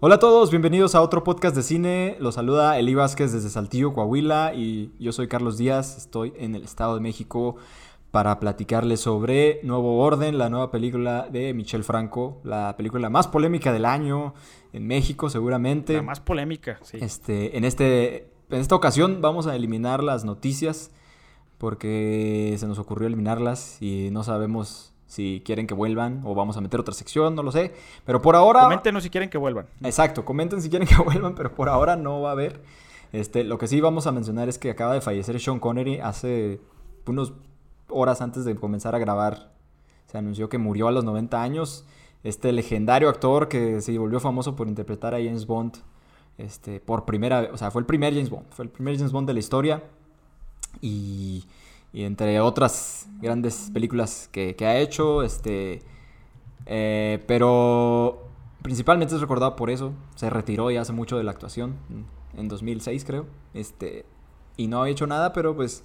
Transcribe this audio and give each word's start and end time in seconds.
Hola 0.00 0.14
a 0.14 0.18
todos, 0.20 0.50
bienvenidos 0.50 0.94
a 0.94 1.02
otro 1.02 1.24
podcast 1.24 1.56
de 1.56 1.64
cine. 1.64 2.16
Los 2.20 2.36
saluda 2.36 2.78
Eli 2.78 2.94
Vázquez 2.94 3.32
desde 3.32 3.50
Saltillo, 3.50 3.94
Coahuila 3.94 4.54
y 4.54 4.92
yo 5.00 5.10
soy 5.10 5.26
Carlos 5.26 5.58
Díaz. 5.58 5.96
Estoy 5.96 6.32
en 6.36 6.54
el 6.54 6.62
Estado 6.62 6.94
de 6.94 7.00
México 7.00 7.56
para 8.12 8.38
platicarles 8.38 9.00
sobre 9.00 9.58
Nuevo 9.64 9.98
Orden, 9.98 10.38
la 10.38 10.50
nueva 10.50 10.70
película 10.70 11.26
de 11.28 11.52
Michel 11.52 11.82
Franco, 11.82 12.40
la 12.44 12.76
película 12.76 13.10
más 13.10 13.26
polémica 13.26 13.72
del 13.72 13.86
año 13.86 14.34
en 14.72 14.86
México 14.86 15.30
seguramente. 15.30 15.94
La 15.94 16.02
más 16.02 16.20
polémica, 16.20 16.78
sí. 16.82 16.98
Este, 17.00 17.58
en, 17.58 17.64
este, 17.64 18.30
en 18.50 18.60
esta 18.60 18.76
ocasión 18.76 19.20
vamos 19.20 19.48
a 19.48 19.56
eliminar 19.56 20.04
las 20.04 20.24
noticias 20.24 20.92
porque 21.58 22.54
se 22.56 22.68
nos 22.68 22.78
ocurrió 22.78 23.08
eliminarlas 23.08 23.82
y 23.82 24.10
no 24.12 24.22
sabemos 24.22 24.94
si 25.08 25.42
quieren 25.44 25.66
que 25.66 25.74
vuelvan 25.74 26.22
o 26.24 26.34
vamos 26.34 26.56
a 26.56 26.60
meter 26.60 26.78
otra 26.78 26.94
sección, 26.94 27.34
no 27.34 27.42
lo 27.42 27.50
sé. 27.50 27.74
Pero 28.04 28.22
por 28.22 28.36
ahora... 28.36 28.62
Coméntenos 28.62 29.02
si 29.02 29.10
quieren 29.10 29.30
que 29.30 29.38
vuelvan. 29.38 29.66
Exacto, 29.82 30.24
comenten 30.24 30.62
si 30.62 30.68
quieren 30.68 30.86
que 30.86 30.96
vuelvan, 31.02 31.34
pero 31.34 31.52
por 31.54 31.68
ahora 31.68 31.96
no 31.96 32.20
va 32.20 32.28
a 32.28 32.32
haber. 32.32 32.60
Este, 33.12 33.42
lo 33.42 33.56
que 33.56 33.66
sí 33.66 33.80
vamos 33.80 34.06
a 34.06 34.12
mencionar 34.12 34.50
es 34.50 34.58
que 34.58 34.70
acaba 34.70 34.92
de 34.92 35.00
fallecer 35.00 35.40
Sean 35.40 35.58
Connery 35.58 35.98
hace 36.00 36.60
unos 37.06 37.32
horas 37.88 38.20
antes 38.20 38.44
de 38.44 38.54
comenzar 38.54 38.94
a 38.94 38.98
grabar. 38.98 39.50
Se 40.06 40.18
anunció 40.18 40.50
que 40.50 40.58
murió 40.58 40.88
a 40.88 40.92
los 40.92 41.04
90 41.04 41.42
años. 41.42 41.86
Este 42.22 42.52
legendario 42.52 43.08
actor 43.08 43.48
que 43.48 43.80
se 43.80 43.96
volvió 43.98 44.20
famoso 44.20 44.56
por 44.56 44.68
interpretar 44.68 45.14
a 45.14 45.18
James 45.18 45.46
Bond. 45.46 45.78
Este, 46.36 46.80
por 46.80 47.06
primera 47.06 47.40
vez, 47.40 47.50
o 47.52 47.56
sea, 47.56 47.70
fue 47.70 47.80
el 47.80 47.86
primer 47.86 48.12
James 48.12 48.28
Bond. 48.28 48.46
Fue 48.50 48.66
el 48.66 48.70
primer 48.70 48.96
James 48.96 49.12
Bond 49.12 49.26
de 49.26 49.32
la 49.32 49.38
historia. 49.38 49.82
Y 50.82 51.44
y 51.92 52.04
entre 52.04 52.40
otras 52.40 53.08
grandes 53.20 53.70
películas 53.72 54.28
que, 54.32 54.54
ha 54.60 54.78
hecho. 54.78 55.22
Este, 55.22 55.82
eh, 56.66 57.22
pero 57.26 58.28
principalmente 58.62 59.14
es 59.14 59.20
recordado 59.20 59.56
por 59.56 59.70
eso. 59.70 59.92
Se 60.14 60.30
retiró 60.30 60.70
ya 60.70 60.82
hace 60.82 60.92
mucho 60.92 61.16
de 61.16 61.24
la 61.24 61.30
actuación, 61.30 61.76
en 62.36 62.48
2006 62.48 63.04
creo. 63.04 63.26
Este, 63.54 64.04
y 64.56 64.66
no 64.66 64.82
ha 64.82 64.90
hecho 64.90 65.06
nada, 65.06 65.32
pero 65.32 65.56
pues 65.56 65.84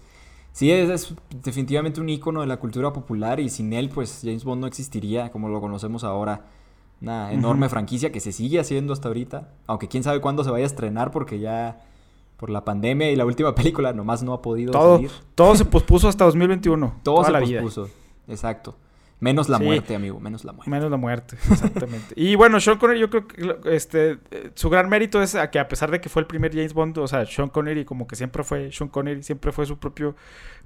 sí 0.51 0.71
es, 0.71 1.15
definitivamente 1.43 2.01
un 2.01 2.09
icono 2.09 2.41
de 2.41 2.47
la 2.47 2.57
cultura 2.57 2.91
popular 2.91 3.39
y 3.39 3.49
sin 3.49 3.71
él 3.73 3.89
pues 3.89 4.21
James 4.23 4.43
Bond 4.43 4.61
no 4.61 4.67
existiría 4.67 5.31
como 5.31 5.49
lo 5.49 5.61
conocemos 5.61 6.03
ahora. 6.03 6.45
Una 7.01 7.33
enorme 7.33 7.67
franquicia 7.67 8.13
que 8.13 8.21
se 8.21 8.31
sigue 8.31 8.61
haciendo 8.61 8.93
hasta 8.93 9.09
ahorita, 9.09 9.51
aunque 9.67 9.89
quién 9.89 10.03
sabe 10.03 10.21
cuándo 10.21 10.43
se 10.45 10.51
vaya 10.51 10.63
a 10.63 10.67
estrenar 10.67 11.11
porque 11.11 11.37
ya 11.37 11.81
por 12.43 12.49
la 12.49 12.65
pandemia 12.65 13.09
y 13.09 13.15
la 13.15 13.25
última 13.25 13.55
película 13.55 13.93
nomás 13.93 14.21
no 14.21 14.33
ha 14.33 14.41
podido 14.41 14.73
todo, 14.73 14.99
Todo 15.33 15.55
se 15.55 15.63
pospuso 15.77 16.09
hasta 16.09 16.25
2021. 16.25 16.99
Todo 17.01 17.23
se 17.23 17.31
pospuso, 17.31 17.87
exacto. 18.27 18.75
Menos 19.23 19.47
la 19.47 19.57
muerte, 19.57 19.95
amigo, 19.95 20.19
menos 20.19 20.43
la 20.43 20.51
muerte. 20.51 20.69
Menos 20.69 20.91
la 20.91 20.97
muerte, 20.97 21.37
exactamente. 21.49 22.13
y 22.17 22.35
bueno, 22.35 22.59
Sean 22.59 22.77
Connery, 22.77 22.99
yo 22.99 23.09
creo 23.09 23.25
que 23.25 23.73
este, 23.73 24.17
su 24.53 24.69
gran 24.69 24.89
mérito 24.89 25.21
es 25.21 25.35
a 25.35 25.49
que 25.49 25.59
a 25.59 25.69
pesar 25.69 25.91
de 25.91 26.01
que 26.01 26.09
fue 26.09 26.21
el 26.21 26.27
primer 26.27 26.51
James 26.51 26.73
Bond, 26.73 26.97
o 26.97 27.07
sea, 27.07 27.25
Sean 27.25 27.47
Connery 27.47 27.85
como 27.85 28.05
que 28.05 28.17
siempre 28.17 28.43
fue, 28.43 28.69
Sean 28.73 28.89
Connery 28.89 29.23
siempre 29.23 29.53
fue 29.53 29.65
su 29.65 29.79
propio 29.79 30.13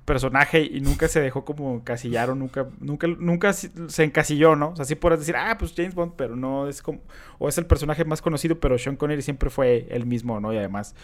personaje 0.05 0.63
y 0.63 0.81
nunca 0.81 1.07
se 1.07 1.21
dejó 1.21 1.45
como 1.45 1.75
encasillar 1.75 2.31
o 2.31 2.35
nunca, 2.35 2.65
nunca, 2.79 3.05
nunca 3.05 3.53
se 3.53 4.03
encasilló, 4.03 4.55
¿no? 4.55 4.69
O 4.69 4.75
sea, 4.75 4.85
sí 4.85 4.95
podrás 4.95 5.19
decir, 5.19 5.35
ah, 5.37 5.55
pues 5.59 5.75
James 5.77 5.93
Bond, 5.93 6.13
pero 6.15 6.35
no 6.35 6.67
es 6.67 6.81
como, 6.81 7.01
o 7.37 7.49
es 7.49 7.59
el 7.59 7.67
personaje 7.67 8.05
más 8.05 8.23
conocido, 8.23 8.59
pero 8.59 8.79
Sean 8.79 8.95
Connery 8.95 9.21
siempre 9.21 9.51
fue 9.51 9.85
el 9.91 10.07
mismo, 10.07 10.39
¿no? 10.39 10.51
Y 10.51 10.57
además, 10.57 10.95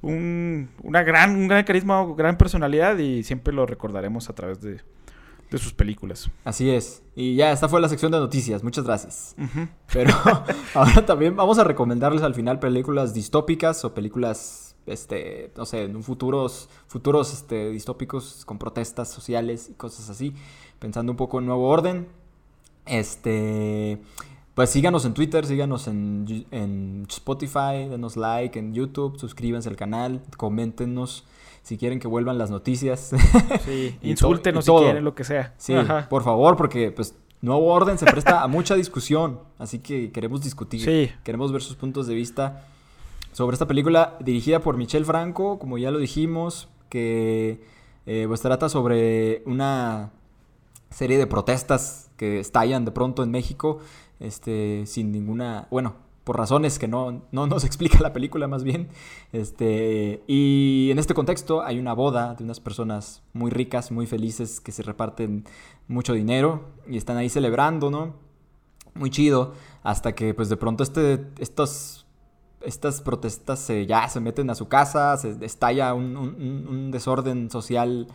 un, 0.00 0.70
una 0.82 1.02
gran, 1.02 1.36
un 1.36 1.48
gran 1.48 1.64
carisma, 1.64 2.02
gran 2.16 2.38
personalidad 2.38 2.96
y 2.96 3.24
siempre 3.24 3.52
lo 3.52 3.66
recordaremos 3.66 4.30
a 4.30 4.34
través 4.34 4.62
de, 4.62 4.80
de 5.54 5.62
sus 5.62 5.72
películas. 5.72 6.30
Así 6.44 6.70
es. 6.70 7.02
Y 7.14 7.36
ya, 7.36 7.52
esta 7.52 7.68
fue 7.68 7.80
la 7.80 7.88
sección 7.88 8.12
de 8.12 8.18
noticias. 8.18 8.62
Muchas 8.62 8.84
gracias. 8.84 9.34
Pero 9.92 10.12
ahora 10.74 11.06
también 11.06 11.36
vamos 11.36 11.58
a 11.58 11.64
recomendarles 11.64 12.22
al 12.22 12.34
final 12.34 12.58
películas 12.58 13.14
distópicas 13.14 13.84
o 13.84 13.94
películas, 13.94 14.76
este, 14.86 15.52
no 15.56 15.64
sé, 15.64 15.84
en 15.84 16.02
futuros, 16.02 16.68
futuros 16.86 17.32
este, 17.32 17.70
distópicos 17.70 18.44
con 18.44 18.58
protestas 18.58 19.08
sociales 19.08 19.68
y 19.70 19.74
cosas 19.74 20.10
así. 20.10 20.34
Pensando 20.78 21.12
un 21.12 21.16
poco 21.16 21.38
en 21.38 21.46
nuevo 21.46 21.68
orden. 21.68 22.08
Este. 22.86 24.00
Pues 24.54 24.70
síganos 24.70 25.04
en 25.04 25.14
Twitter, 25.14 25.46
síganos 25.46 25.88
en, 25.88 26.46
en 26.52 27.06
Spotify, 27.08 27.88
denos 27.90 28.16
like 28.16 28.56
en 28.56 28.72
YouTube, 28.72 29.18
suscríbanse 29.18 29.68
al 29.68 29.74
canal, 29.74 30.22
coméntenos 30.36 31.24
si 31.64 31.78
quieren 31.78 31.98
que 31.98 32.06
vuelvan 32.06 32.38
las 32.38 32.50
noticias. 32.50 33.10
Sí, 33.64 33.96
insúltenos 34.02 34.66
si 34.66 34.70
quieren, 34.70 35.02
lo 35.02 35.14
que 35.14 35.24
sea. 35.24 35.54
Sí, 35.56 35.74
por 36.10 36.22
favor, 36.22 36.56
porque 36.56 36.92
pues 36.92 37.16
Nuevo 37.40 37.66
Orden 37.72 37.98
se 37.98 38.04
presta 38.04 38.42
a 38.42 38.46
mucha 38.46 38.74
discusión, 38.74 39.40
así 39.58 39.78
que 39.78 40.12
queremos 40.12 40.42
discutir, 40.42 40.82
sí. 40.82 41.10
queremos 41.24 41.50
ver 41.50 41.62
sus 41.62 41.76
puntos 41.76 42.06
de 42.06 42.14
vista 42.14 42.66
sobre 43.32 43.54
esta 43.54 43.66
película 43.66 44.16
dirigida 44.20 44.60
por 44.60 44.76
Michel 44.76 45.04
Franco, 45.04 45.58
como 45.58 45.78
ya 45.78 45.90
lo 45.90 45.98
dijimos, 45.98 46.68
que 46.90 47.64
eh, 48.06 48.24
pues 48.28 48.42
trata 48.42 48.68
sobre 48.68 49.42
una 49.46 50.10
serie 50.90 51.16
de 51.18 51.26
protestas 51.26 52.10
que 52.16 52.38
estallan 52.40 52.84
de 52.84 52.92
pronto 52.92 53.22
en 53.22 53.30
México, 53.30 53.78
este, 54.20 54.84
sin 54.86 55.10
ninguna, 55.10 55.66
bueno, 55.70 55.96
por 56.24 56.38
razones 56.38 56.78
que 56.78 56.88
no, 56.88 57.22
no 57.30 57.46
nos 57.46 57.64
explica 57.64 58.00
la 58.00 58.12
película 58.12 58.48
más 58.48 58.64
bien. 58.64 58.88
Este, 59.32 60.22
y 60.26 60.88
en 60.90 60.98
este 60.98 61.14
contexto 61.14 61.62
hay 61.62 61.78
una 61.78 61.92
boda 61.92 62.34
de 62.34 62.44
unas 62.44 62.60
personas 62.60 63.22
muy 63.32 63.50
ricas, 63.50 63.92
muy 63.92 64.06
felices, 64.06 64.60
que 64.60 64.72
se 64.72 64.82
reparten 64.82 65.44
mucho 65.86 66.14
dinero 66.14 66.64
y 66.88 66.96
están 66.96 67.18
ahí 67.18 67.28
celebrando, 67.28 67.90
¿no? 67.90 68.14
Muy 68.94 69.10
chido, 69.10 69.52
hasta 69.82 70.14
que 70.14 70.34
pues 70.34 70.48
de 70.48 70.56
pronto 70.56 70.82
este, 70.82 71.26
estos, 71.38 72.06
estas 72.62 73.02
protestas 73.02 73.68
ya 73.86 74.08
se 74.08 74.20
meten 74.20 74.48
a 74.50 74.54
su 74.54 74.68
casa, 74.68 75.16
se 75.18 75.36
estalla 75.44 75.94
un, 75.94 76.90
desorden 76.90 77.50
social 77.50 78.06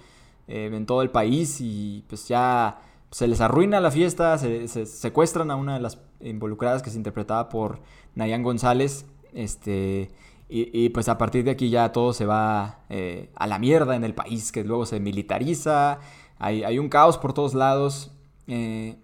eh, 0.48 0.72
en 0.74 0.86
todo 0.86 1.02
el 1.02 1.12
país 1.12 1.60
y 1.60 2.06
pues 2.08 2.28
ya 2.28 2.80
se 3.12 3.28
les 3.28 3.42
arruina 3.42 3.80
la 3.80 3.92
fiesta, 3.92 4.38
se, 4.38 4.68
secuestran 4.68 5.52
a 5.52 5.56
una 5.56 5.76
de 5.76 5.80
las 5.80 6.00
involucradas 6.22 6.82
que 6.82 6.90
se 6.90 6.98
interpretaba 6.98 7.50
por 7.50 7.80
Nayan 8.16 8.44
González, 8.44 9.06
este, 9.34 10.12
y, 10.52 10.90
pues 10.90 11.08
a 11.10 11.18
partir 11.18 11.44
de 11.44 11.52
aquí 11.52 11.70
ya 11.70 11.92
todo 11.92 12.12
se 12.12 12.26
va 12.26 12.80
eh, 12.90 13.30
a 13.36 13.46
la 13.46 13.60
mierda 13.60 13.96
en 13.96 14.04
el 14.04 14.16
país, 14.16 14.52
que 14.52 14.64
luego 14.64 14.86
se 14.86 15.00
militariza, 15.00 16.00
hay, 16.40 16.80
un 16.80 16.90
caos 16.90 17.18
por 17.18 17.34
todos 17.34 17.54
lados. 17.54 18.12
Eh, 18.48 18.98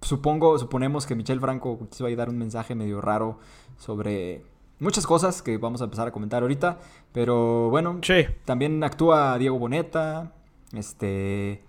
supongo, 0.00 0.58
suponemos 0.58 1.06
que 1.06 1.14
Michel 1.14 1.40
Franco 1.40 1.78
quiso 1.90 2.06
ahí 2.06 2.16
dar 2.16 2.28
un 2.28 2.38
mensaje 2.38 2.74
medio 2.74 3.00
raro 3.00 3.38
sobre 3.76 4.42
muchas 4.80 5.06
cosas 5.06 5.42
que 5.42 5.58
vamos 5.58 5.80
a 5.80 5.84
empezar 5.84 6.08
a 6.08 6.12
comentar 6.12 6.42
ahorita, 6.42 6.78
pero 7.12 7.70
bueno, 7.70 8.00
también 8.44 8.82
actúa 8.82 9.38
Diego 9.38 9.58
Boneta, 9.58 10.32
este, 10.72 11.62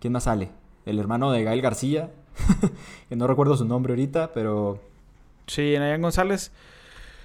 ¿quién 0.00 0.12
más 0.12 0.24
sale? 0.24 0.50
El 0.88 0.98
hermano 0.98 1.30
de 1.30 1.44
Gael 1.44 1.60
García, 1.60 2.10
que 3.08 3.16
no 3.16 3.26
recuerdo 3.26 3.56
su 3.56 3.64
nombre 3.64 3.92
ahorita, 3.92 4.32
pero... 4.32 4.80
Sí, 5.46 5.74
Nayan 5.78 6.02
González. 6.02 6.50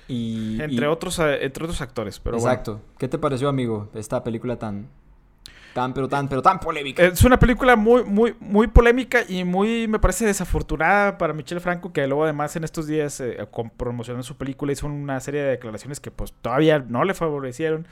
Y, 0.08 0.62
entre, 0.62 0.88
Otros, 0.88 1.18
eh, 1.20 1.46
entre 1.46 1.64
otros 1.64 1.82
actores, 1.82 2.20
pero 2.20 2.38
Exacto. 2.38 2.82
¿Qué 2.98 3.08
te 3.08 3.18
pareció, 3.18 3.48
amigo, 3.50 3.90
esta 3.94 4.24
película 4.24 4.58
tan... 4.58 4.88
Tan, 5.74 5.92
pero 5.96 6.08
tan, 6.08 6.28
pero 6.28 6.44
tan 6.44 6.60
polémica. 6.60 7.04
Es 7.04 7.24
una 7.24 7.40
película 7.40 7.76
muy, 7.76 8.04
muy, 8.04 8.36
muy 8.40 8.68
polémica 8.68 9.22
y 9.28 9.44
muy, 9.44 9.88
me 9.88 9.98
parece, 9.98 10.24
desafortunada 10.24 11.18
para 11.18 11.34
Michel 11.34 11.62
Franco, 11.62 11.92
que 11.92 12.06
luego 12.06 12.26
además 12.26 12.56
en 12.56 12.64
estos 12.64 12.86
días 12.86 13.20
eh, 13.22 13.38
promocionó 13.76 14.22
su 14.22 14.38
película 14.38 14.72
hizo 14.72 14.86
una 14.86 15.20
serie 15.20 15.42
de 15.42 15.50
declaraciones 15.50 16.00
que 16.00 16.12
pues 16.12 16.32
todavía 16.44 16.78
no 16.78 17.04
le 17.04 17.16
favorecieron. 17.16 17.88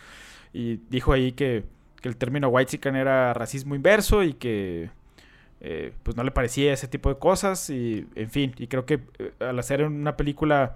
Y 0.54 0.76
dijo 0.92 1.12
ahí 1.12 1.32
que, 1.32 1.64
que 2.02 2.10
el 2.10 2.18
término 2.18 2.50
white 2.50 2.80
era 2.84 3.34
racismo 3.34 3.74
inverso 3.74 4.22
y 4.22 4.34
que 4.34 4.92
eh, 5.64 5.94
pues 6.02 6.18
no 6.18 6.24
le 6.24 6.32
parecía 6.32 6.74
ese 6.74 6.88
tipo 6.88 7.10
de 7.10 7.20
cosas 7.20 7.70
y 7.70 8.08
en 8.16 8.32
fin, 8.32 8.56
y 8.58 8.66
creo 8.66 8.88
que 8.88 9.02
eh, 9.20 9.32
al 9.42 9.60
hacer 9.60 9.84
una 9.84 10.18
película 10.18 10.76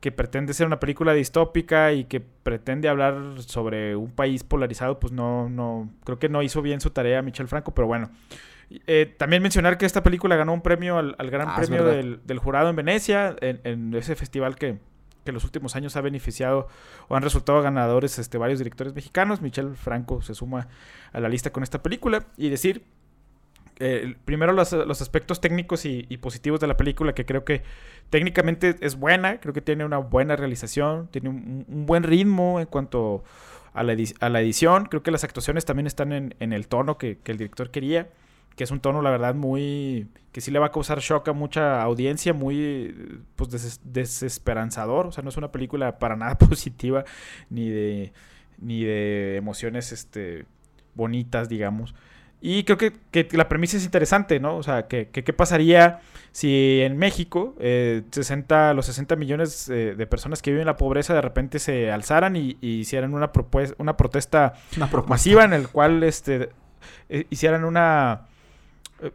que 0.00 0.10
pretende 0.10 0.54
ser 0.54 0.66
una 0.66 0.80
película 0.80 1.12
distópica 1.12 1.92
y 1.92 2.04
que 2.04 2.20
pretende 2.20 2.88
hablar 2.88 3.16
sobre 3.38 3.94
un 3.94 4.10
país 4.10 4.42
polarizado, 4.42 4.98
pues 4.98 5.12
no, 5.12 5.48
no, 5.48 5.88
creo 6.04 6.18
que 6.18 6.28
no 6.28 6.42
hizo 6.42 6.62
bien 6.62 6.80
su 6.80 6.90
tarea 6.90 7.22
Michel 7.22 7.46
Franco, 7.46 7.72
pero 7.74 7.86
bueno. 7.86 8.10
Eh, 8.86 9.14
también 9.16 9.40
mencionar 9.40 9.78
que 9.78 9.86
esta 9.86 10.02
película 10.02 10.34
ganó 10.34 10.52
un 10.52 10.62
premio 10.62 10.98
al, 10.98 11.30
Gran 11.30 11.48
ah, 11.50 11.56
Premio 11.56 11.84
del, 11.84 12.38
Jurado 12.38 12.70
en 12.70 12.76
Venecia, 12.76 13.36
en, 13.40 13.94
ese 13.94 14.16
festival 14.16 14.56
que, 14.56 14.78
que, 15.24 15.30
en 15.30 15.34
los 15.34 15.44
últimos 15.44 15.76
años 15.76 15.96
ha 15.96 16.00
beneficiado 16.00 16.66
o 17.06 17.14
han 17.14 17.22
resultado 17.22 17.62
ganadores 17.62 18.18
este, 18.18 18.36
varios 18.36 18.58
directores 18.58 18.94
mexicanos. 18.94 19.40
Michel 19.40 19.76
Franco 19.76 20.22
se 20.22 20.34
suma 20.34 20.66
a 21.12 21.20
la 21.20 21.28
lista 21.28 21.50
con 21.50 21.62
esta 21.62 21.82
película 21.82 22.26
y 22.36 22.50
decir 22.50 22.84
eh, 23.80 24.16
primero 24.24 24.52
los, 24.52 24.72
aspectos 24.72 25.40
técnicos 25.40 25.84
y, 25.84 26.02
positivos 26.18 26.58
de 26.60 26.66
la 26.66 26.76
película, 26.76 27.14
que 27.14 27.24
creo 27.24 27.44
que 27.44 27.62
técnicamente 28.10 28.76
es 28.80 28.96
buena, 28.96 29.38
creo 29.40 29.54
que 29.54 29.60
tiene 29.60 29.84
una 29.84 29.98
buena 29.98 30.34
realización, 30.34 31.08
tiene 31.08 31.28
un, 31.28 31.64
buen 31.86 32.02
ritmo 32.02 32.58
en 32.58 32.66
cuanto 32.66 33.22
a 33.72 33.84
la, 33.84 33.92
edición, 34.40 34.86
creo 34.86 35.02
que 35.04 35.12
las 35.12 35.22
actuaciones 35.22 35.64
también 35.64 35.86
están 35.86 36.12
en, 36.12 36.52
el 36.52 36.66
tono 36.66 36.98
que, 36.98 37.18
el 37.24 37.38
director 37.38 37.70
quería, 37.70 38.08
que 38.56 38.64
es 38.64 38.72
un 38.72 38.80
tono, 38.80 39.00
la 39.00 39.10
verdad, 39.10 39.36
muy. 39.36 40.08
que 40.32 40.40
sí 40.40 40.50
le 40.50 40.58
va 40.58 40.66
a 40.66 40.72
causar 40.72 40.98
shock 40.98 41.28
a 41.28 41.32
mucha 41.32 41.80
audiencia, 41.80 42.34
muy. 42.34 43.22
pues 43.36 43.80
desesperanzador. 43.84 45.06
O 45.06 45.12
sea, 45.12 45.22
no 45.22 45.28
es 45.28 45.36
una 45.36 45.52
película 45.52 46.00
para 46.00 46.16
nada 46.16 46.36
positiva, 46.38 47.04
ni 47.50 47.68
de. 47.68 48.12
ni 48.58 48.82
de 48.82 49.36
emociones, 49.36 49.92
este. 49.92 50.46
bonitas, 50.96 51.48
digamos. 51.48 51.94
Y 52.40 52.62
creo 52.64 52.78
que, 52.78 53.28
la 53.32 53.48
premisa 53.48 53.76
es 53.76 53.84
interesante, 53.84 54.38
¿no? 54.38 54.56
O 54.56 54.62
sea, 54.62 54.86
que, 54.86 55.08
qué 55.08 55.32
pasaría 55.32 56.00
si 56.30 56.80
en 56.82 56.96
México 56.96 57.56
60, 57.58 58.70
eh, 58.70 58.74
los 58.74 58.86
60 58.86 59.16
millones 59.16 59.68
eh, 59.68 59.94
de 59.96 60.06
personas 60.06 60.40
que 60.40 60.50
viven 60.50 60.62
en 60.62 60.66
la 60.66 60.76
pobreza 60.76 61.14
de 61.14 61.20
repente 61.20 61.58
se 61.58 61.90
alzaran 61.90 62.36
y, 62.36 62.56
hicieran 62.60 63.12
una, 63.12 63.32
una 63.78 63.96
protesta 63.96 64.54
masiva 65.08 65.44
en 65.44 65.52
el 65.52 65.68
cual 65.68 66.04
este, 66.04 66.50
eh, 67.08 67.26
hicieran 67.30 67.64
una, 67.64 68.28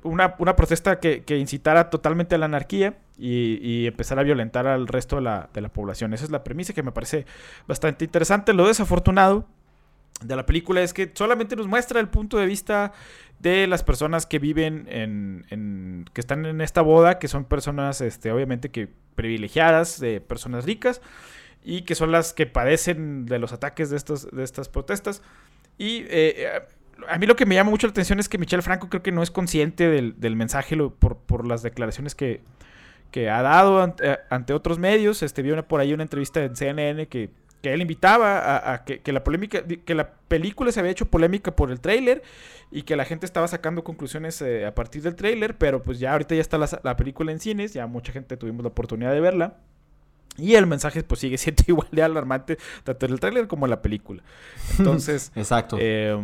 una, 0.03 0.55
protesta 0.57 0.99
que, 0.99 1.23
incitara 1.37 1.89
totalmente 1.89 2.35
a 2.35 2.37
la 2.39 2.45
anarquía 2.45 2.97
y, 3.17 3.57
y, 3.61 3.87
empezara 3.87 4.19
a 4.19 4.25
violentar 4.25 4.67
al 4.67 4.87
resto 4.87 5.15
de 5.15 5.21
la, 5.21 5.49
de 5.53 5.61
la 5.61 5.69
población. 5.69 6.13
Esa 6.13 6.25
es 6.25 6.31
la 6.31 6.43
premisa 6.43 6.73
que 6.73 6.83
me 6.83 6.91
parece 6.91 7.25
bastante 7.67 8.03
interesante. 8.03 8.51
Lo 8.51 8.67
desafortunado 8.67 9.47
de 10.21 10.35
la 10.35 10.45
película 10.45 10.81
es 10.81 10.93
que 10.93 11.11
solamente 11.13 11.55
nos 11.55 11.67
muestra 11.67 11.99
el 11.99 12.09
punto 12.09 12.37
de 12.37 12.45
vista 12.45 12.93
de 13.39 13.67
las 13.67 13.83
personas 13.83 14.25
que 14.25 14.39
viven 14.39 14.87
en, 14.89 16.05
que 16.13 16.21
están 16.21 16.45
en 16.45 16.61
esta 16.61 16.81
boda, 16.81 17.19
que 17.19 17.27
son 17.27 17.45
personas, 17.45 17.99
este, 18.01 18.31
obviamente 18.31 18.71
que 18.71 18.87
privilegiadas, 19.15 19.99
de 19.99 20.21
personas 20.21 20.65
ricas 20.65 21.01
y 21.63 21.81
que 21.81 21.95
son 21.95 22.11
las 22.11 22.33
que 22.33 22.45
padecen 22.45 23.25
de 23.25 23.39
los 23.39 23.53
ataques 23.53 23.89
de 23.89 23.97
estos, 23.97 24.29
de 24.31 24.43
estas 24.43 24.69
protestas. 24.69 25.21
Y 25.77 26.05
eh, 26.09 26.61
a 27.07 27.17
mí 27.17 27.25
lo 27.25 27.35
que 27.35 27.45
me 27.45 27.55
llama 27.55 27.69
mucho 27.69 27.87
la 27.87 27.91
atención 27.91 28.19
es 28.19 28.29
que 28.29 28.37
Michelle 28.37 28.61
Franco 28.61 28.89
creo 28.89 29.03
que 29.03 29.11
no 29.11 29.23
es 29.23 29.31
consciente 29.31 29.89
del, 29.89 30.35
mensaje 30.35 30.77
por, 30.77 31.47
las 31.47 31.63
declaraciones 31.63 32.15
que, 32.15 32.41
ha 33.29 33.41
dado 33.41 33.81
ante, 33.81 34.19
ante, 34.29 34.53
otros 34.53 34.79
medios. 34.79 35.21
Este, 35.21 35.41
vi 35.41 35.51
por 35.63 35.79
ahí 35.79 35.93
una 35.93 36.03
entrevista 36.03 36.43
en 36.43 36.55
CNN 36.55 37.07
que 37.07 37.29
que 37.63 37.73
él 37.73 37.81
invitaba 37.81 38.73
a, 38.73 38.83
que, 38.83 39.01
la 39.13 39.23
polémica, 39.23 39.63
que 39.63 39.95
la 39.95 40.11
película 40.27 40.69
se 40.73 40.81
había 40.81 40.91
hecho 40.91 41.05
polémica 41.05 41.55
por 41.55 41.71
el 41.71 41.79
tráiler 41.79 42.21
y 42.71 42.81
que 42.81 42.97
la 42.97 43.05
gente 43.05 43.25
estaba 43.25 43.47
sacando 43.47 43.85
conclusiones 43.85 44.41
eh, 44.41 44.65
a 44.65 44.75
partir 44.75 45.01
del 45.01 45.15
tráiler, 45.15 45.57
pero 45.57 45.81
pues 45.81 45.97
ya 45.97 46.11
ahorita 46.11 46.35
ya 46.35 46.41
está 46.41 46.57
la, 46.57 46.97
película 46.97 47.31
en 47.31 47.39
cines, 47.39 47.73
ya 47.73 47.87
mucha 47.87 48.11
gente 48.11 48.35
tuvimos 48.35 48.63
la 48.63 48.67
oportunidad 48.67 49.13
de 49.13 49.21
verla. 49.21 49.55
Y 50.37 50.55
el 50.55 50.67
mensaje 50.67 51.03
pues 51.03 51.21
sigue 51.21 51.37
siendo 51.39 51.63
igual 51.65 51.87
de 51.89 52.03
alarmante 52.03 52.57
tanto 52.83 53.05
en 53.05 53.13
el 53.13 53.21
tráiler 53.21 53.47
como 53.47 53.65
en 53.65 53.69
la 53.69 53.81
película. 53.81 54.21
Entonces... 54.77 55.31
Exacto. 55.35 55.77
Eh, 55.79 56.21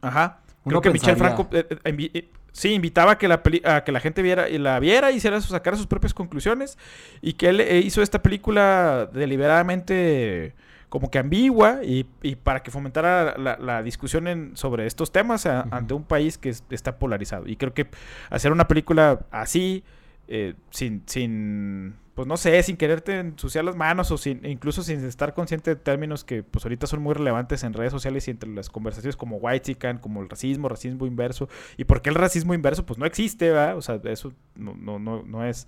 ajá. 0.00 0.40
Creo 0.66 0.80
que 0.80 0.90
Michelle 0.90 1.16
Franco 1.16 1.48
eh, 1.52 1.78
eh 1.84 2.28
Sí, 2.54 2.72
invitaba 2.72 3.12
a 3.12 3.18
que 3.18 3.26
la, 3.26 3.42
a 3.64 3.82
que 3.82 3.90
la 3.90 3.98
gente 3.98 4.22
viera, 4.22 4.48
y 4.48 4.58
la 4.58 4.78
viera 4.78 5.10
y 5.10 5.16
hiciera, 5.16 5.40
sacara 5.40 5.76
sus 5.76 5.88
propias 5.88 6.14
conclusiones. 6.14 6.78
Y 7.20 7.32
que 7.32 7.48
él 7.48 7.60
eh, 7.60 7.80
hizo 7.80 8.00
esta 8.00 8.22
película 8.22 9.10
deliberadamente 9.12 10.54
como 10.88 11.10
que 11.10 11.18
ambigua 11.18 11.80
y, 11.82 12.04
para 12.44 12.62
que 12.62 12.70
fomentara 12.70 13.36
la, 13.36 13.82
discusión 13.82 14.52
sobre 14.54 14.86
estos 14.86 15.10
temas 15.10 15.44
ante 15.46 15.94
un 15.94 16.04
país 16.04 16.38
que 16.38 16.54
está 16.70 16.96
polarizado. 17.00 17.48
Y 17.48 17.56
creo 17.56 17.74
que 17.74 17.88
hacer 18.30 18.52
una 18.52 18.68
película 18.68 19.18
así, 19.32 19.82
eh, 20.28 20.54
sin, 20.70 21.02
sin 21.06 21.94
pues 22.14 22.28
no 22.28 22.36
sé, 22.36 22.62
sin 22.62 22.76
quererte 22.76 23.18
ensuciar 23.18 23.64
las 23.64 23.74
manos 23.74 24.10
o 24.12 24.28
incluso 24.44 24.82
sin 24.82 25.04
estar 25.04 25.34
consciente 25.34 25.74
de 25.74 25.76
términos 25.76 26.22
que 26.22 26.44
pues 26.44 26.64
ahorita 26.64 26.86
son 26.86 27.02
muy 27.02 27.12
relevantes 27.12 27.64
en 27.64 27.72
redes 27.72 27.90
sociales 27.90 28.28
y 28.28 28.30
entre 28.30 28.48
las 28.50 28.70
conversaciones 28.70 29.16
como 29.16 29.36
white 29.38 29.72
chican, 29.72 29.98
como 29.98 30.22
el 30.22 30.28
racismo, 30.28 30.68
racismo 30.68 31.06
inverso. 31.06 31.48
¿Y 31.76 31.84
por 31.84 32.02
qué 32.02 32.10
el 32.10 32.14
racismo 32.14 32.54
inverso? 32.54 32.86
Pues 32.86 32.98
no 32.98 33.06
existe, 33.06 33.50
¿verdad? 33.50 33.76
O 33.76 33.82
sea, 33.82 34.00
eso 34.04 34.32
no, 34.54 34.74
no, 34.74 35.00
no, 35.00 35.24
no 35.24 35.44
es, 35.44 35.66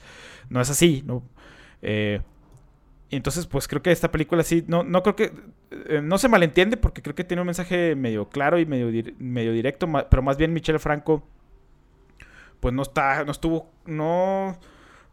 no 0.49 0.61
es 0.61 0.71
así, 0.71 1.03
¿no? 1.05 1.25
Eh, 1.83 2.21
entonces, 3.11 3.47
pues 3.47 3.67
creo 3.67 3.83
que 3.83 3.91
esta 3.91 4.11
película 4.13 4.43
sí, 4.45 4.65
no, 4.69 4.85
no 4.85 5.03
creo 5.03 5.17
que, 5.17 5.33
eh, 5.71 6.01
no 6.03 6.17
se 6.19 6.29
malentiende 6.29 6.77
porque 6.77 7.03
creo 7.03 7.15
que 7.15 7.25
tiene 7.25 7.41
un 7.41 7.47
mensaje 7.47 7.97
medio 7.97 8.29
claro 8.29 8.59
y 8.59 8.67
medio, 8.67 9.15
medio 9.19 9.53
directo, 9.53 9.89
pero 10.09 10.23
más 10.23 10.37
bien 10.37 10.53
Michelle 10.53 10.79
Franco, 10.79 11.27
pues 12.61 12.75
no 12.75 12.83
está, 12.83 13.25
no 13.25 13.33
estuvo, 13.33 13.71
no 13.87 14.59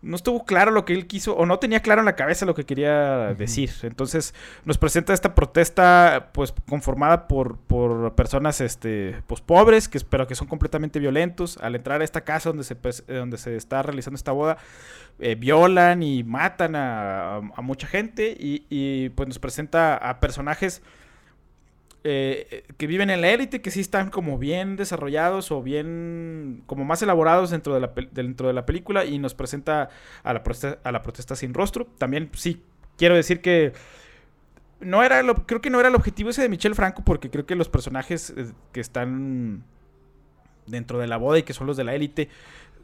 no 0.04 0.18
estuvo 0.18 0.44
claro 0.44 0.70
lo 0.70 0.84
que 0.84 0.94
él 0.94 1.08
quiso 1.08 1.34
o 1.36 1.46
no 1.46 1.60
tenía 1.60 1.82
claro 1.82 2.02
en 2.02 2.06
la 2.06 2.16
cabeza 2.16 2.46
lo 2.46 2.54
que 2.54 2.66
quería 2.66 3.34
decir. 3.34 3.72
Entonces 3.84 4.36
nos 4.66 4.78
presenta 4.78 5.14
esta 5.14 5.34
protesta 5.34 6.30
pues 6.34 6.54
conformada 6.68 7.28
por, 7.28 7.58
por 7.58 8.14
personas 8.14 8.60
este 8.60 9.24
pues 9.28 9.40
pobres 9.40 9.88
que 9.88 10.00
pero 10.10 10.28
que 10.28 10.36
son 10.36 10.48
completamente 10.48 11.00
violentos 11.00 11.58
al 11.58 11.76
entrar 11.76 12.02
a 12.02 12.04
esta 12.04 12.22
casa 12.22 12.50
donde 12.50 12.66
se 12.66 12.76
pues, 12.76 13.06
donde 13.08 13.38
se 13.38 13.56
está 13.56 13.82
realizando 13.82 14.18
esta 14.18 14.34
boda 14.34 14.58
eh, 15.20 15.36
violan 15.36 16.04
y 16.04 16.24
matan 16.24 16.76
a, 16.76 17.40
mucha 17.62 17.88
gente 17.88 18.36
y, 18.38 18.66
y 18.70 19.10
pues 19.10 19.30
nos 19.30 19.40
presenta 19.40 19.96
a 19.96 20.20
personajes 20.20 20.82
eh, 22.06 22.66
que 22.78 22.86
viven 22.86 23.10
en 23.10 23.22
la 23.22 23.30
élite, 23.30 23.62
que 23.62 23.72
sí 23.72 23.80
están 23.80 24.10
como 24.10 24.38
bien 24.38 24.76
desarrollados 24.76 25.52
o 25.52 25.64
bien 25.64 26.64
como 26.66 26.84
más 26.84 27.02
elaborados 27.02 27.52
dentro 27.52 27.74
de 27.74 27.80
la, 27.80 27.94
dentro 28.12 28.48
de 28.48 28.54
la 28.54 28.66
película 28.66 29.06
y 29.06 29.20
nos 29.20 29.34
presenta 29.34 29.90
a 30.24 30.34
la, 30.34 30.44
protesta, 30.44 30.80
a 30.84 30.92
la 30.92 31.02
protesta 31.02 31.36
sin 31.36 31.54
rostro. 31.54 31.86
También 31.98 32.30
sí, 32.34 32.62
quiero 32.98 33.16
decir 33.16 33.40
que 33.40 33.72
no 34.82 35.02
era 35.02 35.24
lo, 35.24 35.46
creo 35.46 35.62
que 35.62 35.70
no 35.70 35.80
era 35.80 35.88
el 35.90 35.96
objetivo 35.96 36.30
ese 36.30 36.42
de 36.42 36.50
Michelle 36.50 36.76
Franco 36.76 37.04
porque 37.06 37.30
creo 37.30 37.46
que 37.46 37.56
los 37.56 37.70
personajes 37.70 38.34
eh, 38.36 38.52
que 38.74 38.82
están 38.82 39.64
dentro 40.68 41.00
de 41.00 41.08
la 41.08 41.16
boda 41.16 41.40
y 41.40 41.44
que 41.44 41.54
son 41.54 41.68
los 41.68 41.78
de 41.78 41.86
la 41.86 41.96
élite 41.96 42.30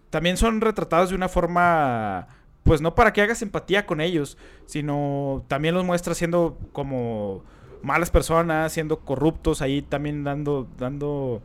también 0.10 0.38
son 0.38 0.62
retratados 0.62 1.10
de 1.10 1.16
una 1.16 1.28
forma 1.28 2.28
pues 2.64 2.82
no 2.82 2.96
para 2.96 3.14
que 3.14 3.22
hagas 3.22 3.42
empatía 3.42 3.86
con 3.86 4.00
ellos, 4.00 4.38
sino 4.66 5.44
también 5.48 5.74
los 5.74 5.84
muestra 5.84 6.14
siendo 6.14 6.58
como 6.72 7.44
malas 7.82 8.12
personas, 8.12 8.74
siendo 8.74 9.00
corruptos, 9.00 9.62
ahí 9.62 9.82
también 9.82 10.24
dando, 10.24 10.68
dando, 10.78 11.42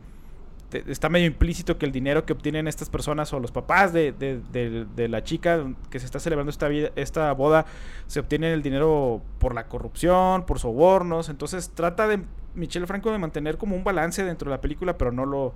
está 0.71 1.09
medio 1.09 1.27
implícito 1.27 1.77
que 1.77 1.85
el 1.85 1.91
dinero 1.91 2.25
que 2.25 2.33
obtienen 2.33 2.67
estas 2.67 2.89
personas 2.89 3.31
o 3.33 3.39
los 3.39 3.51
papás 3.51 3.93
de, 3.93 4.11
de, 4.11 5.07
la 5.07 5.23
chica 5.23 5.63
que 5.89 5.99
se 5.99 6.05
está 6.05 6.19
celebrando 6.19 6.49
esta, 6.49 6.67
vida, 6.67 6.89
esta 6.95 7.31
boda, 7.33 7.65
se 8.07 8.19
obtienen 8.19 8.51
el 8.51 8.61
dinero 8.61 9.21
por 9.39 9.53
la 9.53 9.67
corrupción, 9.67 10.45
por 10.45 10.59
sobornos, 10.59 11.29
entonces 11.29 11.71
trata 11.73 12.07
de 12.07 12.21
Michelle 12.53 12.87
Franco 12.87 13.11
de 13.11 13.17
mantener 13.17 13.57
como 13.57 13.75
un 13.75 13.83
balance 13.83 14.23
dentro 14.23 14.49
de 14.49 14.57
la 14.57 14.61
película, 14.61 14.97
pero 14.97 15.11
no 15.11 15.25
lo 15.25 15.53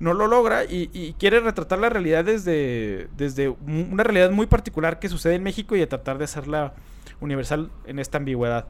no 0.00 0.14
lo 0.14 0.26
logra 0.26 0.64
y, 0.64 1.14
quiere 1.18 1.40
retratar 1.40 1.78
la 1.78 1.90
realidad 1.90 2.24
desde, 2.24 3.08
desde 3.18 3.50
una 3.50 4.02
realidad 4.02 4.30
muy 4.30 4.46
particular 4.46 4.98
que 4.98 5.10
sucede 5.10 5.34
en 5.34 5.42
México 5.42 5.76
y 5.76 5.82
a 5.82 5.88
tratar 5.88 6.16
de 6.16 6.24
hacerla 6.24 6.72
universal 7.20 7.70
en 7.84 7.98
esta 7.98 8.16
ambigüedad. 8.16 8.66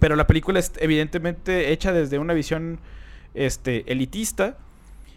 Pero 0.00 0.16
la 0.16 0.26
película 0.26 0.58
es 0.58 0.72
evidentemente 0.78 1.72
hecha 1.72 1.92
desde 1.92 2.18
una 2.18 2.34
visión 2.34 2.80
este, 3.34 3.90
elitista. 3.90 4.56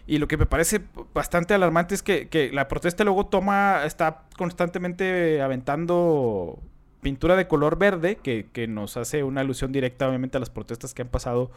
Y 0.06 0.18
lo 0.18 0.26
que 0.28 0.36
me 0.36 0.46
parece 0.46 0.80
bastante 1.14 1.54
alarmante 1.54 1.94
es 1.94 2.02
que, 2.02 2.50
la 2.52 2.68
protesta 2.68 3.04
luego 3.04 3.26
toma, 3.26 3.84
está 3.84 4.24
constantemente 4.36 5.40
aventando 5.40 6.58
pintura 7.00 7.36
de 7.36 7.46
color 7.46 7.78
verde, 7.78 8.16
que, 8.16 8.66
nos 8.68 8.96
hace 8.96 9.22
una 9.22 9.40
alusión 9.42 9.72
directa 9.72 10.08
obviamente 10.08 10.36
a 10.36 10.40
las 10.40 10.50
protestas 10.50 10.92
que 10.92 11.02
han 11.02 11.08
pasado 11.08 11.50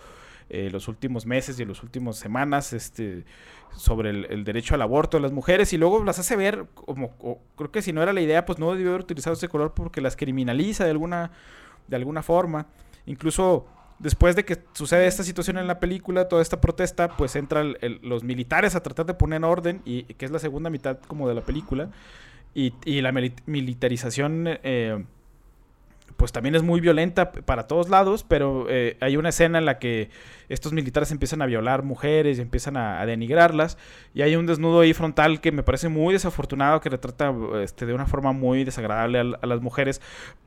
eh, 0.50 0.70
los 0.72 0.88
últimos 0.88 1.26
meses 1.26 1.60
y 1.60 1.66
las 1.66 1.82
últimas 1.82 2.18
semanas 2.18 2.72
este, 2.72 3.26
sobre 3.76 4.12
el, 4.12 4.44
derecho 4.44 4.76
al 4.76 4.82
aborto 4.84 5.18
de 5.18 5.22
las 5.22 5.32
mujeres 5.32 5.74
y 5.74 5.78
luego 5.78 6.04
las 6.04 6.20
hace 6.20 6.36
ver 6.36 6.68
como, 6.76 7.16
creo 7.56 7.72
que 7.72 7.82
si 7.82 7.94
no 7.94 8.04
era 8.04 8.14
la 8.14 8.22
idea, 8.22 8.46
pues 8.46 8.60
no 8.60 8.72
debió 8.72 8.90
haber 8.90 9.02
utilizado 9.02 9.34
ese 9.34 9.50
color 9.50 9.74
porque 9.74 10.02
las 10.02 10.16
criminaliza 10.16 10.84
de 10.84 10.92
alguna, 10.92 11.32
de 11.88 11.96
alguna 11.96 12.24
forma. 12.24 12.68
Incluso 13.06 13.66
después 14.00 14.36
de 14.36 14.46
que 14.46 14.60
sucede 14.74 15.08
esta 15.08 15.24
situación 15.24 15.58
en 15.58 15.68
la 15.68 15.80
película, 15.80 16.28
toda 16.28 16.42
esta 16.42 16.60
protesta, 16.62 17.10
pues 17.10 17.36
entran 17.36 17.76
los 18.02 18.24
militares 18.24 18.76
a 18.76 18.84
tratar 18.84 19.06
de 19.06 19.14
poner 19.14 19.44
orden, 19.44 19.82
y 19.86 20.04
que 20.04 20.26
es 20.26 20.32
la 20.32 20.40
segunda 20.40 20.70
mitad 20.70 21.00
como 21.08 21.28
de 21.28 21.36
la 21.36 21.42
película, 21.42 21.90
y, 22.54 22.74
la 23.02 23.12
militarización 23.12 24.46
eh, 24.48 25.04
pues 26.18 26.32
también 26.32 26.56
es 26.56 26.64
muy 26.64 26.80
violenta 26.80 27.32
para 27.32 27.68
todos 27.68 27.90
lados, 27.90 28.24
pero 28.24 28.68
eh, 28.70 28.98
hay 29.02 29.18
una 29.18 29.30
escena 29.30 29.58
en 29.58 29.66
la 29.66 29.80
que 29.80 30.10
estos 30.48 30.72
militares 30.72 31.12
empiezan 31.12 31.42
a 31.42 31.46
violar 31.46 31.84
mujeres 31.84 32.38
y 32.38 32.42
empiezan 32.42 32.78
a, 32.78 33.06
denigrarlas, 33.06 33.78
y 34.14 34.22
hay 34.22 34.36
un 34.36 34.46
desnudo 34.46 34.80
ahí 34.80 34.94
frontal 34.94 35.42
que 35.42 35.52
me 35.52 35.64
parece 35.64 35.90
muy 35.90 36.14
desafortunado, 36.14 36.80
que 36.80 36.90
retrata 36.90 37.34
este, 37.62 37.86
de 37.86 37.94
una 37.94 38.06
forma 38.06 38.32
muy 38.32 38.64
desagradable 38.64 39.20
a, 39.20 39.46
las 39.46 39.62
mujeres, 39.62 40.02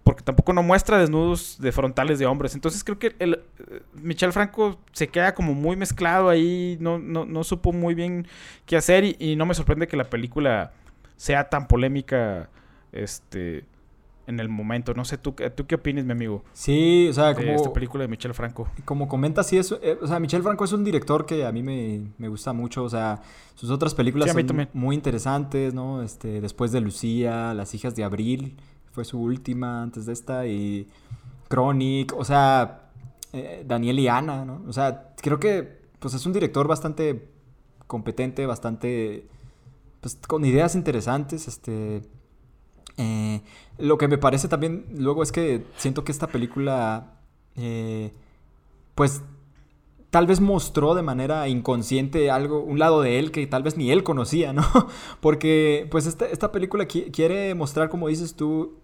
porque 0.04 0.22
tampoco 0.22 0.52
no 0.52 0.62
muestra 0.62 0.98
desnudos 0.98 1.60
de 1.60 1.72
frontales 1.72 2.18
de 2.18 2.26
hombres. 2.26 2.54
Entonces 2.54 2.82
creo 2.82 2.98
que 2.98 3.14
el, 3.18 3.34
eh, 3.34 3.82
Michel 3.94 4.32
Franco 4.32 4.78
se 4.92 5.08
queda 5.08 5.34
como 5.34 5.52
muy 5.52 5.76
mezclado 5.76 6.30
ahí, 6.30 6.78
no, 6.80 6.98
no, 6.98 7.26
no 7.26 7.44
supo 7.44 7.72
muy 7.72 7.94
bien 7.94 8.26
qué 8.64 8.76
hacer, 8.76 9.04
y, 9.04 9.16
y 9.18 9.36
no 9.36 9.44
me 9.44 9.54
sorprende 9.54 9.86
que 9.86 9.96
la 9.96 10.04
película 10.04 10.72
sea 11.16 11.48
tan 11.48 11.66
polémica, 11.66 12.48
este 12.92 13.64
en 14.28 14.38
el 14.40 14.48
momento. 14.50 14.92
No 14.94 15.04
sé, 15.06 15.16
¿tú, 15.16 15.34
¿tú 15.54 15.66
qué 15.66 15.74
opinas, 15.74 16.04
mi 16.04 16.12
amigo? 16.12 16.44
Sí, 16.52 17.08
o 17.08 17.12
sea, 17.14 17.34
como... 17.34 17.50
esta 17.50 17.72
película 17.72 18.02
de 18.02 18.08
Michel 18.08 18.34
Franco. 18.34 18.68
Como 18.84 19.08
comenta, 19.08 19.42
sí, 19.42 19.56
es, 19.56 19.72
eh, 19.82 19.98
o 20.00 20.06
sea, 20.06 20.20
Michel 20.20 20.42
Franco 20.42 20.64
es 20.66 20.72
un 20.72 20.84
director 20.84 21.24
que 21.24 21.46
a 21.46 21.50
mí 21.50 21.62
me, 21.62 22.28
gusta 22.28 22.52
mucho, 22.52 22.84
o 22.84 22.90
sea, 22.90 23.22
sus 23.54 23.70
otras 23.70 23.94
películas 23.94 24.30
son 24.30 24.68
muy 24.74 24.94
interesantes, 24.94 25.72
¿no? 25.72 26.02
Este, 26.02 26.42
después 26.42 26.72
de 26.72 26.82
Lucía, 26.82 27.54
Las 27.54 27.74
hijas 27.74 27.96
de 27.96 28.04
Abril, 28.04 28.58
fue 28.92 29.06
su 29.06 29.18
última 29.18 29.82
antes 29.82 30.04
de 30.04 30.12
esta, 30.12 30.46
y 30.46 30.86
Chronic, 31.48 32.14
o 32.14 32.24
sea, 32.24 32.90
eh, 33.32 33.64
Daniel 33.66 33.98
y 33.98 34.08
Ana, 34.08 34.44
¿no? 34.44 34.62
O 34.68 34.74
sea, 34.74 35.14
creo 35.22 35.40
que, 35.40 35.78
pues 35.98 36.12
es 36.12 36.26
un 36.26 36.34
director 36.34 36.68
bastante 36.68 37.30
competente, 37.86 38.44
bastante, 38.44 39.26
pues 40.02 40.18
con 40.28 40.44
ideas 40.44 40.74
interesantes, 40.74 41.48
este 41.48 42.02
eh, 42.98 43.42
lo 43.78 43.96
que 43.96 44.08
me 44.08 44.18
parece 44.18 44.48
también 44.48 44.86
luego 44.96 45.22
es 45.22 45.32
que 45.32 45.64
siento 45.76 46.04
que 46.04 46.12
esta 46.12 46.26
película, 46.26 47.14
eh, 47.56 48.12
pues 48.94 49.22
tal 50.10 50.26
vez 50.26 50.40
mostró 50.40 50.94
de 50.94 51.02
manera 51.02 51.48
inconsciente 51.48 52.30
algo, 52.30 52.60
un 52.60 52.78
lado 52.78 53.00
de 53.02 53.18
él 53.18 53.30
que 53.30 53.46
tal 53.46 53.62
vez 53.62 53.76
ni 53.76 53.90
él 53.90 54.02
conocía, 54.02 54.52
¿no? 54.52 54.66
Porque 55.20 55.86
pues 55.90 56.06
esta, 56.06 56.26
esta 56.26 56.50
película 56.50 56.86
quiere 56.86 57.54
mostrar, 57.54 57.88
como 57.88 58.08
dices 58.08 58.34
tú, 58.34 58.78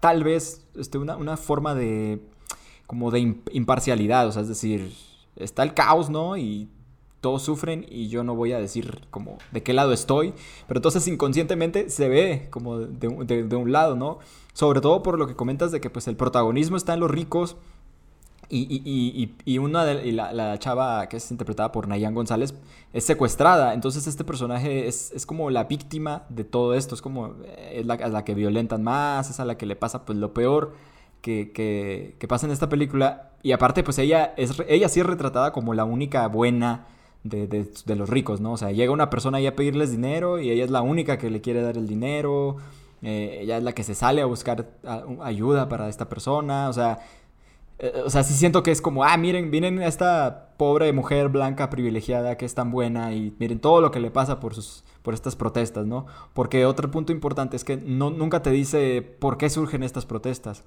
tal 0.00 0.24
vez 0.24 0.66
este, 0.76 0.98
una, 0.98 1.16
una 1.16 1.36
forma 1.36 1.74
de 1.74 2.22
como 2.86 3.10
de 3.10 3.36
imparcialidad, 3.52 4.26
o 4.28 4.32
sea, 4.32 4.42
es 4.42 4.48
decir, 4.48 4.94
está 5.36 5.62
el 5.62 5.74
caos, 5.74 6.08
¿no? 6.08 6.38
Y 6.38 6.70
todos 7.20 7.42
sufren 7.42 7.84
y 7.88 8.08
yo 8.08 8.22
no 8.22 8.34
voy 8.34 8.52
a 8.52 8.60
decir 8.60 9.06
como 9.10 9.38
de 9.50 9.62
qué 9.62 9.72
lado 9.72 9.92
estoy, 9.92 10.34
pero 10.66 10.78
entonces 10.78 11.06
inconscientemente 11.08 11.90
se 11.90 12.08
ve 12.08 12.48
como 12.50 12.78
de, 12.78 13.08
un 13.08 13.72
lado, 13.72 13.96
¿no? 13.96 14.18
Sobre 14.52 14.80
todo 14.80 15.02
por 15.02 15.18
lo 15.18 15.26
que 15.26 15.34
comentas 15.34 15.72
de 15.72 15.80
que 15.80 15.90
pues 15.90 16.06
el 16.08 16.16
protagonismo 16.16 16.76
está 16.76 16.94
en 16.94 17.00
los 17.00 17.10
ricos 17.10 17.56
y, 18.50 19.58
una 19.58 19.84
de 19.84 20.12
la, 20.12 20.58
chava 20.58 21.06
que 21.08 21.18
es 21.18 21.30
interpretada 21.30 21.70
por 21.70 21.86
Nayan 21.86 22.14
González 22.14 22.54
es 22.94 23.04
secuestrada, 23.04 23.74
entonces 23.74 24.06
este 24.06 24.24
personaje 24.24 24.86
es, 24.86 25.26
como 25.26 25.50
la 25.50 25.64
víctima 25.64 26.22
de 26.30 26.44
todo 26.44 26.74
esto, 26.74 26.94
es 26.94 27.02
como 27.02 27.34
es 27.72 27.84
la, 27.84 27.94
a 27.94 28.08
la 28.08 28.24
que 28.24 28.34
violentan 28.34 28.82
más, 28.82 29.28
es 29.28 29.40
a 29.40 29.44
la 29.44 29.58
que 29.58 29.66
le 29.66 29.76
pasa 29.76 30.04
pues 30.04 30.18
lo 30.18 30.32
peor. 30.32 30.74
Que, 31.20 31.52
que, 31.52 32.26
pasa 32.26 32.46
en 32.46 32.52
esta 32.52 32.70
película. 32.70 33.32
Y 33.42 33.52
aparte, 33.52 33.82
pues 33.82 33.98
ella, 33.98 34.32
es, 34.38 34.52
ella 34.66 34.88
sí 34.88 35.00
es 35.00 35.04
retratada 35.04 35.52
como 35.52 35.74
la 35.74 35.84
única 35.84 36.26
buena 36.28 36.86
de, 37.28 37.96
los 37.96 38.08
ricos, 38.08 38.40
¿no? 38.40 38.52
O 38.52 38.56
sea, 38.56 38.72
llega 38.72 38.92
una 38.92 39.10
persona 39.10 39.38
ahí 39.38 39.46
a 39.46 39.56
pedirles 39.56 39.90
dinero 39.90 40.38
y 40.38 40.50
ella 40.50 40.64
es 40.64 40.70
la 40.70 40.82
única 40.82 41.18
que 41.18 41.30
le 41.30 41.40
quiere 41.40 41.62
dar 41.62 41.76
el 41.76 41.86
dinero, 41.86 42.56
eh, 43.02 43.38
ella 43.42 43.58
es 43.58 43.62
la 43.62 43.72
que 43.72 43.84
se 43.84 43.94
sale 43.94 44.22
a 44.22 44.26
buscar 44.26 44.68
ayuda 45.22 45.68
para 45.68 45.88
esta 45.88 46.08
persona, 46.08 46.68
o 46.68 46.72
sea, 46.72 46.98
eh, 47.78 48.02
o 48.04 48.10
sea, 48.10 48.24
sí 48.24 48.34
siento 48.34 48.62
que 48.62 48.72
es 48.72 48.82
como, 48.82 49.04
ah, 49.04 49.16
miren, 49.16 49.50
miren 49.50 49.78
a 49.78 49.86
esta 49.86 50.54
pobre 50.56 50.92
mujer 50.92 51.28
blanca 51.28 51.70
privilegiada 51.70 52.36
que 52.36 52.44
es 52.44 52.54
tan 52.54 52.70
buena 52.70 53.12
y 53.14 53.34
miren 53.38 53.60
todo 53.60 53.80
lo 53.80 53.90
que 53.90 54.00
le 54.00 54.10
pasa 54.10 54.40
por 54.40 54.54
sus 54.54 54.84
por 55.02 55.14
estas 55.14 55.36
protestas, 55.36 55.86
¿no? 55.86 56.04
Porque 56.34 56.66
otro 56.66 56.90
punto 56.90 57.12
importante 57.12 57.56
es 57.56 57.64
que 57.64 57.78
no, 57.78 58.10
nunca 58.10 58.42
te 58.42 58.50
dice 58.50 59.00
por 59.00 59.38
qué 59.38 59.48
surgen 59.48 59.82
estas 59.82 60.04
protestas. 60.04 60.64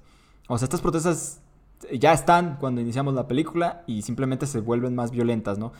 O 0.48 0.58
sea, 0.58 0.66
estas 0.66 0.80
protestas 0.80 1.40
ya 1.92 2.12
están 2.12 2.56
cuando 2.58 2.80
iniciamos 2.80 3.14
la 3.14 3.28
película 3.28 3.84
y 3.86 4.02
simplemente 4.02 4.46
se 4.46 4.60
vuelven 4.60 4.94
más 4.94 5.10
violentas, 5.10 5.58
¿no? 5.58 5.72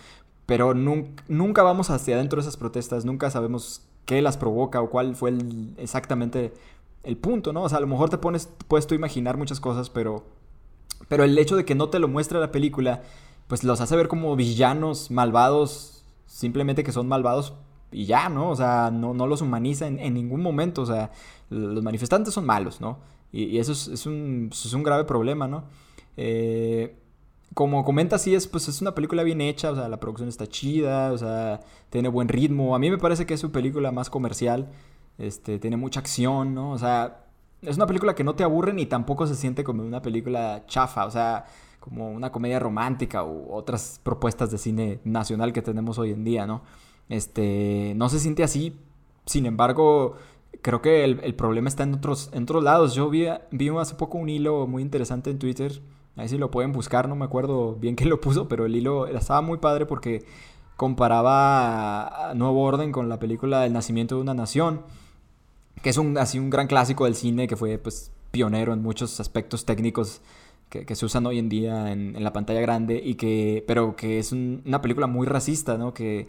Pero 0.53 0.75
nunca, 0.75 1.63
vamos 1.63 1.89
hacia 1.89 2.15
adentro 2.15 2.37
de 2.37 2.43
esas 2.43 2.59
protestas, 2.59 3.07
nunca 3.07 3.31
sabemos 3.31 3.87
qué 4.05 4.21
las 4.21 4.37
provoca 4.37 4.83
o 4.83 4.91
cuál 4.91 5.17
fue 5.17 5.33
exactamente 5.79 6.53
el 7.05 7.17
punto, 7.17 7.55
¿no? 7.55 7.63
O 7.63 7.71
sea, 7.71 7.79
a 7.79 7.81
lo 7.81 7.87
mejor 7.87 8.11
te 8.11 8.19
pones, 8.19 8.51
puedes 8.69 8.87
tú 8.87 8.95
imaginar 8.95 9.39
muchas 9.39 9.61
cosas, 9.61 9.89
pero, 9.89 10.27
pero 11.09 11.25
el 11.25 11.39
hecho 11.39 11.57
de 11.57 11.65
que 11.65 11.75
no 11.75 11.89
te 11.89 11.99
lo 11.99 12.07
muestre 12.07 12.39
la 12.39 12.53
película, 12.53 13.01
pues 13.47 13.65
los 13.65 13.81
hace 13.81 13.97
ver 13.97 14.09
como 14.09 14.37
villanos 14.37 15.11
malvados, 15.11 16.05
simplemente 16.27 16.85
que 16.85 16.93
son 16.93 17.09
malvados 17.09 17.55
y 17.91 18.05
ya, 18.05 18.29
¿no? 18.29 18.51
O 18.51 18.55
sea, 18.55 18.91
no, 18.93 19.15
no 19.15 19.27
los 19.27 19.41
humaniza 19.41 19.87
en, 19.87 20.13
ningún 20.13 20.43
momento, 20.43 20.83
o 20.83 20.87
sea, 20.87 21.13
los 21.49 21.83
manifestantes 21.83 22.35
son 22.35 22.45
malos, 22.45 22.79
¿no? 22.79 22.99
Y, 23.33 23.57
eso 23.57 23.73
es, 23.73 24.05
un, 24.05 24.51
es 24.53 24.75
un 24.75 24.83
grave 24.83 25.05
problema, 25.05 25.49
¿no? 25.49 25.65
Eh, 26.19 26.95
como 27.55 27.85
comenta, 27.85 28.19
sí 28.19 28.35
es, 28.35 28.47
pues 28.47 28.69
es 28.69 28.81
una 28.81 28.95
película 28.95 29.23
bien 29.23 29.41
hecha, 29.41 29.71
o 29.71 29.75
sea, 29.75 29.89
la 29.89 30.01
producción 30.01 30.29
está 30.29 30.47
chida, 30.47 31.13
o 31.13 31.19
sea, 31.19 31.61
tiene 31.91 32.09
buen 32.09 32.29
ritmo. 32.29 32.75
A 32.75 32.79
mí 32.79 32.91
me 32.91 32.99
parece 32.99 33.27
que 33.27 33.35
es 33.35 33.41
su 33.41 33.53
película 33.53 33.93
más 33.93 34.11
comercial, 34.11 34.71
este, 35.19 35.59
tiene 35.59 35.77
mucha 35.77 36.01
acción, 36.01 36.55
¿no? 36.55 36.73
O 36.73 36.79
sea, 36.79 37.27
es 37.61 37.77
una 37.77 37.87
película 37.87 38.15
que 38.15 38.25
no 38.25 38.35
te 38.35 38.45
aburre 38.45 38.73
ni 38.73 38.87
tampoco 38.87 39.27
se 39.27 39.35
siente 39.35 39.65
como 39.65 39.83
una 39.83 40.03
película 40.03 40.65
chafa, 40.67 41.07
o 41.07 41.11
sea, 41.11 41.45
como 41.81 42.11
una 42.11 42.33
comedia 42.33 42.59
romántica 42.59 43.25
u 43.25 43.53
otras 43.53 44.01
propuestas 44.03 44.51
de 44.51 44.59
cine 44.59 45.01
nacional 45.05 45.53
que 45.53 45.63
tenemos 45.63 45.99
hoy 45.99 46.13
en 46.13 46.25
día, 46.25 46.47
¿no? 46.47 46.63
Este, 47.09 47.93
no 47.97 48.09
se 48.09 48.21
siente 48.21 48.43
así, 48.45 48.79
sin 49.27 49.47
embargo, 49.47 50.17
creo 50.63 50.81
que 50.83 51.05
el, 51.05 51.35
problema 51.35 51.69
está 51.69 51.83
en 51.83 51.95
otros, 51.95 52.31
en 52.33 52.45
otros 52.45 52.63
lados. 52.65 52.95
Yo 52.95 53.11
vi, 53.11 53.27
vi 53.51 53.69
hace 53.71 53.95
poco 53.95 54.19
un 54.19 54.29
hilo 54.29 54.67
muy 54.67 54.83
interesante 54.83 55.31
en 55.31 55.39
Twitter 55.39 55.83
Ahí 56.17 56.29
sí 56.29 56.39
lo 56.39 56.51
pueden 56.51 56.73
buscar, 56.73 57.09
no 57.09 57.17
me 57.17 57.25
acuerdo 57.25 57.75
bien 57.75 57.95
quién 57.97 58.11
lo 58.11 58.21
puso, 58.21 58.49
pero 58.49 58.67
el 58.67 58.77
hilo 58.77 59.07
estaba 59.07 59.41
muy 59.41 59.59
padre 59.59 59.87
porque 59.87 60.25
comparaba 60.77 62.33
Nuevo 62.35 62.63
Orden 62.63 62.93
con 62.93 63.09
la 63.09 63.19
película 63.19 63.67
El 63.67 63.73
nacimiento 63.73 64.17
de 64.17 64.23
una 64.23 64.35
nación, 64.35 64.83
que 65.83 65.91
es 65.91 65.99
un, 65.99 66.19
así 66.19 66.39
un 66.39 66.51
gran 66.51 66.67
clásico 66.67 67.05
del 67.05 67.15
cine 67.15 67.47
que 67.49 67.57
fue 67.57 67.79
pues 67.79 68.11
pionero 68.31 68.73
en 68.73 68.83
muchos 68.83 69.21
aspectos 69.21 69.65
técnicos 69.65 70.23
que, 70.71 70.95
se 70.95 71.05
usan 71.05 71.27
hoy 71.27 71.39
en 71.39 71.49
día 71.51 71.93
en, 71.93 72.23
la 72.23 72.33
pantalla 72.33 72.61
grande 72.61 73.01
y 73.05 73.15
que 73.17 73.63
pero 73.67 73.95
que 73.95 74.19
es 74.19 74.33
una 74.33 74.81
película 74.81 75.07
muy 75.07 75.27
racista, 75.27 75.77
¿no? 75.77 75.93
Que, 75.93 76.29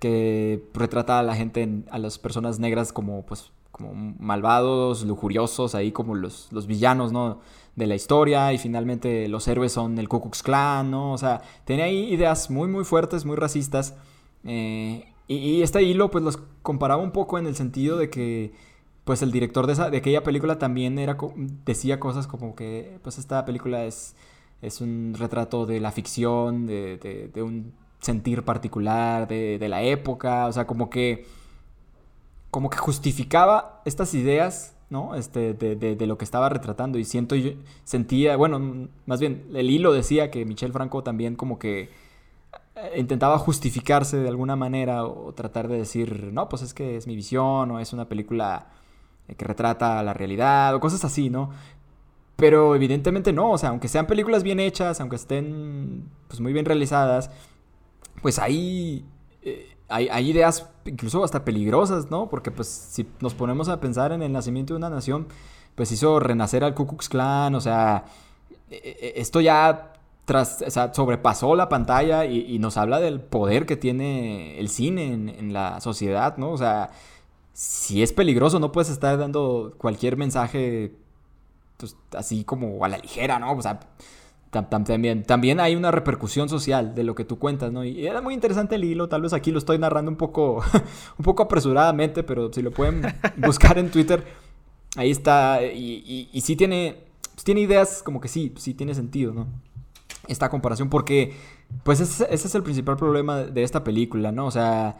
que 0.00 0.64
retrata 0.72 1.18
a 1.18 1.22
la 1.22 1.34
gente, 1.34 1.84
a 1.90 1.98
las 1.98 2.18
personas 2.18 2.58
negras 2.58 2.92
como 2.92 3.26
pues 3.26 3.52
como 3.70 3.92
malvados, 4.18 5.04
lujuriosos, 5.04 5.74
ahí 5.74 5.92
como 5.92 6.14
los, 6.14 6.48
los 6.52 6.66
villanos, 6.66 7.12
¿no? 7.12 7.40
de 7.78 7.86
la 7.86 7.94
historia 7.94 8.52
y 8.52 8.58
finalmente 8.58 9.28
los 9.28 9.46
héroes 9.46 9.72
son 9.72 9.98
el 9.98 10.08
Ku 10.08 10.20
Klux 10.20 10.42
Klan, 10.42 10.90
¿no? 10.90 11.12
O 11.12 11.18
sea, 11.18 11.42
tenía 11.64 11.84
ahí 11.84 12.12
ideas 12.12 12.50
muy, 12.50 12.68
muy 12.68 12.84
fuertes, 12.84 13.24
muy 13.24 13.36
racistas. 13.36 13.94
Eh, 14.44 15.06
y, 15.28 15.62
este 15.62 15.82
hilo 15.82 16.10
pues 16.10 16.24
los 16.24 16.38
comparaba 16.62 17.02
un 17.02 17.12
poco 17.12 17.38
en 17.38 17.46
el 17.46 17.54
sentido 17.54 17.96
de 17.96 18.10
que 18.10 18.52
pues 19.04 19.22
el 19.22 19.30
director 19.30 19.66
de, 19.66 19.74
esa, 19.74 19.90
de 19.90 19.98
aquella 19.98 20.22
película 20.22 20.58
también 20.58 20.98
era, 20.98 21.16
decía 21.64 22.00
cosas 22.00 22.26
como 22.26 22.54
que 22.56 22.98
pues 23.02 23.18
esta 23.18 23.44
película 23.44 23.84
es, 23.84 24.16
es 24.60 24.80
un 24.80 25.14
retrato 25.16 25.64
de 25.64 25.80
la 25.80 25.92
ficción, 25.92 26.66
de, 26.66 27.30
de 27.32 27.42
un 27.42 27.72
sentir 28.00 28.42
particular, 28.44 29.28
de, 29.28 29.58
de 29.58 29.68
la 29.68 29.82
época, 29.82 30.46
o 30.46 30.52
sea, 30.52 30.66
como 30.66 30.90
que 30.90 31.26
como 32.50 32.70
que 32.70 32.78
justificaba 32.78 33.82
estas 33.84 34.14
ideas 34.14 34.74
¿no? 34.90 35.14
Este, 35.14 35.54
de, 35.54 36.06
lo 36.06 36.18
que 36.18 36.24
estaba 36.24 36.48
retratando. 36.48 36.98
Y 36.98 37.04
siento 37.04 37.34
yo, 37.34 37.52
sentía, 37.84 38.36
bueno, 38.36 38.88
más 39.06 39.20
bien, 39.20 39.46
el 39.54 39.70
hilo 39.70 39.92
decía 39.92 40.30
que 40.30 40.44
Michel 40.44 40.72
Franco 40.72 41.02
también 41.02 41.36
como 41.36 41.58
que 41.58 41.90
eh, 42.76 42.94
intentaba 42.96 43.38
justificarse 43.38 44.16
de 44.18 44.28
alguna 44.28 44.56
manera 44.56 45.04
o 45.04 45.32
tratar 45.34 45.68
de 45.68 45.78
decir, 45.78 46.30
no, 46.32 46.48
pues 46.48 46.62
es 46.62 46.74
que 46.74 46.96
es 46.96 47.06
mi 47.06 47.16
visión 47.16 47.70
o 47.70 47.80
es 47.80 47.92
una 47.92 48.08
película 48.08 48.68
eh, 49.28 49.34
que 49.34 49.44
retrata 49.44 50.02
la 50.02 50.14
realidad 50.14 50.74
o 50.74 50.80
cosas 50.80 51.04
así, 51.04 51.30
¿no? 51.30 51.50
Pero 52.36 52.74
evidentemente 52.76 53.32
no, 53.32 53.50
o 53.52 53.58
sea, 53.58 53.70
aunque 53.70 53.88
sean 53.88 54.06
películas 54.06 54.42
bien 54.44 54.60
hechas, 54.60 55.00
aunque 55.00 55.16
estén 55.16 56.08
pues 56.28 56.40
muy 56.40 56.52
bien 56.52 56.64
realizadas, 56.64 57.30
pues 58.22 58.38
ahí 58.38 59.04
eh, 59.42 59.76
hay, 59.88 60.30
ideas 60.30 60.68
incluso 60.84 61.24
hasta 61.24 61.44
peligrosas, 61.44 62.10
¿no? 62.10 62.28
Porque 62.28 62.50
pues 62.50 62.68
si 62.68 63.06
nos 63.20 63.34
ponemos 63.34 63.68
a 63.68 63.80
pensar 63.80 64.12
en 64.12 64.22
el 64.22 64.32
nacimiento 64.32 64.74
de 64.74 64.78
una 64.78 64.90
nación, 64.90 65.28
pues 65.74 65.90
hizo 65.92 66.20
renacer 66.20 66.64
al 66.64 66.74
Ku 66.74 66.86
Klux 66.86 67.08
Klan, 67.08 67.54
o 67.54 67.60
sea, 67.60 68.04
e, 68.70 68.76
e, 68.76 69.20
esto 69.20 69.40
ya 69.40 69.94
tras, 70.24 70.62
sobrepasó 70.92 71.56
la 71.56 71.70
pantalla 71.70 72.26
y, 72.26 72.58
nos 72.58 72.76
habla 72.76 73.00
del 73.00 73.20
poder 73.20 73.64
que 73.64 73.76
tiene 73.76 74.58
el 74.60 74.68
cine 74.68 75.14
en, 75.14 75.52
la 75.54 75.80
sociedad, 75.80 76.36
¿no? 76.36 76.50
O 76.50 76.58
sea, 76.58 76.90
si 77.54 78.02
es 78.02 78.12
peligroso, 78.12 78.58
no 78.60 78.70
puedes 78.70 78.90
estar 78.90 79.16
dando 79.18 79.74
cualquier 79.78 80.18
mensaje 80.18 80.92
pues, 81.78 81.96
así 82.14 82.44
como 82.44 82.84
a 82.84 82.88
la 82.88 82.98
ligera, 82.98 83.38
¿no? 83.38 83.52
O 83.52 83.62
sea, 83.62 83.80
también, 84.50 85.24
también 85.24 85.60
hay 85.60 85.76
una 85.76 85.90
repercusión 85.90 86.48
social 86.48 86.94
de 86.94 87.04
lo 87.04 87.14
que 87.14 87.24
tú 87.24 87.38
cuentas, 87.38 87.70
¿no? 87.70 87.84
Y 87.84 88.06
era 88.06 88.22
muy 88.22 88.34
interesante 88.34 88.76
el 88.76 88.84
hilo, 88.84 89.08
tal 89.08 89.22
vez 89.22 89.32
aquí 89.32 89.50
lo 89.50 89.58
estoy 89.58 89.78
narrando 89.78 90.10
un 90.10 90.16
poco, 90.16 90.62
un 91.18 91.22
poco 91.24 91.42
apresuradamente, 91.42 92.22
pero 92.22 92.52
si 92.52 92.62
lo 92.62 92.70
pueden 92.70 93.02
buscar 93.36 93.78
en 93.78 93.90
Twitter, 93.90 94.24
ahí 94.96 95.10
está, 95.10 95.62
y, 95.62 96.30
y, 96.32 96.40
sí 96.40 96.56
tiene, 96.56 97.04
pues 97.34 97.44
tiene 97.44 97.60
ideas 97.60 98.02
como 98.02 98.20
que 98.20 98.28
sí, 98.28 98.54
sí 98.56 98.74
tiene 98.74 98.94
sentido, 98.94 99.34
¿no? 99.34 99.46
Esta 100.28 100.48
comparación, 100.48 100.88
porque 100.88 101.34
pues 101.82 102.00
ese, 102.00 102.26
ese, 102.30 102.48
es 102.48 102.54
el 102.54 102.62
principal 102.62 102.96
problema 102.96 103.42
de 103.42 103.62
esta 103.62 103.84
película, 103.84 104.32
¿no? 104.32 104.46
O 104.46 104.50
sea, 104.50 104.96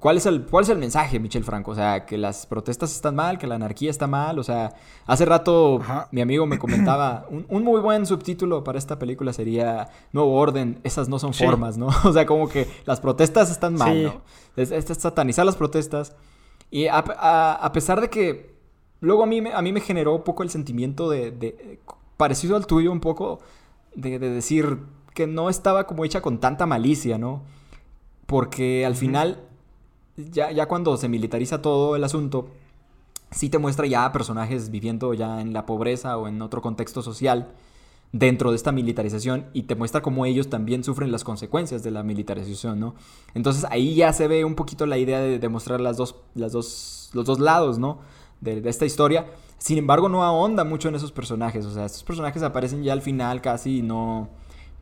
¿Cuál 0.00 0.16
es, 0.16 0.24
el, 0.24 0.46
¿Cuál 0.46 0.64
es 0.64 0.70
el 0.70 0.78
mensaje, 0.78 1.20
Michel 1.20 1.44
Franco? 1.44 1.72
O 1.72 1.74
sea, 1.74 2.06
que 2.06 2.16
las 2.16 2.46
protestas 2.46 2.92
están 2.92 3.14
mal, 3.14 3.38
que 3.38 3.46
la 3.46 3.56
anarquía 3.56 3.90
está 3.90 4.06
mal. 4.06 4.38
O 4.38 4.42
sea, 4.42 4.74
hace 5.06 5.26
rato 5.26 5.82
mi 6.10 6.22
amigo 6.22 6.46
me 6.46 6.58
comentaba, 6.58 7.26
un, 7.28 7.62
muy 7.62 7.80
buen 7.80 8.06
subtítulo 8.06 8.64
para 8.64 8.78
esta 8.78 8.98
película 8.98 9.34
sería 9.34 9.90
Nuevo 10.12 10.34
Orden, 10.34 10.80
esas 10.82 11.08
no 11.10 11.18
son 11.18 11.34
formas, 11.34 11.76
¿no? 11.76 11.88
O 12.04 12.12
sea, 12.12 12.24
como 12.24 12.48
que 12.48 12.66
las 12.86 13.00
protestas 13.00 13.50
están 13.50 13.74
mal, 13.74 14.02
¿no? 14.02 14.22
Es, 14.56 14.70
es, 14.70 14.86
satanizar 14.98 15.44
las 15.44 15.56
protestas. 15.56 16.16
Y 16.70 16.86
a, 16.86 17.70
pesar 17.74 18.00
de 18.00 18.08
que 18.08 18.56
luego 19.00 19.22
a 19.24 19.26
mí, 19.26 19.42
a 19.52 19.60
mí 19.60 19.72
me 19.72 19.80
generó 19.80 20.16
un 20.16 20.24
poco 20.24 20.42
el 20.42 20.48
sentimiento 20.48 21.10
de, 21.10 21.80
parecido 22.16 22.56
al 22.56 22.66
tuyo 22.66 22.90
un 22.90 23.00
poco, 23.00 23.40
de, 23.94 24.18
de 24.18 24.30
decir 24.30 24.78
que 25.12 25.26
no 25.26 25.50
estaba 25.50 25.86
como 25.86 26.06
hecha 26.06 26.22
con 26.22 26.40
tanta 26.40 26.64
malicia, 26.64 27.18
¿no? 27.18 27.42
Porque 28.24 28.86
al 28.86 28.96
final 28.96 29.51
ya, 30.16 30.50
ya 30.50 30.66
cuando 30.66 30.96
se 30.96 31.08
militariza 31.08 31.62
todo 31.62 31.96
el 31.96 32.04
asunto, 32.04 32.48
sí 33.30 33.48
te 33.48 33.58
muestra 33.58 33.86
ya 33.86 34.12
personajes 34.12 34.70
viviendo 34.70 35.14
ya 35.14 35.40
en 35.40 35.52
la 35.52 35.66
pobreza 35.66 36.16
o 36.18 36.28
en 36.28 36.42
otro 36.42 36.62
contexto 36.62 37.02
social 37.02 37.48
dentro 38.12 38.50
de 38.50 38.56
esta 38.56 38.72
militarización 38.72 39.46
y 39.54 39.62
te 39.62 39.74
muestra 39.74 40.02
cómo 40.02 40.26
ellos 40.26 40.50
también 40.50 40.84
sufren 40.84 41.10
las 41.10 41.24
consecuencias 41.24 41.82
de 41.82 41.90
la 41.90 42.02
militarización, 42.02 42.78
¿no? 42.78 42.94
Entonces 43.34 43.64
ahí 43.70 43.94
ya 43.94 44.12
se 44.12 44.28
ve 44.28 44.44
un 44.44 44.54
poquito 44.54 44.84
la 44.84 44.98
idea 44.98 45.20
de 45.20 45.38
demostrar 45.38 45.80
las 45.80 45.96
dos, 45.96 46.16
las 46.34 46.52
dos, 46.52 47.10
los 47.14 47.24
dos 47.24 47.40
lados, 47.40 47.78
¿no? 47.78 48.00
De, 48.42 48.60
de, 48.60 48.68
esta 48.68 48.84
historia. 48.84 49.26
Sin 49.56 49.78
embargo, 49.78 50.08
no 50.10 50.24
ahonda 50.24 50.64
mucho 50.64 50.88
en 50.88 50.96
esos 50.96 51.12
personajes. 51.12 51.64
O 51.64 51.72
sea, 51.72 51.86
estos 51.86 52.02
personajes 52.02 52.42
aparecen 52.42 52.82
ya 52.82 52.92
al 52.92 53.00
final 53.00 53.40
casi 53.40 53.78
y 53.78 53.82
no 53.82 54.28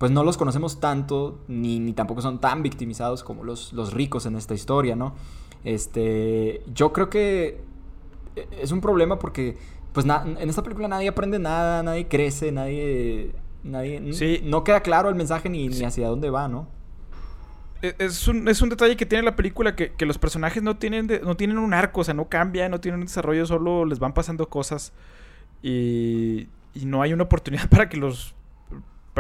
pues 0.01 0.11
no 0.11 0.25
los 0.25 0.39
conocemos 0.39 0.81
tanto, 0.81 1.41
ni, 1.47 1.79
ni 1.79 1.93
tampoco 1.93 2.23
son 2.23 2.41
tan 2.41 2.63
victimizados 2.63 3.23
como 3.23 3.45
los, 3.45 3.75
los 3.75 3.93
ricos 3.93 4.25
en 4.25 4.35
esta 4.35 4.55
historia, 4.55 4.97
¿no? 4.97 5.15
Este, 5.63 6.63
yo 6.73 6.95
creo 6.95 7.11
que 7.11 7.61
es 8.63 8.73
un 8.73 8.81
problema 8.81 9.19
porque, 9.19 9.59
pues 9.93 10.07
en 10.07 10.49
esta 10.49 10.63
película 10.63 10.89
nadie 10.89 11.07
aprende 11.07 11.39
nada, 11.39 11.83
nadie 11.83 12.09
crece, 12.09 12.51
nadie, 12.51 13.35
nadie, 13.63 14.15
sí. 14.15 14.41
no 14.43 14.65
queda 14.65 14.81
claro 14.81 15.11
el 15.11 15.17
mensaje 15.17 15.51
ni, 15.51 15.69
ni 15.69 15.85
hacia 15.85 16.09
dónde 16.09 16.31
va, 16.31 16.49
¿no? 16.49 16.67
E, 17.83 17.95
es 17.99 18.27
un, 18.27 18.49
es 18.49 18.63
un, 18.63 18.71
detalle 18.71 18.97
que 18.97 19.05
tiene 19.05 19.23
la 19.23 19.37
película 19.37 19.77
que, 19.77 19.93
que 19.93 20.07
los 20.07 20.17
personajes 20.17 20.63
no 20.63 20.79
tienen, 20.79 21.11
no 21.23 21.37
tienen 21.37 21.59
un 21.59 21.75
arco, 21.75 22.01
o 22.01 22.05
sea, 22.05 22.15
no 22.15 22.27
cambian, 22.27 22.71
no 22.71 22.81
tienen 22.81 23.01
un 23.01 23.07
desarrollo, 23.07 23.45
solo 23.45 23.85
les 23.85 23.99
van 23.99 24.15
pasando 24.15 24.49
cosas 24.49 24.95
y, 25.63 26.49
y 26.73 26.87
no 26.87 27.03
hay 27.03 27.13
una 27.13 27.25
oportunidad 27.25 27.69
para 27.69 27.91
que 27.91 27.99
los 27.99 28.35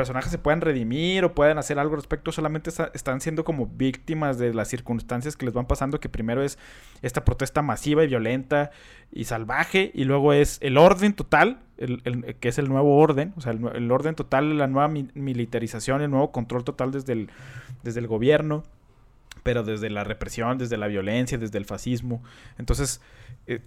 personajes 0.00 0.30
se 0.30 0.38
puedan 0.38 0.62
redimir 0.62 1.26
o 1.26 1.35
puedan 1.35 1.59
hacer 1.59 1.78
algo 1.78 1.92
al 1.92 2.00
respecto, 2.00 2.33
solamente 2.33 2.71
están 2.95 3.21
siendo 3.21 3.45
como 3.45 3.66
víctimas 3.66 4.38
de 4.38 4.54
las 4.54 4.69
circunstancias 4.69 5.37
que 5.37 5.45
les 5.45 5.52
van 5.52 5.66
pasando, 5.66 6.00
que 6.00 6.09
primero 6.09 6.42
es 6.42 6.57
esta 7.02 7.23
protesta 7.23 7.61
masiva 7.61 8.02
y 8.02 8.07
violenta 8.07 8.71
y 9.12 9.25
salvaje, 9.25 9.90
y 9.92 10.04
luego 10.04 10.33
es 10.33 10.57
el 10.62 10.78
orden 10.78 11.12
total, 11.12 11.59
el, 11.76 12.35
que 12.40 12.49
es 12.49 12.57
el 12.59 12.71
nuevo 12.71 12.97
orden, 12.97 13.35
o 13.37 13.42
sea, 13.42 13.52
el, 13.52 13.90
orden 13.92 14.14
total, 14.14 14.57
la 14.57 14.69
nueva 14.69 14.88
militarización, 14.88 16.00
el 16.00 16.11
nuevo 16.11 16.33
control 16.33 16.64
total 16.64 16.92
desde 16.92 17.12
el, 17.12 17.28
desde 17.83 18.00
el 18.00 18.07
gobierno, 18.07 18.64
pero 19.42 19.64
desde 19.64 19.90
la 19.90 20.02
represión, 20.02 20.57
desde 20.57 20.78
la 20.78 20.87
violencia, 20.87 21.37
desde 21.37 21.59
el 21.59 21.66
fascismo. 21.66 22.23
Entonces, 22.57 23.02
eh, 23.47 23.61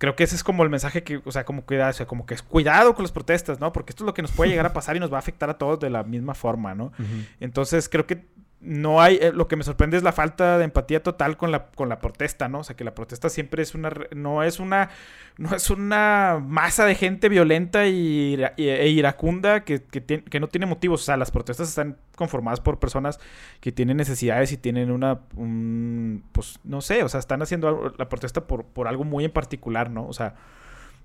creo 0.00 0.16
que 0.16 0.24
ese 0.24 0.34
es 0.34 0.42
como 0.42 0.64
el 0.64 0.70
mensaje 0.70 1.02
que, 1.02 1.20
o 1.26 1.30
sea, 1.30 1.44
como 1.44 1.62
cuidado, 1.66 1.90
o 1.90 1.92
sea, 1.92 2.06
como 2.06 2.24
que 2.24 2.32
es 2.32 2.42
cuidado 2.42 2.94
con 2.94 3.02
las 3.02 3.12
protestas, 3.12 3.60
¿no? 3.60 3.70
Porque 3.70 3.90
esto 3.90 4.02
es 4.02 4.06
lo 4.06 4.14
que 4.14 4.22
nos 4.22 4.32
puede 4.32 4.50
llegar 4.50 4.64
a 4.64 4.72
pasar 4.72 4.96
y 4.96 4.98
nos 4.98 5.12
va 5.12 5.16
a 5.16 5.18
afectar 5.18 5.50
a 5.50 5.58
todos 5.58 5.78
de 5.78 5.90
la 5.90 6.04
misma 6.04 6.34
forma, 6.34 6.74
¿no? 6.74 6.90
Entonces, 7.38 7.86
creo 7.90 8.06
que 8.06 8.24
no 8.60 9.00
hay, 9.00 9.16
eh, 9.16 9.32
lo 9.32 9.48
que 9.48 9.56
me 9.56 9.64
sorprende 9.64 9.96
es 9.96 10.02
la 10.02 10.12
falta 10.12 10.58
de 10.58 10.64
empatía 10.64 11.02
total 11.02 11.38
con 11.38 11.50
la, 11.50 11.68
con 11.68 11.88
la 11.88 11.98
protesta, 11.98 12.48
¿no? 12.48 12.58
O 12.58 12.64
sea, 12.64 12.76
que 12.76 12.84
la 12.84 12.94
protesta 12.94 13.30
siempre 13.30 13.62
es 13.62 13.74
una, 13.74 13.90
no 14.14 14.42
es 14.42 14.60
una, 14.60 14.90
no 15.38 15.56
es 15.56 15.70
una 15.70 16.42
masa 16.46 16.84
de 16.84 16.94
gente 16.94 17.30
violenta 17.30 17.86
y, 17.86 18.38
e 18.58 18.88
iracunda 18.88 19.64
que, 19.64 19.82
que, 19.82 20.40
no 20.40 20.48
tiene 20.48 20.66
motivos. 20.66 21.00
O 21.00 21.04
sea, 21.04 21.16
las 21.16 21.30
protestas 21.30 21.70
están 21.70 21.96
conformadas 22.16 22.60
por 22.60 22.78
personas 22.78 23.18
que 23.60 23.72
tienen 23.72 23.96
necesidades 23.96 24.52
y 24.52 24.58
tienen 24.58 24.90
una, 24.90 25.20
pues, 26.32 26.58
no 26.62 26.82
sé, 26.82 27.02
o 27.02 27.08
sea, 27.08 27.20
están 27.20 27.40
haciendo 27.40 27.94
la 27.96 28.08
protesta 28.10 28.46
por, 28.46 28.66
por 28.66 28.88
algo 28.88 29.04
muy 29.04 29.24
en 29.24 29.32
particular, 29.32 29.90
¿no? 29.90 30.06
O 30.06 30.12
sea, 30.12 30.34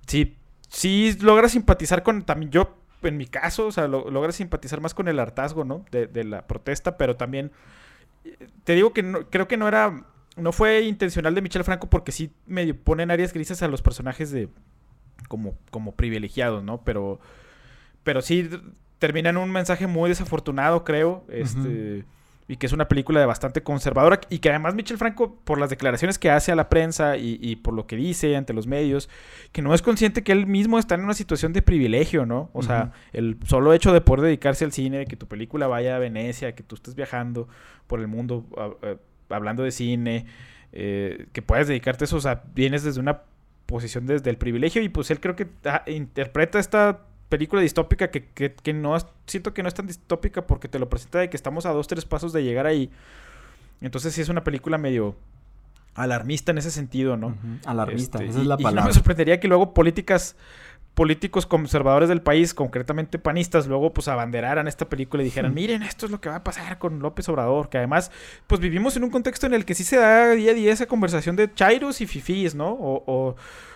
sí, 0.07 0.35
sí 0.67 1.17
logra 1.21 1.47
simpatizar 1.47 2.03
con, 2.03 2.23
también 2.23 2.51
yo 2.51 2.84
en 3.07 3.17
mi 3.17 3.27
caso, 3.27 3.67
o 3.67 3.71
sea, 3.71 3.87
lo, 3.87 4.09
logras 4.09 4.35
simpatizar 4.35 4.81
más 4.81 4.93
con 4.93 5.07
el 5.07 5.19
hartazgo, 5.19 5.63
¿no? 5.63 5.85
De, 5.91 6.23
la 6.23 6.47
protesta, 6.47 6.97
pero 6.97 7.15
también 7.15 7.51
te 8.63 8.73
digo 8.73 8.93
que 8.93 9.03
no, 9.03 9.29
creo 9.29 9.47
que 9.47 9.57
no 9.57 9.67
era, 9.67 10.05
no 10.35 10.51
fue 10.51 10.81
intencional 10.81 11.35
de 11.35 11.41
Michel 11.41 11.63
Franco 11.63 11.89
porque 11.89 12.11
sí 12.11 12.31
me 12.45 12.73
ponen 12.73 13.11
áreas 13.11 13.33
grises 13.33 13.61
a 13.61 13.67
los 13.67 13.81
personajes 13.81 14.31
de 14.31 14.49
como, 15.27 15.57
como 15.71 15.93
privilegiados, 15.93 16.63
¿no? 16.63 16.83
Pero, 16.83 17.19
pero 18.03 18.21
sí 18.21 18.49
terminan 18.99 19.37
un 19.37 19.51
mensaje 19.51 19.87
muy 19.87 20.09
desafortunado, 20.09 20.83
creo, 20.83 21.23
este 21.29 22.05
y 22.47 22.58
que 22.58 22.67
es 22.67 22.73
una 22.73 22.88
película 22.88 23.19
de 23.19 23.25
bastante 23.25 23.63
conservadora 23.63 24.21
y 24.29 24.39
que 24.39 24.49
además 24.49 24.75
Michel 24.75 24.97
Franco, 24.97 25.36
por 25.43 25.60
las 25.60 25.69
declaraciones 25.69 26.19
que 26.19 26.29
hace 26.29 26.51
a 26.51 26.55
la 26.55 26.69
prensa 26.69 27.17
y, 27.17 27.55
por 27.55 27.73
lo 27.73 27.88
que 27.88 27.95
dice 27.95 28.36
ante 28.36 28.53
los 28.53 28.67
medios, 28.67 29.10
que 29.51 29.62
no 29.62 29.73
es 29.73 29.81
consciente 29.81 30.23
que 30.23 30.31
él 30.31 30.45
mismo 30.45 30.77
está 30.77 30.95
en 30.95 31.01
una 31.01 31.15
situación 31.15 31.53
de 31.53 31.62
privilegio, 31.63 32.25
¿no? 32.25 32.51
O 32.53 32.62
sea, 32.62 32.91
el 33.13 33.38
solo 33.45 33.73
hecho 33.73 33.93
de 33.93 34.01
poder 34.01 34.25
dedicarse 34.25 34.63
al 34.63 34.71
cine, 34.71 34.99
de 34.99 35.05
que 35.05 35.15
tu 35.15 35.27
película 35.27 35.67
vaya 35.67 35.95
a 35.95 35.99
Venecia, 35.99 36.53
que 36.53 36.62
tú 36.62 36.75
estés 36.75 36.93
viajando 36.93 37.47
por 37.88 37.99
el 37.99 38.08
mundo 38.08 38.45
hablando 39.29 39.63
de 39.63 39.71
cine, 39.71 40.27
eh, 40.71 41.27
que 41.34 41.41
puedas 41.41 41.67
dedicarte 41.67 42.03
a 42.03 42.05
eso, 42.05 42.17
o 42.17 42.21
sea, 42.21 42.43
vienes 42.53 42.84
desde 42.84 42.99
una 42.99 43.21
posición 43.65 44.05
desde 44.05 44.29
el 44.29 44.38
privilegio 44.38 44.84
y 44.84 44.89
pues 44.89 45.10
él 45.10 45.19
creo 45.19 45.36
que 45.36 45.47
ah, 45.65 45.84
interpreta 45.88 46.60
esta 46.60 46.99
película 47.35 47.61
distópica 47.61 48.09
que, 48.09 48.23
que, 48.23 48.73
no 48.73 48.95
siento 49.27 49.53
que 49.53 49.61
no 49.61 49.67
es 49.67 49.73
tan 49.73 49.87
distópica 49.87 50.47
porque 50.47 50.69
te 50.69 50.79
lo 50.79 50.87
presenta 50.87 51.19
de 51.19 51.29
que 51.29 51.35
estamos 51.35 51.65
a 51.65 51.73
dos, 51.73 51.85
tres 51.85 52.05
pasos 52.05 52.31
de 52.31 52.45
llegar 52.45 52.65
ahí. 52.65 52.89
Entonces 53.81 54.13
sí 54.13 54.21
es 54.21 54.29
una 54.29 54.45
película 54.45 54.77
medio 54.77 55.17
alarmista 55.95 56.53
en 56.53 56.59
ese 56.59 56.71
sentido, 56.71 57.17
¿no? 57.17 57.35
Alarmista, 57.65 58.19
este, 58.19 58.29
esa 58.29 58.39
es 58.39 58.47
la 58.47 58.55
palabra. 58.55 58.81
Y 58.81 58.83
no 58.83 58.87
me 58.87 58.93
sorprendería 58.93 59.41
que 59.41 59.49
luego 59.49 59.73
políticas 59.73 60.37
políticos 60.95 61.45
conservadores 61.45 62.10
del 62.10 62.21
país, 62.21 62.53
concretamente 62.53 63.19
panistas, 63.19 63.67
luego 63.67 63.93
pues 63.93 64.08
abanderaran 64.08 64.67
esta 64.67 64.89
película 64.89 65.21
y 65.21 65.25
dijeran, 65.25 65.53
miren, 65.53 65.84
esto 65.84 66.05
es 66.05 66.12
lo 66.12 66.19
que 66.19 66.29
va 66.29 66.38
a 66.38 66.43
pasar 66.43 66.77
con 66.79 66.99
López 66.99 67.29
Obrador, 67.29 67.69
que 67.69 67.77
además 67.77 68.12
pues 68.47 68.60
vivimos 68.60 68.95
en 68.95 69.03
un 69.03 69.12
contexto 69.12 69.45
en 69.45 69.53
el 69.53 69.65
que 69.65 69.75
sí 69.75 69.84
se 69.84 69.97
da 69.97 70.31
día 70.31 70.51
a 70.51 70.53
día 70.55 70.73
esa 70.73 70.88
conversación 70.88 71.36
de 71.36 71.53
chairos 71.53 72.01
y 72.01 72.08
fifís, 72.08 72.55
¿no? 72.55 72.69
o 72.79 73.36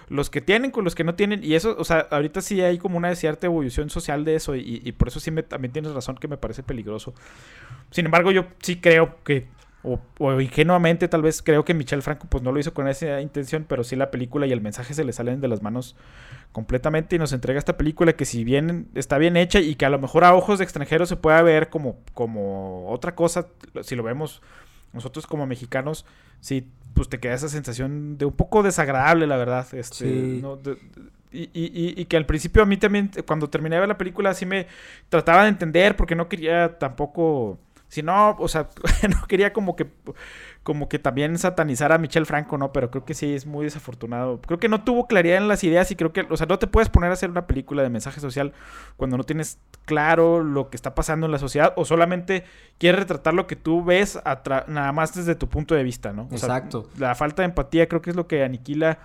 los 0.09 0.29
que 0.29 0.41
tienen 0.41 0.71
con 0.71 0.83
los 0.83 0.95
que 0.95 1.03
no 1.03 1.15
tienen. 1.15 1.43
Y 1.43 1.53
eso, 1.53 1.75
o 1.77 1.83
sea, 1.83 2.07
ahorita 2.11 2.41
sí 2.41 2.61
hay 2.61 2.77
como 2.77 2.97
una 2.97 3.15
cierta 3.15 3.47
evolución 3.47 3.89
social 3.89 4.25
de 4.25 4.35
eso. 4.35 4.55
Y, 4.55 4.91
por 4.93 5.07
eso 5.07 5.19
sí 5.19 5.31
me, 5.31 5.43
también 5.43 5.71
tienes 5.71 5.93
razón 5.93 6.17
que 6.17 6.27
me 6.27 6.37
parece 6.37 6.63
peligroso. 6.63 7.13
Sin 7.91 8.05
embargo, 8.05 8.31
yo 8.31 8.47
sí 8.61 8.77
creo 8.77 9.17
que, 9.23 9.47
o, 9.81 10.41
ingenuamente 10.41 11.07
tal 11.07 11.21
vez 11.21 11.41
creo 11.41 11.63
que 11.63 11.73
Michel 11.73 12.01
Franco 12.01 12.27
pues 12.29 12.43
no 12.43 12.51
lo 12.51 12.59
hizo 12.59 12.73
con 12.73 12.87
esa 12.87 13.21
intención, 13.21 13.65
pero 13.67 13.83
sí 13.83 13.95
la 13.95 14.11
película 14.11 14.45
y 14.45 14.51
el 14.51 14.59
mensaje 14.59 14.93
se 14.93 15.05
le 15.05 15.13
salen 15.13 15.39
de 15.39 15.47
las 15.47 15.61
manos 15.61 15.95
completamente 16.51 17.15
y 17.15 17.19
nos 17.19 17.31
entrega 17.31 17.59
esta 17.59 17.77
película 17.77 18.13
que 18.13 18.25
si 18.25 18.43
bien 18.43 18.89
está 18.95 19.17
bien 19.17 19.37
hecha 19.37 19.59
y 19.59 19.75
que 19.75 19.85
a 19.85 19.89
lo 19.89 19.99
mejor 19.99 20.25
a 20.25 20.35
ojos 20.35 20.59
de 20.59 20.65
extranjeros 20.65 21.07
se 21.07 21.15
pueda 21.15 21.41
ver 21.41 21.69
como, 21.69 21.97
como 22.13 22.89
otra 22.89 23.15
cosa, 23.15 23.47
si 23.81 23.95
lo 23.95 24.03
vemos 24.03 24.41
nosotros 24.91 25.27
como 25.27 25.45
mexicanos, 25.45 26.05
sí, 26.41 26.67
pues 26.93 27.07
te 27.07 27.19
queda 27.19 27.35
esa 27.35 27.49
sensación 27.49 28.17
de 28.17 28.25
un 28.25 28.33
poco 28.33 28.63
desagradable, 28.63 29.27
la 29.27 29.37
verdad. 29.37 29.67
Este, 29.73 30.41
y, 31.31 32.05
que 32.05 32.17
al 32.17 32.25
principio 32.25 32.63
a 32.63 32.65
mí 32.65 32.77
también, 32.77 33.11
cuando 33.25 33.49
terminé 33.49 33.75
de 33.75 33.81
ver 33.81 33.89
la 33.89 33.97
película, 33.97 34.33
sí 34.33 34.45
me 34.45 34.67
trataba 35.09 35.43
de 35.43 35.49
entender 35.49 35.95
porque 35.95 36.15
no 36.15 36.27
quería 36.27 36.79
tampoco 36.79 37.59
si 37.89 38.03
no, 38.03 38.37
o 38.39 38.47
sea, 38.47 38.69
no 39.09 39.27
quería 39.27 39.51
como 39.51 39.75
que 39.75 39.87
como 40.63 40.87
que 40.87 40.99
también 40.99 41.37
satanizar 41.39 41.91
a 41.91 41.97
Michel 41.97 42.27
Franco, 42.27 42.57
¿no? 42.57 42.71
Pero 42.71 42.91
creo 42.91 43.03
que 43.03 43.15
sí 43.15 43.33
es 43.33 43.47
muy 43.47 43.65
desafortunado. 43.65 44.39
Creo 44.41 44.59
que 44.59 44.69
no 44.69 44.83
tuvo 44.83 45.07
claridad 45.07 45.37
en 45.37 45.47
las 45.47 45.63
ideas 45.63 45.89
y 45.89 45.95
creo 45.95 46.13
que, 46.13 46.27
o 46.29 46.37
sea, 46.37 46.45
no 46.45 46.59
te 46.59 46.67
puedes 46.67 46.89
poner 46.89 47.09
a 47.09 47.13
hacer 47.13 47.31
una 47.31 47.47
película 47.47 47.81
de 47.81 47.89
mensaje 47.89 48.19
social 48.19 48.53
cuando 48.95 49.17
no 49.17 49.23
tienes 49.23 49.57
claro 49.85 50.43
lo 50.43 50.69
que 50.69 50.75
está 50.75 50.93
pasando 50.93 51.25
en 51.25 51.31
la 51.31 51.39
sociedad 51.39 51.73
o 51.75 51.85
solamente 51.85 52.43
quieres 52.77 52.99
retratar 52.99 53.33
lo 53.33 53.47
que 53.47 53.55
tú 53.55 53.83
ves 53.83 54.19
nada 54.67 54.91
más 54.91 55.15
desde 55.15 55.33
tu 55.33 55.49
punto 55.49 55.73
de 55.73 55.83
vista, 55.83 56.13
¿no? 56.13 56.27
Exacto. 56.31 56.87
la 56.97 57.15
falta 57.15 57.41
de 57.41 57.47
empatía 57.47 57.87
creo 57.87 58.01
que 58.01 58.11
es 58.11 58.15
lo 58.15 58.27
que 58.27 58.43
aniquila 58.43 58.99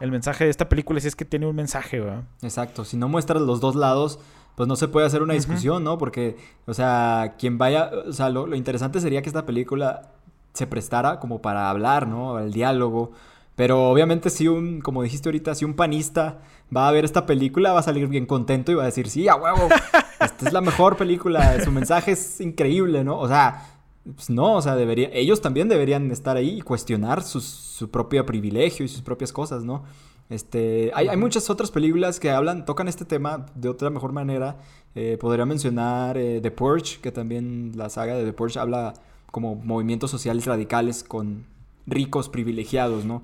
el 0.00 0.10
mensaje 0.10 0.44
de 0.44 0.50
esta 0.50 0.68
película 0.68 1.00
si 1.00 1.08
es 1.08 1.16
que 1.16 1.26
tiene 1.26 1.46
un 1.46 1.56
mensaje, 1.56 2.00
¿verdad? 2.00 2.22
Exacto. 2.40 2.86
Si 2.86 2.96
no 2.96 3.08
muestras 3.08 3.42
los 3.42 3.60
dos 3.60 3.76
lados 3.76 4.20
pues 4.54 4.68
no 4.68 4.76
se 4.76 4.88
puede 4.88 5.06
hacer 5.06 5.22
una 5.22 5.34
discusión, 5.34 5.84
¿no? 5.84 5.98
Porque, 5.98 6.36
o 6.66 6.74
sea, 6.74 7.34
quien 7.38 7.58
vaya, 7.58 7.90
o 8.06 8.12
sea, 8.12 8.28
lo, 8.30 8.54
interesante 8.54 9.00
sería 9.00 9.22
que 9.22 9.28
esta 9.28 9.46
película 9.46 10.12
se 10.52 10.66
prestara 10.66 11.18
como 11.18 11.40
para 11.40 11.70
hablar, 11.70 12.06
¿no? 12.06 12.38
El 12.38 12.52
diálogo. 12.52 13.12
Pero 13.56 13.90
obviamente 13.90 14.30
si 14.30 14.48
un, 14.48 14.80
como 14.80 15.02
dijiste 15.02 15.28
ahorita, 15.28 15.54
si 15.54 15.64
un 15.64 15.74
panista 15.74 16.38
va 16.74 16.88
a 16.88 16.92
ver 16.92 17.04
esta 17.04 17.26
película, 17.26 17.72
va 17.72 17.80
a 17.80 17.82
salir 17.82 18.06
bien 18.08 18.26
contento 18.26 18.72
y 18.72 18.74
va 18.74 18.82
a 18.82 18.86
decir, 18.86 19.08
sí, 19.08 19.28
a 19.28 19.34
huevo, 19.34 19.68
esta 20.20 20.46
es 20.46 20.52
la 20.52 20.60
mejor 20.60 20.96
película, 20.96 21.60
su 21.62 21.70
mensaje 21.70 22.12
es 22.12 22.40
increíble, 22.40 23.04
¿no? 23.04 23.18
O 23.18 23.28
sea, 23.28 23.66
pues 24.04 24.30
no, 24.30 24.54
o 24.54 24.62
sea, 24.62 24.76
debería, 24.76 25.10
ellos 25.12 25.40
también 25.40 25.68
deberían 25.68 26.10
estar 26.10 26.36
ahí 26.36 26.58
y 26.58 26.60
cuestionar 26.62 27.22
su 27.22 27.90
propio 27.90 28.24
privilegio 28.24 28.84
y 28.84 28.88
sus 28.88 29.02
propias 29.02 29.32
cosas, 29.32 29.62
¿no? 29.62 29.84
Este, 30.30 30.92
hay, 30.94 31.08
hay, 31.08 31.16
muchas 31.16 31.50
otras 31.50 31.72
películas 31.72 32.20
que 32.20 32.30
hablan, 32.30 32.64
tocan 32.64 32.86
este 32.86 33.04
tema 33.04 33.46
de 33.56 33.68
otra 33.68 33.90
mejor 33.90 34.12
manera. 34.12 34.58
Eh, 34.94 35.18
podría 35.20 35.44
mencionar 35.44 36.16
eh, 36.16 36.40
The 36.40 36.52
Purge, 36.52 37.00
que 37.00 37.10
también 37.10 37.72
la 37.74 37.90
saga 37.90 38.14
de 38.14 38.24
The 38.24 38.32
Purge 38.32 38.60
habla 38.60 38.94
como 39.32 39.56
movimientos 39.56 40.10
sociales 40.10 40.46
radicales 40.46 41.02
con 41.02 41.46
ricos 41.86 42.28
privilegiados, 42.28 43.04
¿no? 43.04 43.22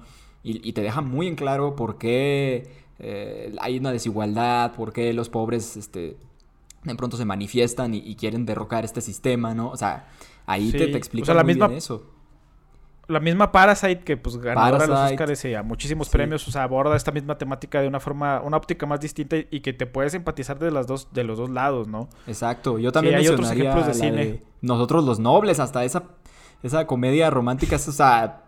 Y, 0.49 0.75
te 0.75 0.81
deja 0.81 1.01
muy 1.01 1.27
en 1.27 1.35
claro 1.35 1.75
por 1.75 1.99
qué 1.99 2.71
eh, 3.01 3.53
hay 3.61 3.79
una 3.79 3.90
desigualdad, 3.90 4.75
por 4.75 4.92
qué 4.92 5.12
los 5.12 5.29
pobres 5.29 5.77
este, 5.77 6.16
de 6.85 6.95
pronto 6.95 7.16
se 7.16 7.25
manifiestan 7.25 7.95
y, 7.95 8.14
quieren 8.14 8.47
derrocar 8.47 8.85
este 8.85 9.01
sistema, 9.01 9.55
¿no? 9.55 9.71
O 9.71 9.77
sea, 9.77 10.09
ahí 10.47 10.71
te, 10.71 10.87
te 10.87 10.97
explica 10.97 11.35
muy 11.42 11.55
bien 11.55 11.73
eso 11.73 12.16
la 13.09 13.21
misma 13.21 13.53
Parasite 13.53 14.01
que 14.01 14.16
pues 14.16 14.37
ganó 14.38 14.79
los 14.79 14.88
Oscars 14.88 15.45
y 15.45 15.55
a 15.55 15.62
muchísimos 15.62 16.09
premios, 16.09 16.47
o 16.49 16.51
sea, 16.51 16.64
aborda 16.64 16.97
esta 16.97 17.12
misma 17.12 17.38
temática 17.38 17.81
de 17.81 17.88
una 17.88 18.01
forma, 18.01 18.40
una 18.40 18.57
óptica 18.57 18.87
más 18.87 19.01
distinta 19.01 19.37
y 19.37 19.61
que 19.61 19.73
te 19.73 19.87
puedes 19.87 20.14
empatizar 20.14 20.59
de 20.59 20.71
las 20.71 20.87
dos, 20.87 21.09
de 21.12 21.23
los 21.23 21.38
dos 21.38 21.51
lados, 21.51 21.87
¿no? 21.87 22.09
Exacto. 22.27 22.79
Yo 22.79 22.90
también 22.92 23.16
hay 23.16 23.29
otros 23.29 23.51
ejemplos 23.51 23.87
de 23.87 23.95
cine. 23.95 24.42
nosotros 24.61 25.05
los 25.05 25.21
nobles, 25.21 25.61
hasta 25.61 25.85
esa, 25.85 26.05
esa 26.62 26.87
comedia 26.87 27.31
romántica, 27.31 27.77
es, 27.77 27.87
o 27.87 27.92
sea, 27.92 28.42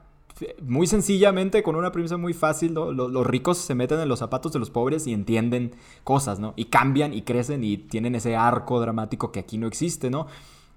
muy 0.61 0.87
sencillamente, 0.87 1.63
con 1.63 1.77
una 1.77 1.93
premisa 1.93 2.17
muy 2.17 2.33
fácil, 2.33 2.75
los, 2.75 3.27
ricos 3.27 3.59
se 3.59 3.75
meten 3.75 4.01
en 4.01 4.09
los 4.09 4.19
zapatos 4.19 4.53
de 4.53 4.59
los 4.59 4.71
pobres 4.71 5.07
y 5.07 5.13
entienden 5.13 5.75
cosas, 6.05 6.39
¿no? 6.39 6.55
Y 6.57 6.67
cambian 6.67 7.13
y 7.13 7.23
crecen 7.23 7.65
y 7.65 7.77
tienen 7.77 8.15
ese 8.15 8.37
arco 8.37 8.81
dramático 8.81 9.33
que 9.33 9.41
aquí 9.41 9.59
no 9.59 9.67
existe, 9.67 10.11
¿no? 10.11 10.27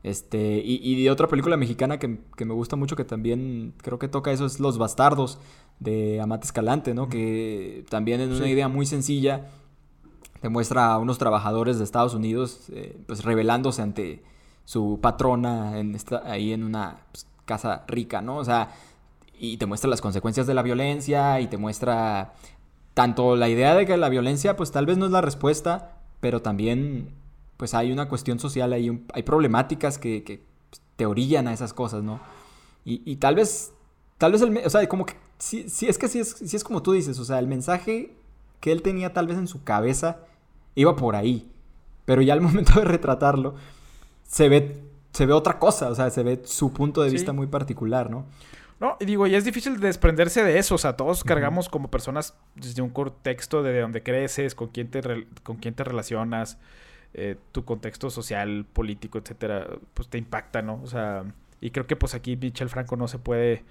Este, 0.04 0.62
y, 0.66 0.80
y 0.82 1.10
otra 1.10 1.28
película 1.28 1.58
mexicana 1.58 2.00
que, 2.00 2.08
me 2.08 2.54
gusta 2.54 2.76
mucho, 2.76 2.96
que 2.96 3.06
también 3.06 3.74
creo 3.82 4.00
que 4.00 4.08
toca 4.08 4.32
eso, 4.32 4.46
es 4.46 4.60
Los 4.60 4.78
Bastardos, 4.78 5.40
de 5.80 6.20
Amate 6.22 6.46
Escalante, 6.46 6.94
¿no? 6.94 7.10
Que 7.10 7.86
también 7.90 8.22
es 8.22 8.40
una 8.40 8.50
idea 8.50 8.68
muy 8.68 8.86
sencilla, 8.86 9.48
demuestra 10.42 10.94
a 10.94 10.98
unos 10.98 11.18
trabajadores 11.18 11.78
de 11.78 11.84
Estados 11.84 12.14
Unidos, 12.14 12.70
eh, 12.72 12.98
pues 13.08 13.24
rebelándose 13.24 13.82
ante 13.82 14.24
su 14.66 15.00
patrona 15.02 15.80
en 15.80 15.96
esta, 15.96 16.24
ahí 16.26 16.54
en 16.54 16.64
una 16.64 17.02
pues, 17.12 17.28
casa 17.46 17.84
rica, 17.88 18.22
¿no? 18.22 18.38
O 18.38 18.46
sea, 18.46 18.70
y 19.38 19.58
te 19.58 19.66
muestra 19.66 19.90
las 19.90 20.02
consecuencias 20.02 20.46
de 20.46 20.54
la 20.54 20.62
violencia 20.62 21.40
y 21.42 21.48
te 21.48 21.58
muestra 21.58 22.34
tanto 22.94 23.36
la 23.36 23.50
idea 23.50 23.76
de 23.76 23.86
que 23.86 23.98
la 23.98 24.10
violencia, 24.10 24.56
pues 24.56 24.72
tal 24.72 24.86
vez 24.86 24.98
no 24.98 25.06
es 25.06 25.12
la 25.12 25.22
respuesta, 25.22 25.98
pero 26.20 26.42
también 26.42 27.10
pues 27.62 27.76
hay 27.76 27.92
una 27.92 28.10
cuestión 28.10 28.40
social, 28.40 28.74
hay, 28.74 29.06
hay 29.14 29.22
problemáticas 29.22 30.00
que, 30.00 30.24
que 30.24 30.42
pues, 30.72 30.82
te 30.96 31.06
orillan 31.06 31.48
a 31.48 31.54
esas 31.54 31.74
cosas, 31.74 32.02
¿no? 32.02 32.20
Y, 32.84 33.18
tal 33.18 33.36
vez, 33.36 33.72
tal 34.18 34.32
vez, 34.32 34.42
el, 34.42 34.58
o 34.66 34.70
sea, 34.72 34.90
como 34.90 35.06
que, 35.06 35.14
sí, 35.38 35.68
es 35.68 36.00
que 36.00 36.08
sí 36.08 36.18
es, 36.18 36.30
sí 36.44 36.56
es 36.56 36.64
como 36.64 36.82
tú 36.82 36.94
dices, 36.94 37.20
o 37.20 37.24
sea, 37.24 37.38
el 37.38 37.46
mensaje 37.46 38.16
que 38.62 38.72
él 38.72 38.82
tenía 38.82 39.14
tal 39.14 39.28
vez 39.28 39.38
en 39.38 39.48
su 39.48 39.64
cabeza 39.64 40.22
iba 40.74 40.96
por 40.96 41.16
ahí, 41.16 41.52
pero 42.06 42.24
ya 42.24 42.34
al 42.34 42.42
momento 42.42 42.80
de 42.80 42.86
retratarlo, 42.86 43.54
se 44.24 44.50
ve, 44.50 44.82
se 45.14 45.28
ve 45.28 45.34
otra 45.34 45.60
cosa, 45.60 45.90
o 45.90 45.94
sea, 45.94 46.10
se 46.10 46.24
ve 46.24 46.42
su 46.44 46.74
punto 46.74 47.04
de 47.04 47.12
vista 47.12 47.32
muy 47.32 47.46
particular, 47.46 48.10
¿no? 48.10 48.26
No, 48.80 48.98
y 49.00 49.06
digo, 49.06 49.28
y 49.28 49.36
es 49.36 49.46
difícil 49.46 49.80
desprenderse 49.80 50.44
de 50.44 50.58
eso. 50.58 50.74
O 50.74 50.80
sea, 50.80 50.98
todos 50.98 51.24
cargamos 51.24 51.70
como 51.70 51.92
personas 51.92 52.36
desde 52.56 52.82
un 52.82 52.90
contexto 52.90 53.62
de 53.62 53.80
donde 53.80 54.02
creces, 54.02 54.56
con 54.56 54.70
quién 54.70 54.90
te, 54.90 55.28
con 55.44 55.58
quién 55.58 55.76
te 55.76 55.84
relacionas, 55.84 56.58
eh, 57.14 57.36
tu 57.52 57.66
contexto 57.66 58.10
social, 58.10 58.66
político, 58.72 59.18
etcétera, 59.18 59.68
pues 59.94 60.08
te 60.08 60.18
impacta, 60.18 60.62
¿no? 60.62 60.80
O 60.84 60.88
sea, 60.88 61.26
y 61.60 61.72
creo 61.72 61.86
que 61.88 61.96
pues 61.96 62.14
aquí 62.14 62.38
Michel 62.38 62.70
Franco 62.70 62.96
no 62.96 63.08
se 63.08 63.20
puede, 63.20 63.64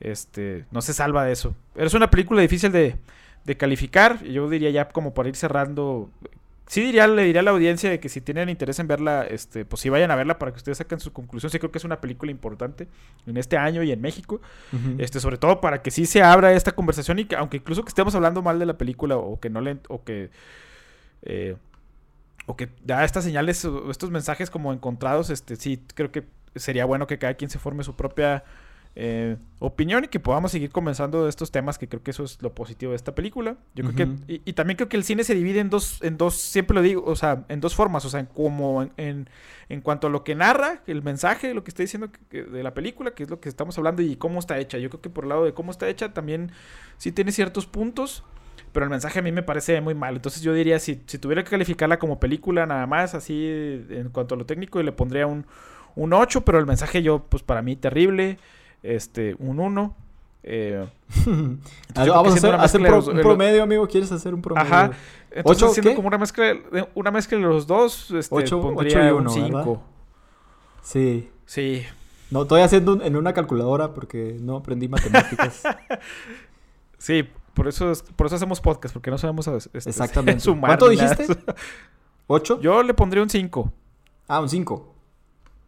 este, 0.00 0.64
no 0.70 0.80
se 0.80 0.94
salva 0.94 1.24
de 1.24 1.32
eso. 1.32 1.54
Pero 1.74 1.86
es 1.86 1.94
una 1.94 2.10
película 2.10 2.40
difícil 2.40 2.72
de, 2.72 2.96
de 3.44 3.56
calificar. 3.56 4.22
Yo 4.22 4.48
diría 4.48 4.70
ya 4.70 4.88
como 4.88 5.12
para 5.12 5.28
ir 5.28 5.36
cerrando, 5.36 6.10
sí 6.66 6.82
diría, 6.82 7.06
le 7.06 7.24
diría 7.24 7.40
a 7.40 7.44
la 7.44 7.50
audiencia 7.50 7.90
de 7.90 7.98
que 7.98 8.08
si 8.08 8.20
tienen 8.20 8.48
interés 8.48 8.78
en 8.78 8.86
verla, 8.86 9.26
este, 9.28 9.64
pues 9.64 9.80
sí 9.80 9.88
vayan 9.88 10.10
a 10.10 10.16
verla 10.16 10.38
para 10.38 10.52
que 10.52 10.58
ustedes 10.58 10.78
saquen 10.78 11.00
su 11.00 11.12
conclusión. 11.12 11.50
Sí 11.50 11.58
creo 11.58 11.72
que 11.72 11.78
es 11.78 11.84
una 11.84 12.00
película 12.00 12.30
importante 12.30 12.86
en 13.26 13.36
este 13.36 13.56
año 13.56 13.82
y 13.82 13.90
en 13.90 14.00
México. 14.00 14.40
Este, 14.98 15.18
sobre 15.18 15.38
todo 15.38 15.60
para 15.60 15.82
que 15.82 15.90
sí 15.90 16.06
se 16.06 16.22
abra 16.22 16.52
esta 16.52 16.72
conversación 16.72 17.18
y 17.18 17.24
que, 17.24 17.36
aunque 17.36 17.56
incluso 17.56 17.82
que 17.82 17.88
estemos 17.88 18.14
hablando 18.14 18.40
mal 18.40 18.58
de 18.58 18.66
la 18.66 18.78
película 18.78 19.16
o 19.16 19.40
que 19.40 19.50
no 19.50 19.60
le, 19.60 19.78
o 19.88 20.04
que 20.04 20.30
eh, 21.22 21.56
o 22.48 22.56
que 22.56 22.70
da 22.82 23.04
estas 23.04 23.24
señales 23.24 23.64
o 23.64 23.90
estos 23.90 24.10
mensajes 24.10 24.50
como 24.50 24.72
encontrados, 24.72 25.28
este 25.30 25.56
sí 25.56 25.84
creo 25.94 26.10
que 26.10 26.24
sería 26.56 26.86
bueno 26.86 27.06
que 27.06 27.18
cada 27.18 27.34
quien 27.34 27.50
se 27.50 27.58
forme 27.58 27.84
su 27.84 27.94
propia 27.94 28.42
eh, 28.96 29.36
opinión 29.58 30.04
y 30.04 30.08
que 30.08 30.18
podamos 30.18 30.50
seguir 30.50 30.70
comenzando 30.70 31.28
estos 31.28 31.52
temas, 31.52 31.78
que 31.78 31.88
creo 31.88 32.02
que 32.02 32.10
eso 32.10 32.24
es 32.24 32.40
lo 32.40 32.54
positivo 32.54 32.92
de 32.92 32.96
esta 32.96 33.14
película. 33.14 33.56
Yo 33.74 33.84
creo 33.84 33.94
que, 33.94 34.42
y, 34.44 34.52
también 34.54 34.76
creo 34.76 34.88
que 34.88 34.96
el 34.96 35.04
cine 35.04 35.24
se 35.24 35.34
divide 35.34 35.60
en 35.60 35.68
dos, 35.68 36.02
en 36.02 36.16
dos, 36.16 36.36
siempre 36.36 36.74
lo 36.74 36.80
digo, 36.80 37.04
o 37.04 37.14
sea, 37.14 37.44
en 37.48 37.60
dos 37.60 37.74
formas, 37.74 38.06
o 38.06 38.08
sea, 38.08 38.24
como 38.26 38.82
en, 38.96 39.28
en, 39.68 39.80
cuanto 39.82 40.06
a 40.06 40.10
lo 40.10 40.24
que 40.24 40.34
narra, 40.34 40.82
el 40.86 41.02
mensaje, 41.02 41.52
lo 41.52 41.62
que 41.62 41.70
está 41.70 41.82
diciendo 41.82 42.10
de 42.30 42.62
la 42.62 42.72
película, 42.72 43.12
que 43.12 43.24
es 43.24 43.30
lo 43.30 43.40
que 43.40 43.50
estamos 43.50 43.76
hablando 43.76 44.00
y 44.00 44.16
cómo 44.16 44.40
está 44.40 44.58
hecha. 44.58 44.78
Yo 44.78 44.88
creo 44.88 45.02
que 45.02 45.10
por 45.10 45.24
el 45.24 45.28
lado 45.28 45.44
de 45.44 45.52
cómo 45.52 45.70
está 45.70 45.86
hecha 45.86 46.14
también 46.14 46.50
sí 46.96 47.12
tiene 47.12 47.30
ciertos 47.30 47.66
puntos 47.66 48.24
pero 48.78 48.86
el 48.86 48.90
mensaje 48.90 49.18
a 49.18 49.22
mí 49.22 49.32
me 49.32 49.42
parece 49.42 49.80
muy 49.80 49.96
mal. 49.96 50.14
Entonces 50.14 50.40
yo 50.40 50.54
diría, 50.54 50.78
si, 50.78 51.02
si 51.04 51.18
tuviera 51.18 51.42
que 51.42 51.50
calificarla 51.50 51.98
como 51.98 52.20
película 52.20 52.64
nada 52.64 52.86
más, 52.86 53.12
así 53.12 53.84
en 53.90 54.08
cuanto 54.10 54.36
a 54.36 54.38
lo 54.38 54.46
técnico, 54.46 54.80
le 54.80 54.92
pondría 54.92 55.26
un, 55.26 55.46
un 55.96 56.12
8, 56.12 56.42
pero 56.42 56.60
el 56.60 56.66
mensaje 56.66 57.02
yo, 57.02 57.24
pues 57.28 57.42
para 57.42 57.60
mí 57.60 57.74
terrible, 57.74 58.38
este, 58.84 59.34
un 59.40 59.58
1. 59.58 59.96
Eh, 60.44 60.86
vamos 61.96 62.44
a 62.44 62.62
hacer, 62.62 62.80
un 62.80 63.20
promedio, 63.20 63.64
amigo. 63.64 63.88
¿Quieres 63.88 64.12
hacer 64.12 64.32
un 64.32 64.42
promedio? 64.42 64.72
Ajá. 64.72 64.92
Entonces, 65.32 65.64
¿Ocho, 65.64 65.72
haciendo 65.72 65.96
como 65.96 66.06
una 66.06 66.18
mezcla, 66.18 66.56
una 66.94 67.10
mezcla 67.10 67.36
de 67.36 67.42
los 67.42 67.66
dos, 67.66 68.12
este, 68.12 68.32
8, 68.32 68.60
pondría 68.60 69.08
y 69.08 69.10
1, 69.10 69.16
un 69.16 69.28
5. 69.28 69.82
Sí. 70.82 71.28
Sí. 71.46 71.82
No, 72.30 72.42
estoy 72.42 72.60
haciendo 72.60 73.02
en 73.02 73.16
una 73.16 73.32
calculadora 73.32 73.92
porque 73.92 74.36
no 74.38 74.58
aprendí 74.58 74.86
matemáticas. 74.86 75.64
sí, 76.98 77.28
por 77.58 77.66
eso, 77.66 77.92
por 78.14 78.28
eso 78.28 78.36
hacemos 78.36 78.60
podcast, 78.60 78.92
porque 78.92 79.10
no 79.10 79.18
sabemos 79.18 79.48
este, 79.48 79.78
Exactamente. 79.90 80.38
sumar. 80.38 80.78
¿Cuánto 80.78 80.88
dijiste? 80.90 81.26
¿Ocho? 82.28 82.60
Yo 82.60 82.84
le 82.84 82.94
pondría 82.94 83.20
un 83.20 83.28
5. 83.28 83.72
Ah, 84.28 84.40
un 84.40 84.48
5. 84.48 84.94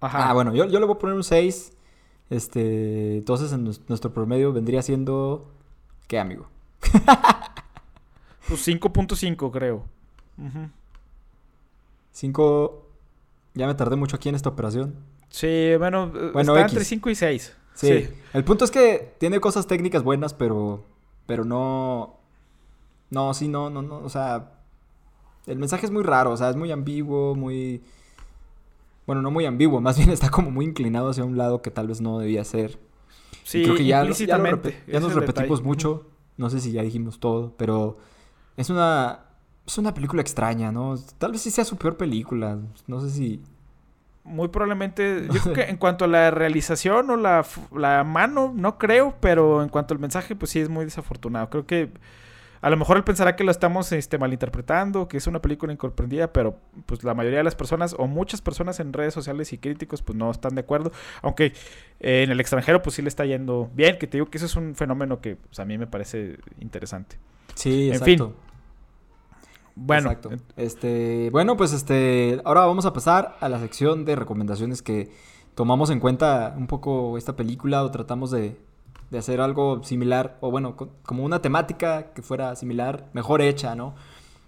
Ajá. 0.01 0.31
Ah, 0.31 0.33
bueno, 0.33 0.55
yo, 0.55 0.67
yo, 0.67 0.79
le 0.79 0.87
voy 0.87 0.95
a 0.95 0.99
poner 1.01 1.17
un 1.17 1.25
6. 1.25 1.73
Este, 2.31 3.17
entonces 3.17 3.53
en 3.53 3.65
nuestro 3.65 4.15
promedio 4.15 4.53
vendría 4.53 4.83
siendo... 4.83 5.51
¿Qué, 6.07 6.21
amigo? 6.21 6.49
pues 8.49 8.69
5.5, 8.69 9.51
creo. 9.51 9.85
5... 12.13 12.87
Ya 13.55 13.67
me 13.67 13.75
tardé 13.75 13.97
mucho 13.97 14.15
aquí 14.15 14.29
en 14.29 14.37
esta 14.37 14.49
operación. 14.49 14.95
Sí, 15.29 15.75
bueno, 15.77 16.13
bueno 16.33 16.57
está 16.57 16.69
entre 16.69 16.85
5 16.85 17.11
y 17.11 17.15
6. 17.17 17.57
sí. 17.75 18.09
El 18.33 18.45
punto 18.45 18.65
es 18.65 18.71
que 18.71 19.13
tiene 19.19 19.41
cosas 19.41 19.67
técnicas 19.67 20.05
buenas, 20.05 20.35
pero 20.35 20.85
pero 21.31 21.45
no... 21.45 22.17
No, 23.11 23.35
sí, 23.35 23.47
no, 23.47 23.71
no, 23.71 23.83
no, 23.83 23.99
o 23.99 24.09
sea... 24.09 24.51
El 25.47 25.59
mensaje 25.59 25.87
es 25.87 25.93
muy 25.93 26.03
raro, 26.03 26.33
o 26.33 26.37
sea, 26.37 26.51
es 26.51 26.57
muy 26.57 26.73
ambiguo, 26.73 27.37
muy... 27.37 27.85
Bueno, 29.07 29.23
no 29.23 29.31
muy 29.31 29.47
ambiguo, 29.47 29.81
más 29.81 29.97
bien 29.97 30.11
está 30.11 30.29
como 30.29 30.51
muy 30.51 30.65
inclinado 30.65 31.11
hacia 31.11 31.23
un 31.23 31.39
lado 31.39 31.63
que 31.63 31.71
tal 31.71 31.87
vez 31.87 32.01
no 32.01 32.19
debía 32.19 32.43
ser. 32.43 32.81
Sí, 33.45 33.63
creo 33.63 33.77
que 33.77 33.85
ya, 33.85 34.03
ya, 34.03 34.39
nos 34.99 35.15
repetimos 35.15 35.63
mucho. 35.63 36.09
No 36.37 36.51
sé 36.51 36.59
si 36.59 36.73
ya 36.73 36.83
dijimos 36.83 37.21
todo, 37.21 37.55
pero 37.57 37.99
es 38.57 38.69
una 38.69 39.27
es 39.65 39.79
una 39.79 39.95
película 39.95 40.23
extraña, 40.23 40.73
¿no? 40.73 40.97
Tal 41.19 41.31
vez 41.31 41.43
sí 41.43 41.53
sea 41.53 41.65
su 41.65 41.77
peor 41.77 41.97
película. 41.97 42.59
No 42.89 43.01
sé 43.01 43.11
si 43.11 43.41
muy 44.25 44.49
probablemente, 44.49 45.27
yo 45.33 45.41
creo 45.41 45.55
que 45.55 45.63
en 45.71 45.77
cuanto 45.77 46.05
a 46.05 46.09
la 46.09 46.31
realización 46.31 47.11
o 47.11 47.17
la, 47.17 47.45
la, 47.75 48.05
mano, 48.05 48.53
no 48.55 48.79
creo, 48.79 49.15
pero 49.21 49.63
en 49.63 49.69
cuanto 49.69 49.95
al 49.95 50.01
mensaje, 50.01 50.37
pues 50.37 50.51
sí 50.51 50.61
es 50.61 50.69
muy 50.69 50.85
desafortunado. 50.85 51.51
Creo 51.51 51.67
que 51.67 51.91
a 52.63 52.69
lo 52.69 52.77
mejor 52.77 52.99
él 52.99 53.05
pensará 53.05 53.37
que 53.37 53.45
lo 53.45 53.51
estamos 53.51 53.91
este, 53.93 54.19
malinterpretando, 54.19 55.09
que 55.09 55.17
es 55.17 55.27
una 55.27 55.41
película 55.41 55.73
incomprendida, 55.73 56.33
pero 56.33 56.59
pues 56.85 57.03
la 57.05 57.15
mayoría 57.15 57.39
de 57.39 57.45
las 57.45 57.55
personas 57.55 57.95
o 57.99 58.07
muchas 58.07 58.43
personas 58.43 58.81
en 58.81 58.93
redes 58.93 59.15
sociales 59.15 59.53
y 59.55 59.59
críticos 59.59 60.03
pues 60.03 60.17
no 60.17 60.31
están 60.31 60.55
de 60.55 60.61
acuerdo, 60.61 60.93
aunque 61.23 61.55
eh, 62.01 62.23
en 62.23 62.31
el 62.31 62.39
extranjero 62.39 62.83
pues 62.83 62.97
sí 62.97 63.03
le 63.03 63.09
está 63.09 63.25
yendo 63.25 63.71
bien, 63.75 63.99
que 63.99 64.07
te 64.07 64.19
digo 64.19 64.27
que 64.29 64.37
eso 64.37 64.47
es 64.47 64.57
un 64.57 64.75
fenómeno 64.75 65.21
que 65.21 65.37
pues, 65.37 65.59
a 65.59 65.65
mí 65.65 65.79
me 65.79 65.87
parece 65.87 66.39
interesante. 66.61 67.17
Sí, 67.55 67.89
en 67.89 67.95
exacto. 67.95 68.05
fin. 68.05 68.50
Bueno, 69.77 70.11
Este, 70.57 71.31
bueno, 71.31 71.57
pues 71.57 71.73
este, 71.73 72.41
ahora 72.45 72.67
vamos 72.67 72.87
a 72.87 72.93
pasar 72.93 73.37
a 73.41 73.49
la 73.49 73.59
sección 73.61 74.05
de 74.05 74.17
recomendaciones 74.17 74.83
que 74.83 75.11
tomamos 75.55 75.91
en 75.91 76.01
cuenta 76.01 76.55
un 76.57 76.67
poco 76.67 77.19
esta 77.19 77.37
película 77.37 77.83
o 77.85 77.91
tratamos 77.91 78.31
de, 78.31 78.57
hacer 79.17 79.41
algo 79.41 79.83
similar 79.83 80.39
o 80.41 80.51
bueno, 80.51 80.77
como 80.77 81.25
una 81.25 81.43
temática 81.43 82.13
que 82.13 82.23
fuera 82.23 82.55
similar, 82.57 83.09
mejor 83.13 83.43
hecha, 83.43 83.75
¿no? 83.75 83.95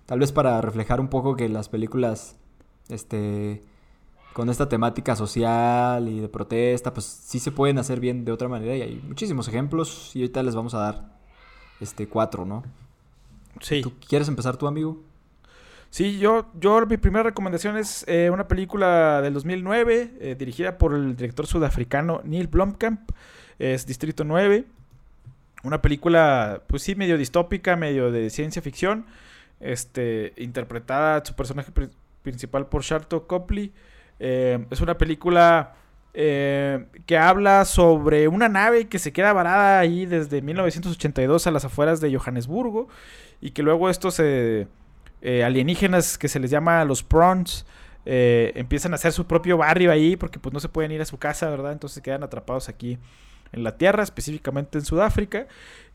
Tal 0.06 0.20
vez 0.20 0.32
para 0.32 0.60
reflejar 0.60 1.00
un 1.00 1.08
poco 1.08 1.36
que 1.36 1.48
las 1.48 1.68
películas, 1.68 2.36
este, 2.88 3.62
con 4.32 4.48
esta 4.50 4.68
temática 4.68 5.16
social 5.16 6.08
y 6.08 6.20
de 6.20 6.28
protesta, 6.28 6.92
pues 6.92 7.06
sí 7.06 7.38
se 7.38 7.50
pueden 7.52 7.78
hacer 7.78 8.00
bien 8.00 8.24
de 8.24 8.32
otra 8.32 8.48
manera 8.48 8.76
y 8.76 8.82
hay 8.82 9.02
muchísimos 9.06 9.48
ejemplos 9.48 10.14
y 10.14 10.20
ahorita 10.20 10.42
les 10.42 10.54
vamos 10.54 10.74
a 10.74 10.78
dar 10.78 11.18
este 11.80 12.08
cuatro, 12.08 12.44
¿no? 12.44 12.62
Sí. 13.60 13.82
¿Tú 13.82 13.92
quieres 14.08 14.28
empezar 14.28 14.56
tu 14.56 14.66
amigo? 14.66 15.00
Sí, 15.92 16.18
yo, 16.18 16.46
yo 16.58 16.86
mi 16.86 16.96
primera 16.96 17.22
recomendación 17.22 17.76
es 17.76 18.06
eh, 18.08 18.30
una 18.32 18.48
película 18.48 19.20
del 19.20 19.34
2009 19.34 20.14
eh, 20.20 20.36
dirigida 20.38 20.78
por 20.78 20.94
el 20.94 21.14
director 21.16 21.46
sudafricano 21.46 22.22
Neil 22.24 22.46
Blomkamp, 22.46 23.10
es 23.58 23.84
Distrito 23.84 24.24
9. 24.24 24.64
Una 25.64 25.82
película, 25.82 26.62
pues 26.66 26.82
sí, 26.82 26.94
medio 26.94 27.18
distópica, 27.18 27.76
medio 27.76 28.10
de 28.10 28.30
ciencia 28.30 28.62
ficción, 28.62 29.04
este, 29.60 30.32
interpretada 30.38 31.22
su 31.26 31.34
personaje 31.34 31.70
principal 32.22 32.68
por 32.68 32.80
Sharto 32.80 33.26
Copley. 33.26 33.70
Eh, 34.18 34.64
es 34.70 34.80
una 34.80 34.96
película 34.96 35.74
eh, 36.14 36.86
que 37.04 37.18
habla 37.18 37.66
sobre 37.66 38.28
una 38.28 38.48
nave 38.48 38.88
que 38.88 38.98
se 38.98 39.12
queda 39.12 39.34
varada 39.34 39.78
ahí 39.78 40.06
desde 40.06 40.40
1982 40.40 41.46
a 41.46 41.50
las 41.50 41.66
afueras 41.66 42.00
de 42.00 42.16
Johannesburgo 42.16 42.88
y 43.42 43.50
que 43.50 43.62
luego 43.62 43.90
estos 43.90 44.18
eh, 45.22 45.44
alienígenas 45.44 46.18
que 46.18 46.28
se 46.28 46.40
les 46.40 46.50
llama 46.50 46.84
los 46.84 47.02
prawns 47.02 47.66
empiezan 48.04 48.92
a 48.92 48.96
hacer 48.96 49.12
su 49.12 49.28
propio 49.28 49.56
barrio 49.58 49.92
ahí 49.92 50.16
porque 50.16 50.40
pues 50.40 50.52
no 50.52 50.58
se 50.58 50.68
pueden 50.68 50.90
ir 50.90 51.00
a 51.00 51.04
su 51.04 51.18
casa, 51.18 51.48
¿verdad? 51.48 51.70
Entonces 51.70 52.02
quedan 52.02 52.24
atrapados 52.24 52.68
aquí 52.68 52.98
en 53.52 53.62
la 53.62 53.76
Tierra, 53.76 54.02
específicamente 54.02 54.76
en 54.76 54.84
Sudáfrica. 54.84 55.46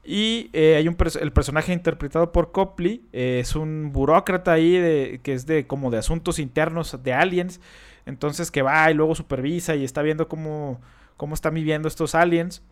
Y 0.06 0.50
hay 0.56 0.88
un 0.88 0.96
el 1.20 1.34
personaje 1.34 1.74
interpretado 1.74 2.32
por 2.32 2.54
Copley, 2.54 3.04
es 3.12 3.58
un 3.58 3.92
burócrata 3.92 4.54
ahí 4.54 5.20
que 5.22 5.34
es 5.34 5.46
de 5.46 5.68
como 5.68 5.92
de 5.92 5.98
asuntos 5.98 6.40
internos 6.40 6.98
de 7.04 7.14
aliens 7.14 7.60
entonces 8.08 8.52
que 8.52 8.62
va 8.62 8.90
y 8.90 8.94
luego 8.94 9.14
supervisa 9.14 9.76
y 9.76 9.84
está 9.84 10.02
viendo 10.02 10.30
cómo, 10.30 10.80
cómo 11.18 11.36
están 11.36 11.54
viviendo 11.54 11.90
estos 11.90 12.16
aliens. 12.16 12.64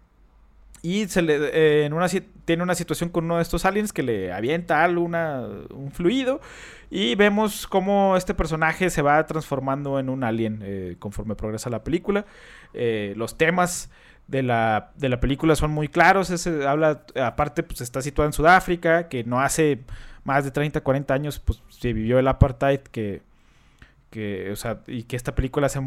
Y 0.86 1.08
se 1.08 1.24
le, 1.24 1.50
eh, 1.52 1.90
tiene 2.46 2.62
una 2.62 2.76
situación 2.76 3.10
con 3.10 3.26
uno 3.26 3.38
de 3.38 3.42
estos 3.42 3.66
aliens 3.66 3.92
que 3.92 4.04
le 4.04 4.32
avienta 4.32 4.84
algo, 4.84 5.06
un 5.06 5.92
fluido. 5.92 6.42
Y 6.92 7.16
vemos 7.16 7.66
cómo 7.66 8.16
este 8.16 8.36
personaje 8.36 8.92
se 8.92 9.02
va 9.02 9.26
transformando 9.26 9.98
en 9.98 10.10
un 10.10 10.24
alien 10.24 10.60
eh, 10.64 10.96
conforme 11.00 11.34
progresa 11.34 11.72
la 11.72 11.84
película. 11.84 12.28
Eh, 12.76 13.16
los 13.18 13.36
temas 13.36 13.90
de 14.28 14.44
la, 14.44 14.92
de 14.96 15.10
la, 15.10 15.20
película 15.20 15.56
son 15.56 15.72
muy 15.72 15.88
claros. 15.88 16.30
Ese, 16.30 16.68
habla, 16.68 17.02
aparte, 17.20 17.64
pues 17.64 17.82
está 17.82 18.04
situada 18.04 18.28
en 18.28 18.34
Sudáfrica, 18.34 19.08
que 19.08 19.24
no 19.24 19.40
hace 19.40 19.80
más 20.24 20.44
de 20.44 20.52
30, 20.52 20.82
40 20.82 21.12
años, 21.16 21.40
pues 21.40 21.64
se 21.70 21.94
vivió 21.94 22.20
el 22.20 22.28
apartheid 22.28 22.82
que 22.82 23.24
que, 24.16 24.50
o 24.50 24.56
sea, 24.56 24.80
y 24.88 25.04
que 25.04 25.18
esta 25.18 25.36
película 25.36 25.68
hace 25.68 25.82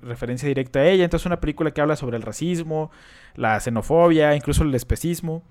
referencia 0.00 0.46
directa 0.46 0.78
a 0.78 0.86
ella. 0.86 1.02
Entonces, 1.02 1.24
es 1.24 1.26
una 1.26 1.40
película 1.40 1.72
que 1.72 1.80
habla 1.80 1.96
sobre 1.96 2.16
el 2.16 2.22
racismo, 2.22 2.92
la 3.34 3.58
xenofobia, 3.58 4.36
incluso 4.36 4.62
el 4.62 4.72
especismo. 4.76 5.42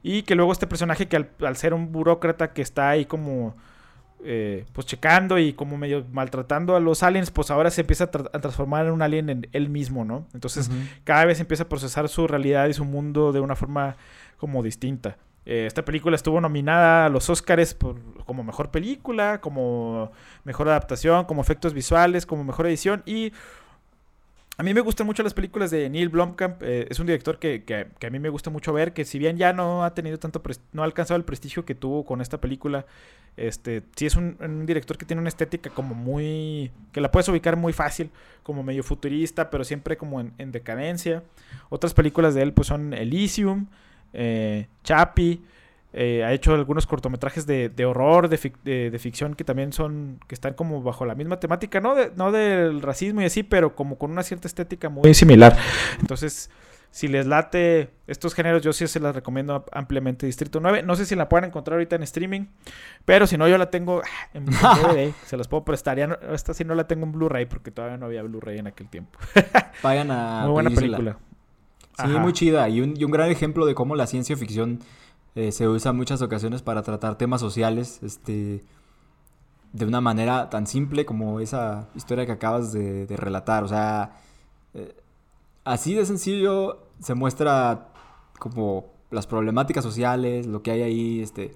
Y 0.00 0.22
que 0.22 0.36
luego 0.36 0.52
este 0.52 0.68
personaje 0.68 1.08
que 1.08 1.16
al, 1.16 1.56
ser 1.56 1.74
un 1.74 1.90
burócrata 1.90 2.52
que 2.52 2.62
está 2.62 2.88
ahí 2.88 3.04
como, 3.04 3.56
eh, 4.24 4.64
pues 4.72 4.86
checando 4.86 5.40
y 5.40 5.52
como 5.52 5.76
medio 5.76 6.06
maltratando 6.12 6.76
a 6.76 6.80
los 6.80 7.02
aliens, 7.02 7.32
pues 7.32 7.50
ahora 7.50 7.70
se 7.70 7.80
empieza 7.80 8.04
a, 8.04 8.08
transformar 8.08 8.86
en 8.86 8.92
un 8.92 9.02
alien 9.02 9.28
en 9.28 9.48
él 9.50 9.68
mismo, 9.70 10.04
¿no? 10.04 10.28
Entonces, 10.34 10.70
cada 11.02 11.24
vez 11.24 11.40
empieza 11.40 11.64
a 11.64 11.68
procesar 11.68 12.08
su 12.08 12.28
realidad 12.28 12.68
y 12.68 12.74
su 12.74 12.84
mundo 12.84 13.32
de 13.32 13.40
una 13.40 13.56
forma 13.56 13.96
como 14.36 14.62
distinta. 14.62 15.16
Eh, 15.46 15.66
esta 15.66 15.84
película 15.84 16.16
estuvo 16.16 16.40
nominada 16.40 17.06
a 17.06 17.08
los 17.08 17.30
Oscars 17.30 17.74
por, 17.74 17.96
como 18.24 18.44
mejor 18.44 18.70
película, 18.70 19.40
como 19.40 20.12
mejor 20.44 20.68
adaptación, 20.68 21.24
como 21.24 21.40
efectos 21.40 21.72
visuales, 21.72 22.26
como 22.26 22.44
mejor 22.44 22.66
edición. 22.66 23.02
Y 23.06 23.32
a 24.60 24.62
mí 24.62 24.74
me 24.74 24.82
gustan 24.82 25.06
mucho 25.06 25.22
las 25.22 25.32
películas 25.32 25.70
de 25.70 25.88
Neil 25.88 26.10
Blomkamp. 26.10 26.62
Eh, 26.62 26.86
es 26.90 27.00
un 27.00 27.06
director 27.06 27.38
que, 27.38 27.64
que, 27.64 28.06
a 28.06 28.10
mí 28.10 28.18
me 28.18 28.28
gusta 28.28 28.50
mucho 28.50 28.74
ver, 28.74 28.92
que 28.92 29.06
si 29.06 29.18
bien 29.18 29.38
ya 29.38 29.54
no 29.54 29.84
ha 29.84 29.94
tenido 29.94 30.18
tanto, 30.18 30.42
no 30.72 30.82
ha 30.82 30.84
alcanzado 30.84 31.16
el 31.16 31.24
prestigio 31.24 31.64
que 31.64 31.74
tuvo 31.74 32.04
con 32.04 32.20
esta 32.20 32.38
película, 32.42 32.84
este, 33.38 33.82
sí 33.96 34.04
es 34.04 34.16
un, 34.16 34.66
director 34.66 34.98
que 34.98 35.06
tiene 35.06 35.20
una 35.20 35.30
estética 35.30 35.70
como 35.70 35.94
muy, 35.94 36.70
que 36.92 37.00
la 37.00 37.10
puedes 37.10 37.26
ubicar 37.30 37.56
muy 37.56 37.72
fácil, 37.72 38.10
como 38.42 38.62
medio 38.62 38.82
futurista, 38.82 39.48
pero 39.48 39.64
siempre 39.64 39.96
como 39.96 40.20
en, 40.20 40.34
en 40.36 40.52
decadencia. 40.52 41.22
Otras 41.70 41.94
películas 41.94 42.34
de 42.34 42.42
él 42.42 42.52
pues 42.52 42.68
son 42.68 42.92
Elysium 42.92 43.66
eh, 44.12 44.66
Chapi. 44.82 45.42
Eh, 45.92 46.22
ha 46.22 46.32
hecho 46.32 46.54
algunos 46.54 46.86
cortometrajes 46.86 47.46
de, 47.46 47.84
horror, 47.84 48.28
de, 48.28 48.98
ficción 48.98 49.34
que 49.34 49.42
también 49.42 49.72
son, 49.72 50.20
que 50.28 50.36
están 50.36 50.54
como 50.54 50.82
bajo 50.82 51.04
la 51.04 51.16
misma 51.16 51.40
temática, 51.40 51.80
no, 51.80 51.96
no 52.14 52.30
del 52.30 52.80
racismo 52.80 53.22
y 53.22 53.24
así, 53.24 53.42
pero 53.42 53.74
como 53.74 53.98
con 53.98 54.12
una 54.12 54.22
cierta 54.22 54.46
estética 54.46 54.88
muy 54.88 55.12
similar. 55.14 55.56
Entonces, 56.00 56.48
si 56.92 57.06
les 57.06 57.26
late 57.26 57.90
estos 58.08 58.34
géneros, 58.34 58.62
yo 58.62 58.72
sí 58.72 58.86
se 58.88 58.98
las 58.98 59.14
recomiendo 59.14 59.64
ampliamente 59.72 60.26
Distrito 60.26 60.58
9. 60.60 60.82
No 60.82 60.96
sé 60.96 61.06
si 61.06 61.14
la 61.14 61.28
pueden 61.28 61.46
encontrar 61.46 61.74
ahorita 61.74 61.94
en 61.96 62.02
streaming, 62.02 62.46
pero 63.04 63.28
si 63.28 63.36
no, 63.36 63.46
yo 63.46 63.58
la 63.58 63.70
tengo 63.70 64.02
ah, 64.04 64.28
en 64.34 64.46
DVD, 64.46 65.12
se 65.24 65.36
las 65.36 65.46
puedo 65.46 65.64
prestar. 65.64 65.98
Ya 65.98 66.18
esta 66.32 66.52
sí 66.52 66.64
no 66.64 66.74
la 66.74 66.88
tengo 66.88 67.04
en 67.06 67.12
Blu-ray 67.12 67.46
porque 67.46 67.70
todavía 67.70 67.96
no 67.96 68.06
había 68.06 68.22
Blu-ray 68.22 68.58
en 68.58 68.66
aquel 68.66 68.88
tiempo. 68.88 69.18
Vayan 69.82 70.10
a... 70.10 70.42
Muy 70.42 70.52
buena 70.52 70.70
película. 70.70 71.16
Sí, 72.04 72.18
muy 72.18 72.32
chida. 72.32 72.68
Y 72.68 72.80
un, 72.80 72.94
gran 72.94 73.30
ejemplo 73.30 73.66
de 73.66 73.74
cómo 73.74 73.96
la 73.96 74.06
ciencia 74.06 74.36
ficción 74.36 74.80
eh, 75.34 75.52
se 75.52 75.68
usa 75.68 75.90
en 75.90 75.96
muchas 75.96 76.22
ocasiones 76.22 76.62
para 76.62 76.82
tratar 76.82 77.16
temas 77.16 77.40
sociales, 77.40 78.00
este, 78.02 78.64
de 79.72 79.84
una 79.86 80.00
manera 80.00 80.50
tan 80.50 80.66
simple 80.66 81.04
como 81.04 81.40
esa 81.40 81.88
historia 81.94 82.26
que 82.26 82.32
acabas 82.32 82.72
de, 82.72 83.06
relatar. 83.16 83.64
O 83.64 83.68
sea, 83.68 84.20
eh, 84.74 84.96
así 85.64 85.94
de 85.94 86.06
sencillo 86.06 86.86
se 87.00 87.14
muestra 87.14 87.88
como 88.38 88.92
las 89.10 89.26
problemáticas 89.26 89.84
sociales, 89.84 90.46
lo 90.46 90.62
que 90.62 90.70
hay 90.70 90.82
ahí, 90.82 91.20
este, 91.20 91.54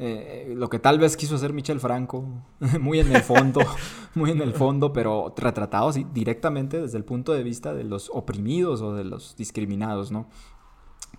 eh, 0.00 0.54
lo 0.56 0.68
que 0.68 0.78
tal 0.78 1.00
vez 1.00 1.16
quiso 1.16 1.34
hacer 1.34 1.52
Michel 1.52 1.80
Franco, 1.80 2.24
muy 2.80 3.00
en 3.00 3.14
el 3.14 3.22
fondo, 3.22 3.60
muy 4.14 4.30
en 4.30 4.40
el 4.40 4.54
fondo, 4.54 4.92
pero 4.92 5.34
retratado 5.36 5.90
directamente 5.92 6.80
desde 6.80 6.98
el 6.98 7.04
punto 7.04 7.32
de 7.32 7.42
vista 7.42 7.74
de 7.74 7.82
los 7.82 8.08
oprimidos 8.14 8.80
o 8.80 8.94
de 8.94 9.04
los 9.04 9.34
discriminados, 9.36 10.12
¿no? 10.12 10.28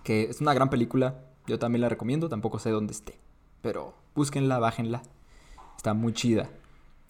Que 0.02 0.22
es 0.24 0.40
una 0.40 0.54
gran 0.54 0.70
película, 0.70 1.24
yo 1.46 1.58
también 1.58 1.82
la 1.82 1.90
recomiendo, 1.90 2.30
tampoco 2.30 2.58
sé 2.58 2.70
dónde 2.70 2.92
esté, 2.92 3.18
pero 3.60 3.92
búsquenla, 4.14 4.58
bájenla, 4.58 5.02
está 5.76 5.92
muy 5.92 6.14
chida. 6.14 6.48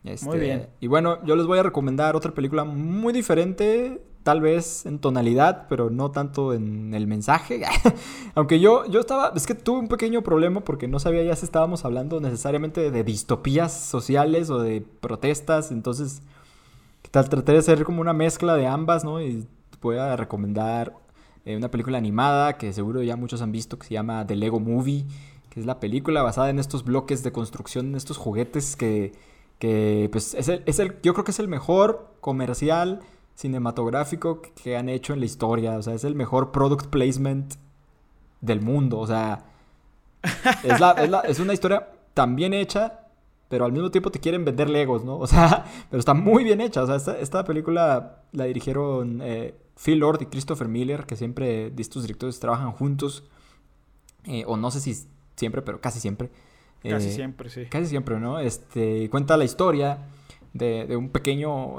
muy 0.03 0.13
este, 0.13 0.39
bien. 0.39 0.69
Y 0.81 0.89
bueno, 0.89 1.25
yo 1.25 1.37
les 1.37 1.47
voy 1.47 1.61
a 1.61 1.63
recomendar 1.63 2.17
otra 2.17 2.35
película 2.35 2.65
muy 2.65 3.13
diferente, 3.13 4.03
tal 4.23 4.41
vez 4.41 4.87
en 4.87 4.99
tonalidad, 4.99 5.67
pero 5.69 5.91
no 5.91 6.11
tanto 6.11 6.53
en 6.53 6.95
el 6.95 7.07
mensaje. 7.07 7.63
Aunque 8.35 8.61
yo, 8.61 8.87
yo 8.87 9.01
estaba, 9.01 9.33
es 9.35 9.47
que 9.47 9.55
tuve 9.55 9.81
un 9.81 9.89
pequeño 9.89 10.23
problema 10.23 10.61
porque 10.61 10.89
no 10.89 10.99
sabía 10.99 11.23
ya 11.23 11.37
si 11.37 11.45
estábamos 11.45 11.85
hablando 11.85 12.21
necesariamente 12.21 12.91
de 12.91 13.05
distopías 13.05 13.73
sociales 13.73 14.51
o 14.51 14.59
de 14.59 14.83
protestas, 14.83 15.71
entonces 15.71 16.23
tal, 17.11 17.29
traté 17.29 17.53
de 17.53 17.59
hacer 17.59 17.85
como 17.85 18.01
una 18.01 18.13
mezcla 18.13 18.57
de 18.57 18.67
ambas, 18.67 19.05
¿no? 19.05 19.21
Y 19.23 19.47
voy 19.81 19.97
a 19.97 20.17
recomendar 20.17 20.95
eh, 21.45 21.57
una 21.57 21.71
película 21.71 21.99
animada 21.99 22.59
que 22.59 22.73
seguro 22.73 23.03
ya 23.03 23.17
muchos 23.17 23.41
han 23.43 23.53
visto 23.53 23.79
que 23.79 23.87
se 23.87 23.95
llama 23.95 24.27
The 24.27 24.37
Lego 24.37 24.61
Movie, 24.61 25.07
que 25.49 25.61
es 25.61 25.67
la 25.67 25.81
película 25.81 26.23
basada 26.23 26.51
en 26.51 26.59
estos 26.59 26.85
bloques 26.85 27.23
de 27.23 27.33
construcción, 27.33 27.87
en 27.89 27.95
estos 27.97 28.19
juguetes 28.19 28.77
que, 28.77 29.13
que 29.59 30.09
pues 30.13 30.35
es 30.35 30.49
el, 30.49 30.63
es 30.67 30.79
el, 30.79 31.01
yo 31.03 31.15
creo 31.15 31.25
que 31.25 31.31
es 31.31 31.39
el 31.41 31.49
mejor 31.49 32.15
comercial 32.21 33.01
cinematográfico 33.35 34.43
que 34.43 34.77
han 34.77 34.89
hecho 34.89 35.13
en 35.13 35.21
la 35.21 35.27
historia. 35.27 35.77
O 35.79 35.83
sea, 35.83 35.95
es 35.95 36.05
el 36.05 36.15
mejor 36.15 36.53
product 36.53 36.87
placement 36.87 37.55
del 38.41 38.61
mundo. 38.61 38.99
O 38.99 39.07
sea, 39.07 39.45
es, 41.25 41.39
una 41.39 41.53
historia 41.53 41.89
tan 42.15 42.37
bien 42.37 42.55
hecha, 42.55 43.07
pero 43.49 43.65
al 43.65 43.73
mismo 43.73 43.91
tiempo 43.91 44.11
te 44.11 44.21
quieren 44.21 44.45
vender 44.45 44.69
Legos, 44.71 45.05
¿no? 45.05 45.19
O 45.19 45.27
sea, 45.27 45.65
pero 45.91 45.99
está 45.99 46.15
muy 46.15 46.45
bien 46.45 46.61
hecha. 46.61 46.83
O 46.83 46.99
sea, 46.99 47.15
esta, 47.19 47.45
película 47.45 48.23
la 48.33 48.45
dirigieron 48.45 49.21
eh, 49.23 49.55
Phil 49.83 49.99
Lord 49.99 50.23
y 50.23 50.27
Christopher 50.27 50.69
Miller, 50.69 51.07
que 51.07 51.17
siempre 51.17 51.73
estos 51.79 52.03
directores 52.03 52.39
trabajan 52.41 52.73
juntos. 52.73 53.25
Eh, 54.25 54.45
o 54.47 54.57
no 54.57 54.71
sé 54.71 54.81
si 54.81 54.95
siempre, 55.37 55.63
pero 55.63 55.81
casi 55.81 56.01
siempre. 56.01 56.31
Casi 56.83 57.09
eh, 57.09 57.13
siempre, 57.13 57.51
sí. 57.51 57.67
Casi 57.67 57.87
siempre, 57.87 58.19
¿no? 58.21 58.39
Este, 58.39 59.09
cuenta 59.11 59.37
la 59.37 59.45
historia 59.45 60.07
de, 60.53 60.87
de 60.87 60.97
un 60.97 61.11
pequeño 61.11 61.77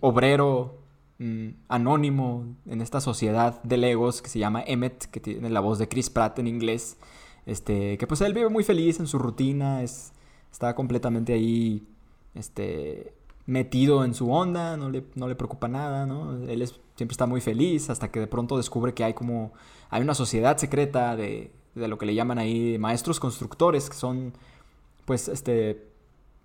obrero 0.00 0.85
Mm, 1.18 1.48
anónimo 1.68 2.44
en 2.66 2.82
esta 2.82 3.00
sociedad 3.00 3.62
de 3.62 3.78
Legos 3.78 4.20
que 4.20 4.28
se 4.28 4.38
llama 4.38 4.62
Emmet, 4.66 5.06
que 5.06 5.18
tiene 5.18 5.48
la 5.48 5.60
voz 5.60 5.78
de 5.78 5.88
Chris 5.88 6.10
Pratt 6.10 6.38
en 6.38 6.46
inglés. 6.46 6.98
Este, 7.46 7.96
que 7.96 8.06
pues 8.06 8.20
él 8.20 8.34
vive 8.34 8.48
muy 8.48 8.64
feliz 8.64 9.00
en 9.00 9.06
su 9.06 9.18
rutina, 9.18 9.82
es, 9.82 10.12
está 10.52 10.74
completamente 10.74 11.32
ahí 11.32 11.86
este, 12.34 13.14
metido 13.46 14.04
en 14.04 14.14
su 14.14 14.30
onda, 14.30 14.76
no 14.76 14.90
le, 14.90 15.04
no 15.14 15.28
le 15.28 15.36
preocupa 15.36 15.68
nada, 15.68 16.06
¿no? 16.06 16.32
Él 16.48 16.60
es, 16.60 16.78
siempre 16.96 17.12
está 17.12 17.26
muy 17.26 17.40
feliz 17.40 17.88
hasta 17.88 18.10
que 18.10 18.20
de 18.20 18.26
pronto 18.26 18.56
descubre 18.56 18.94
que 18.94 19.04
hay 19.04 19.14
como, 19.14 19.52
hay 19.90 20.02
una 20.02 20.14
sociedad 20.14 20.58
secreta 20.58 21.16
de, 21.16 21.52
de 21.74 21.88
lo 21.88 21.98
que 21.98 22.06
le 22.06 22.14
llaman 22.14 22.38
ahí 22.38 22.78
maestros 22.78 23.20
constructores, 23.20 23.88
que 23.88 23.96
son 23.96 24.34
pues 25.04 25.28
este, 25.28 25.86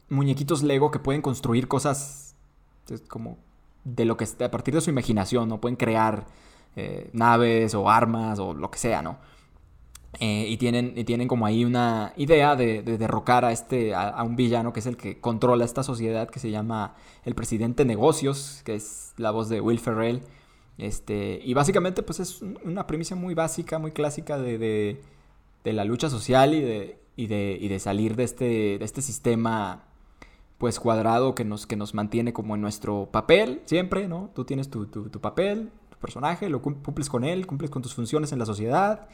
muñequitos 0.07 0.63
Lego 0.63 0.91
que 0.91 0.99
pueden 0.99 1.21
construir 1.21 1.67
cosas 1.67 2.35
como 3.07 3.37
de 3.83 4.05
lo 4.05 4.17
que 4.17 4.25
a 4.43 4.51
partir 4.51 4.73
de 4.73 4.81
su 4.81 4.89
imaginación, 4.89 5.49
¿no? 5.49 5.59
Pueden 5.59 5.75
crear 5.75 6.25
eh, 6.75 7.09
naves 7.13 7.73
o 7.75 7.89
armas 7.89 8.39
o 8.39 8.53
lo 8.53 8.71
que 8.71 8.79
sea, 8.79 9.01
¿no? 9.01 9.17
Eh, 10.19 10.45
y, 10.49 10.57
tienen, 10.57 11.05
tienen 11.05 11.27
como 11.27 11.45
ahí 11.45 11.63
una 11.63 12.13
idea 12.17 12.55
de, 12.55 12.81
derrocar 12.83 13.45
a, 13.45 13.51
este, 13.51 13.95
a, 13.95 14.21
un 14.23 14.35
villano 14.35 14.73
que 14.73 14.81
es 14.81 14.85
el 14.85 14.97
que 14.97 15.19
controla 15.19 15.63
esta 15.63 15.83
sociedad 15.83 16.29
que 16.29 16.39
se 16.39 16.51
llama 16.51 16.95
el 17.23 17.33
presidente 17.33 17.85
Negocios, 17.85 18.61
que 18.65 18.75
es 18.75 19.13
la 19.17 19.31
voz 19.31 19.47
de 19.49 19.61
Will 19.61 19.79
Ferrell. 19.79 20.21
Este, 20.77 21.41
y 21.43 21.53
básicamente 21.53 22.03
pues 22.03 22.19
es 22.19 22.41
una 22.41 22.87
premisa 22.87 23.15
muy 23.15 23.33
básica, 23.33 23.79
muy 23.79 23.91
clásica 23.91 24.37
de, 24.37 24.57
de, 25.63 25.73
la 25.73 25.85
lucha 25.85 26.09
social 26.09 26.53
y 26.53 26.61
de, 26.61 26.99
y 27.15 27.27
de, 27.27 27.57
y 27.59 27.67
de 27.67 27.79
salir 27.79 28.15
de 28.15 28.23
este, 28.23 28.45
de 28.79 28.85
este 28.85 29.01
sistema 29.01 29.85
pues 30.61 30.79
cuadrado 30.79 31.33
que 31.33 31.43
nos, 31.43 31.65
que 31.65 31.75
nos 31.75 31.95
mantiene 31.95 32.33
como 32.33 32.53
en 32.53 32.61
nuestro 32.61 33.09
papel 33.11 33.63
siempre, 33.65 34.07
¿no? 34.07 34.29
Tú 34.35 34.45
tienes 34.45 34.69
tu, 34.69 34.85
tu, 34.85 35.19
papel, 35.19 35.71
tu 35.89 35.97
personaje, 35.97 36.49
lo 36.49 36.61
cumples 36.61 37.09
con 37.09 37.23
él, 37.23 37.47
cumples 37.47 37.71
con 37.71 37.81
tus 37.81 37.95
funciones 37.95 38.31
en 38.31 38.37
la 38.37 38.45
sociedad 38.45 39.07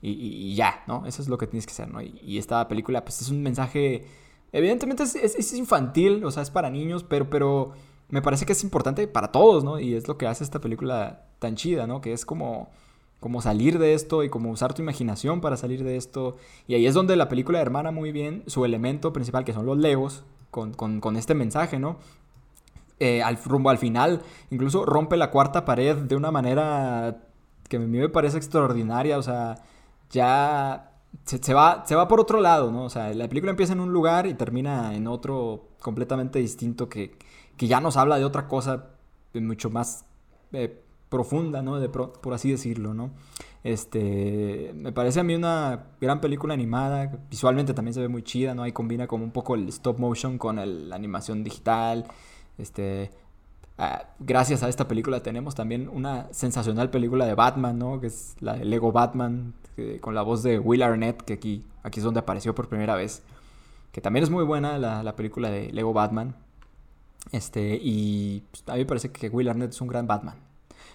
y, 0.00 0.54
ya, 0.54 0.84
¿no? 0.86 1.04
Eso 1.04 1.20
es 1.20 1.28
lo 1.28 1.38
que 1.38 1.48
tienes 1.48 1.66
que 1.66 1.72
hacer, 1.72 1.88
¿no? 1.90 2.00
Y, 2.00 2.38
esta 2.38 2.68
película, 2.68 3.04
pues 3.04 3.20
es 3.20 3.30
un 3.30 3.42
mensaje, 3.42 4.04
evidentemente 4.52 5.02
es, 5.02 5.16
es, 5.16 5.52
infantil, 5.54 6.24
o 6.24 6.30
sea, 6.30 6.44
es 6.44 6.50
para 6.50 6.70
niños, 6.70 7.02
pero, 7.02 7.28
pero 7.28 7.72
me 8.08 8.22
parece 8.22 8.46
que 8.46 8.52
es 8.52 8.62
importante 8.62 9.08
para 9.08 9.32
todos, 9.32 9.64
¿no? 9.64 9.80
Y 9.80 9.94
es 9.94 10.06
lo 10.06 10.16
que 10.16 10.28
hace 10.28 10.44
esta 10.44 10.60
película 10.60 11.26
tan 11.40 11.56
chida, 11.56 11.88
¿no? 11.88 12.00
Que 12.00 12.12
es 12.12 12.24
como, 12.24 12.70
como 13.18 13.42
salir 13.42 13.80
de 13.80 13.94
esto 13.94 14.22
y 14.22 14.28
como 14.28 14.52
usar 14.52 14.72
tu 14.72 14.82
imaginación 14.82 15.40
para 15.40 15.56
salir 15.56 15.82
de 15.82 15.96
esto. 15.96 16.36
Y 16.68 16.76
ahí 16.76 16.86
es 16.86 16.94
donde 16.94 17.16
la 17.16 17.28
película 17.28 17.60
hermana 17.60 17.90
muy 17.90 18.12
bien 18.12 18.44
su 18.46 18.64
elemento 18.64 19.12
principal, 19.12 19.44
que 19.44 19.52
son 19.52 19.66
los 19.66 19.78
legos, 19.78 20.22
con, 20.52 20.74
con, 20.74 21.00
con 21.00 21.16
este 21.16 21.34
mensaje, 21.34 21.80
¿no? 21.80 21.96
Eh, 23.00 23.22
al 23.22 23.36
rumbo 23.42 23.70
al 23.70 23.78
final, 23.78 24.22
incluso 24.50 24.84
rompe 24.84 25.16
la 25.16 25.32
cuarta 25.32 25.64
pared 25.64 25.96
de 25.96 26.14
una 26.14 26.30
manera 26.30 27.16
que 27.68 27.78
a 27.78 27.80
mí 27.80 27.86
me 27.86 28.08
parece 28.10 28.36
extraordinaria, 28.36 29.18
o 29.18 29.22
sea, 29.22 29.56
ya 30.10 30.92
se, 31.24 31.54
va, 31.54 31.84
se 31.86 31.96
va 31.96 32.06
por 32.06 32.20
otro 32.20 32.40
lado, 32.40 32.70
¿no? 32.70 32.84
O 32.84 32.90
sea, 32.90 33.12
la 33.14 33.28
película 33.28 33.50
empieza 33.50 33.72
en 33.72 33.80
un 33.80 33.92
lugar 33.92 34.26
y 34.26 34.34
termina 34.34 34.94
en 34.94 35.08
otro 35.08 35.70
completamente 35.80 36.38
distinto 36.38 36.88
que, 36.88 37.16
que 37.56 37.66
ya 37.66 37.80
nos 37.80 37.96
habla 37.96 38.18
de 38.18 38.24
otra 38.24 38.46
cosa 38.46 38.90
mucho 39.34 39.70
más 39.70 40.04
eh, 40.52 40.82
profunda, 41.08 41.62
¿no? 41.62 41.80
De 41.80 41.88
por 41.88 42.34
así 42.34 42.50
decirlo, 42.50 42.92
¿no? 42.92 43.10
Este, 43.64 44.72
me 44.74 44.92
parece 44.92 45.20
a 45.20 45.22
mí 45.22 45.34
una 45.34 45.86
gran 46.00 46.20
película 46.20 46.54
animada, 46.54 47.20
visualmente 47.30 47.74
también 47.74 47.94
se 47.94 48.00
ve 48.00 48.08
muy 48.08 48.22
chida, 48.22 48.54
¿no? 48.54 48.64
Ahí 48.64 48.72
combina 48.72 49.06
como 49.06 49.24
un 49.24 49.30
poco 49.30 49.54
el 49.54 49.68
stop 49.68 49.98
motion 49.98 50.38
con 50.38 50.56
la 50.56 50.96
animación 50.96 51.44
digital, 51.44 52.06
este, 52.58 53.10
Ah, 53.78 54.04
gracias 54.20 54.62
a 54.62 54.68
esta 54.68 54.86
película 54.86 55.24
tenemos 55.24 55.54
también 55.54 55.88
una 55.88 56.28
sensacional 56.32 56.90
película 56.90 57.26
de 57.26 57.34
Batman, 57.34 57.78
¿no? 57.78 58.00
Que 58.00 58.08
es 58.08 58.36
la 58.40 58.54
de 58.54 58.64
Lego 58.64 58.92
Batman, 58.92 59.54
con 60.00 60.14
la 60.14 60.22
voz 60.22 60.42
de 60.42 60.58
Will 60.58 60.82
Arnett, 60.82 61.22
que 61.22 61.32
aquí, 61.32 61.66
aquí 61.82 62.00
es 62.00 62.04
donde 62.04 62.20
apareció 62.20 62.54
por 62.54 62.68
primera 62.68 62.94
vez. 62.94 63.22
Que 63.90 64.00
también 64.00 64.22
es 64.22 64.30
muy 64.30 64.44
buena 64.44 64.78
la, 64.78 65.16
película 65.16 65.50
de 65.50 65.72
Lego 65.72 65.92
Batman. 65.92 66.36
Este, 67.32 67.78
y 67.82 68.44
pues, 68.50 68.62
a 68.68 68.74
mí 68.74 68.80
me 68.80 68.86
parece 68.86 69.10
que 69.10 69.28
Will 69.28 69.48
Arnett 69.48 69.70
es 69.70 69.80
un 69.80 69.88
gran 69.88 70.06
Batman. 70.06 70.36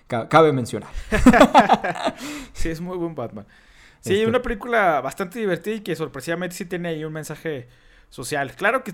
Cabe 0.08 0.54
mencionar. 0.54 0.89
sí, 2.54 2.70
es 2.70 2.80
muy 2.80 2.98
buen 2.98 3.13
Batman. 3.13 3.46
Sí, 4.00 4.13
este 4.13 4.28
una 4.28 4.41
película 4.41 5.02
bastante 5.02 5.39
divertida 5.39 5.76
y 5.76 5.82
que 5.82 5.96
sorpresivamente 5.96 6.56
sí 6.56 6.65
tiene 6.65 6.89
ahí 6.89 7.04
un 7.04 7.13
mensaje 7.13 7.67
social. 8.10 8.54
Claro 8.56 8.84
que 8.84 8.93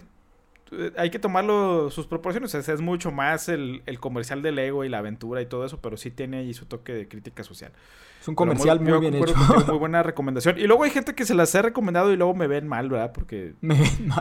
hay 0.97 1.09
que 1.09 1.19
tomarlo 1.19 1.89
sus 1.89 2.07
proporciones. 2.07 2.53
es 2.53 2.81
mucho 2.81 3.11
más 3.11 3.49
el, 3.49 3.81
comercial 3.99 4.41
del 4.41 4.59
ego 4.59 4.83
y 4.83 4.89
la 4.89 4.99
aventura 4.99 5.41
y 5.41 5.45
todo 5.45 5.65
eso, 5.65 5.79
pero 5.81 5.97
sí 5.97 6.11
tiene 6.11 6.37
ahí 6.37 6.53
su 6.53 6.65
toque 6.65 6.93
de 6.93 7.07
crítica 7.07 7.43
social. 7.43 7.71
Es 8.21 8.27
un 8.29 8.35
comercial 8.35 8.79
muy, 8.79 8.99
bien 8.99 9.15
hecho. 9.15 9.35
muy 9.67 9.77
buena 9.77 10.01
recomendación. 10.01 10.57
Y 10.57 10.65
luego 10.65 10.83
hay 10.83 10.91
gente 10.91 11.13
que 11.13 11.25
se 11.25 11.33
las 11.33 11.53
ha 11.55 11.61
recomendado 11.61 12.13
y 12.13 12.15
luego 12.15 12.33
me 12.33 12.47
ven 12.47 12.67
mal, 12.67 12.87
¿verdad? 12.87 13.11
Porque, 13.11 13.53
me 13.61 13.75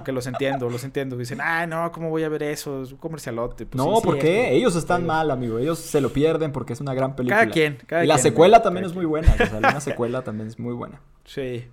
los 0.07 0.27
entiendo, 0.27 0.69
los 0.69 0.83
entiendo. 0.83 1.17
Dicen, 1.17 1.39
ay, 1.41 1.69
no, 1.69 1.93
¿cómo 1.93 2.11
voy 2.11 2.25
a 2.25 2.29
ver 2.29 2.43
eso? 2.43 2.83
Es 2.83 2.91
un 2.91 2.99
comercialote. 2.99 3.65
Pues 3.65 3.77
no, 3.77 4.01
porque 4.03 4.55
ellos 4.55 4.75
están 4.75 5.07
mal, 5.07 5.31
amigo. 5.31 5.61
Ellos 5.61 5.79
se 5.79 6.01
lo 6.01 6.13
pierden 6.13 6.51
porque 6.51 6.73
es 6.73 6.81
una 6.81 6.95
gran 6.95 7.15
película. 7.15 7.43
Cada 7.43 7.53
quien, 7.53 7.79
Y 8.03 8.07
la 8.07 8.19
secuela 8.19 8.61
también 8.61 8.87
es 8.87 8.95
muy 8.95 9.05
buena. 9.05 9.33
O 9.35 9.37
sea, 9.37 9.59
una 9.59 9.81
secuela 9.81 10.23
también 10.23 10.49
es 10.49 10.59
muy 10.59 10.75
buena. 10.75 11.01
Sí. 11.25 11.65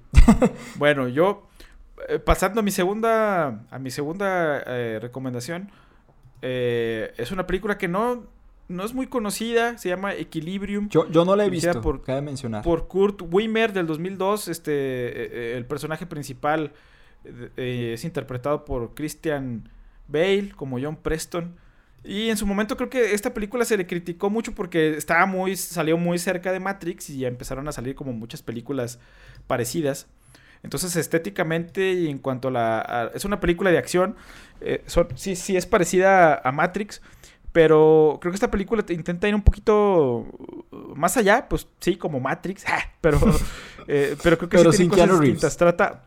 bueno, 0.76 1.08
yo 1.08 1.49
eh, 1.49 1.49
pasando 2.26 2.60
a 2.60 2.64
mi 2.64 2.72
segunda, 2.72 3.66
a 3.70 3.80
mi 3.80 3.92
segunda 3.92 4.64
eh, 4.66 5.00
recomendación, 5.02 5.72
eh, 6.42 7.14
es 7.18 7.32
una 7.32 7.46
película 7.46 7.78
que 7.78 7.88
no, 7.88 8.26
no 8.68 8.84
es 8.84 8.94
muy 8.94 9.08
conocida, 9.08 9.78
se 9.78 9.90
llama 9.90 10.14
Equilibrium. 10.14 10.90
Yo, 10.90 11.10
yo 11.10 11.26
no 11.26 11.36
la 11.36 11.46
he 11.46 11.50
visto, 11.50 11.82
por, 11.82 12.02
cabe 12.02 12.22
mencionar. 12.22 12.64
Por 12.64 12.88
Kurt 12.88 13.22
Wimmer 13.32 13.74
del 13.74 13.88
2002, 13.88 14.48
este, 14.48 15.58
el 15.58 15.66
personaje 15.66 16.06
principal 16.06 16.74
es 17.58 18.04
interpretado 18.06 18.64
por 18.66 18.94
Christian 18.94 19.70
Bale 20.08 20.52
como 20.56 20.80
John 20.80 20.96
Preston. 20.96 21.56
Y 22.04 22.30
en 22.30 22.38
su 22.38 22.46
momento 22.46 22.78
creo 22.78 22.90
que 22.90 23.14
esta 23.14 23.34
película 23.34 23.66
se 23.66 23.76
le 23.78 23.86
criticó 23.86 24.30
mucho 24.30 24.54
porque 24.56 24.96
estaba 24.96 25.26
muy, 25.26 25.56
salió 25.58 25.98
muy 25.98 26.18
cerca 26.18 26.52
de 26.52 26.60
Matrix 26.60 27.10
y 27.10 27.20
ya 27.20 27.28
empezaron 27.28 27.68
a 27.68 27.72
salir 27.72 27.96
como 27.96 28.14
muchas 28.14 28.42
películas 28.42 29.00
parecidas. 29.48 30.08
Entonces, 30.64 30.96
estéticamente 30.96 31.94
y 31.94 32.10
en 32.10 32.20
cuanto 32.20 32.50
a 32.50 32.52
la... 32.52 33.12
es 33.14 33.26
una 33.26 33.40
película 33.40 33.72
de 33.72 33.78
acción. 33.78 34.16
Eh, 34.62 34.84
sí, 35.16 35.36
sí 35.36 35.56
es 35.56 35.66
parecida 35.66 36.42
a, 36.44 36.52
Matrix. 36.52 37.02
Pero 37.52 38.20
creo 38.22 38.32
que 38.32 38.36
esta 38.36 38.52
película 38.52 38.86
intenta 38.90 39.28
ir 39.28 39.36
un 39.36 39.42
poquito 39.42 40.26
más 40.96 41.18
allá. 41.18 41.48
Pues 41.50 41.68
sí, 41.80 41.96
como 41.96 42.20
Matrix. 42.20 42.66
Pero, 43.02 43.20
eh, 43.88 44.16
pero 44.22 44.38
creo 44.38 44.50
que 44.50 44.58
pero 44.58 44.72
sí 44.74 44.90
tiene 44.90 45.08
cosas 45.08 45.22
distintas. 45.22 45.58
Trata... 45.58 46.04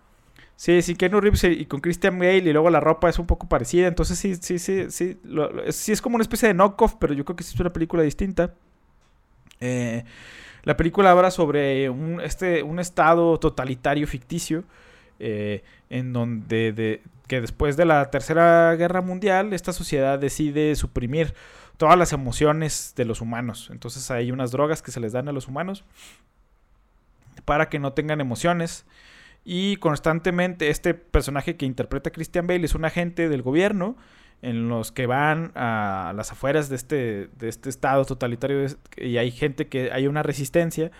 Sí, 0.54 0.80
sin 0.82 0.96
Keanu 0.96 1.20
Reeves 1.20 1.42
y 1.42 1.66
con 1.66 1.80
Christian 1.80 2.16
Bale 2.20 2.36
y 2.36 2.52
luego 2.52 2.70
la 2.70 2.78
ropa 2.78 3.08
es 3.08 3.18
un 3.18 3.26
poco 3.26 3.48
parecida. 3.48 3.88
Entonces 3.88 4.16
sí, 4.16 4.36
sí, 4.36 4.60
sí, 4.60 4.86
sí. 4.90 5.18
sí 5.70 5.92
es 5.92 6.00
como 6.00 6.14
una 6.14 6.22
especie 6.22 6.46
de 6.46 6.54
knockoff, 6.54 6.94
pero 7.00 7.14
yo 7.14 7.24
creo 7.24 7.34
que 7.34 7.42
sí 7.42 7.54
es 7.54 7.60
una 7.60 7.72
película 7.72 8.04
distinta. 8.04 8.54
Eh, 9.58 10.04
la 10.64 10.76
película 10.76 11.10
habla 11.10 11.30
sobre 11.30 11.90
un, 11.90 12.20
este, 12.20 12.62
un 12.62 12.78
estado 12.78 13.38
totalitario 13.38 14.06
ficticio 14.06 14.64
eh, 15.18 15.62
en 15.90 16.12
donde 16.12 16.72
de, 16.72 17.02
que 17.26 17.40
después 17.40 17.76
de 17.76 17.84
la 17.84 18.10
Tercera 18.10 18.74
Guerra 18.76 19.00
Mundial 19.00 19.52
esta 19.52 19.72
sociedad 19.72 20.18
decide 20.18 20.74
suprimir 20.76 21.34
todas 21.76 21.98
las 21.98 22.12
emociones 22.12 22.94
de 22.96 23.04
los 23.04 23.20
humanos. 23.20 23.68
Entonces 23.72 24.10
hay 24.10 24.30
unas 24.30 24.50
drogas 24.50 24.82
que 24.82 24.92
se 24.92 25.00
les 25.00 25.12
dan 25.12 25.28
a 25.28 25.32
los 25.32 25.48
humanos 25.48 25.84
para 27.44 27.68
que 27.68 27.78
no 27.78 27.92
tengan 27.92 28.20
emociones. 28.20 28.84
Y 29.44 29.76
constantemente 29.78 30.70
este 30.70 30.94
personaje 30.94 31.56
que 31.56 31.66
interpreta 31.66 32.10
Christian 32.10 32.46
Bale 32.46 32.64
es 32.64 32.74
un 32.74 32.84
agente 32.84 33.28
del 33.28 33.42
gobierno 33.42 33.96
en 34.42 34.68
los 34.68 34.90
que 34.90 35.06
van 35.06 35.52
a 35.54 36.12
las 36.16 36.32
afueras 36.32 36.68
de 36.68 36.76
este, 36.76 37.28
de 37.38 37.48
este 37.48 37.70
estado 37.70 38.04
totalitario 38.04 38.66
y 38.96 39.16
hay 39.16 39.30
gente 39.30 39.68
que 39.68 39.92
hay 39.92 40.08
una 40.08 40.22
resistencia 40.22 40.90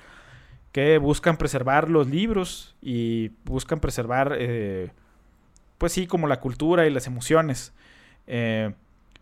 que 0.71 0.99
buscan 0.99 1.37
preservar 1.37 1.91
los 1.91 2.09
libros 2.09 2.75
y 2.81 3.33
buscan 3.45 3.81
preservar, 3.81 4.37
eh, 4.39 4.91
pues 5.77 5.93
sí, 5.93 6.07
como 6.07 6.29
la 6.29 6.41
cultura 6.41 6.87
y 6.87 6.91
las 6.91 7.07
emociones. 7.07 7.75
Eh, 8.27 8.73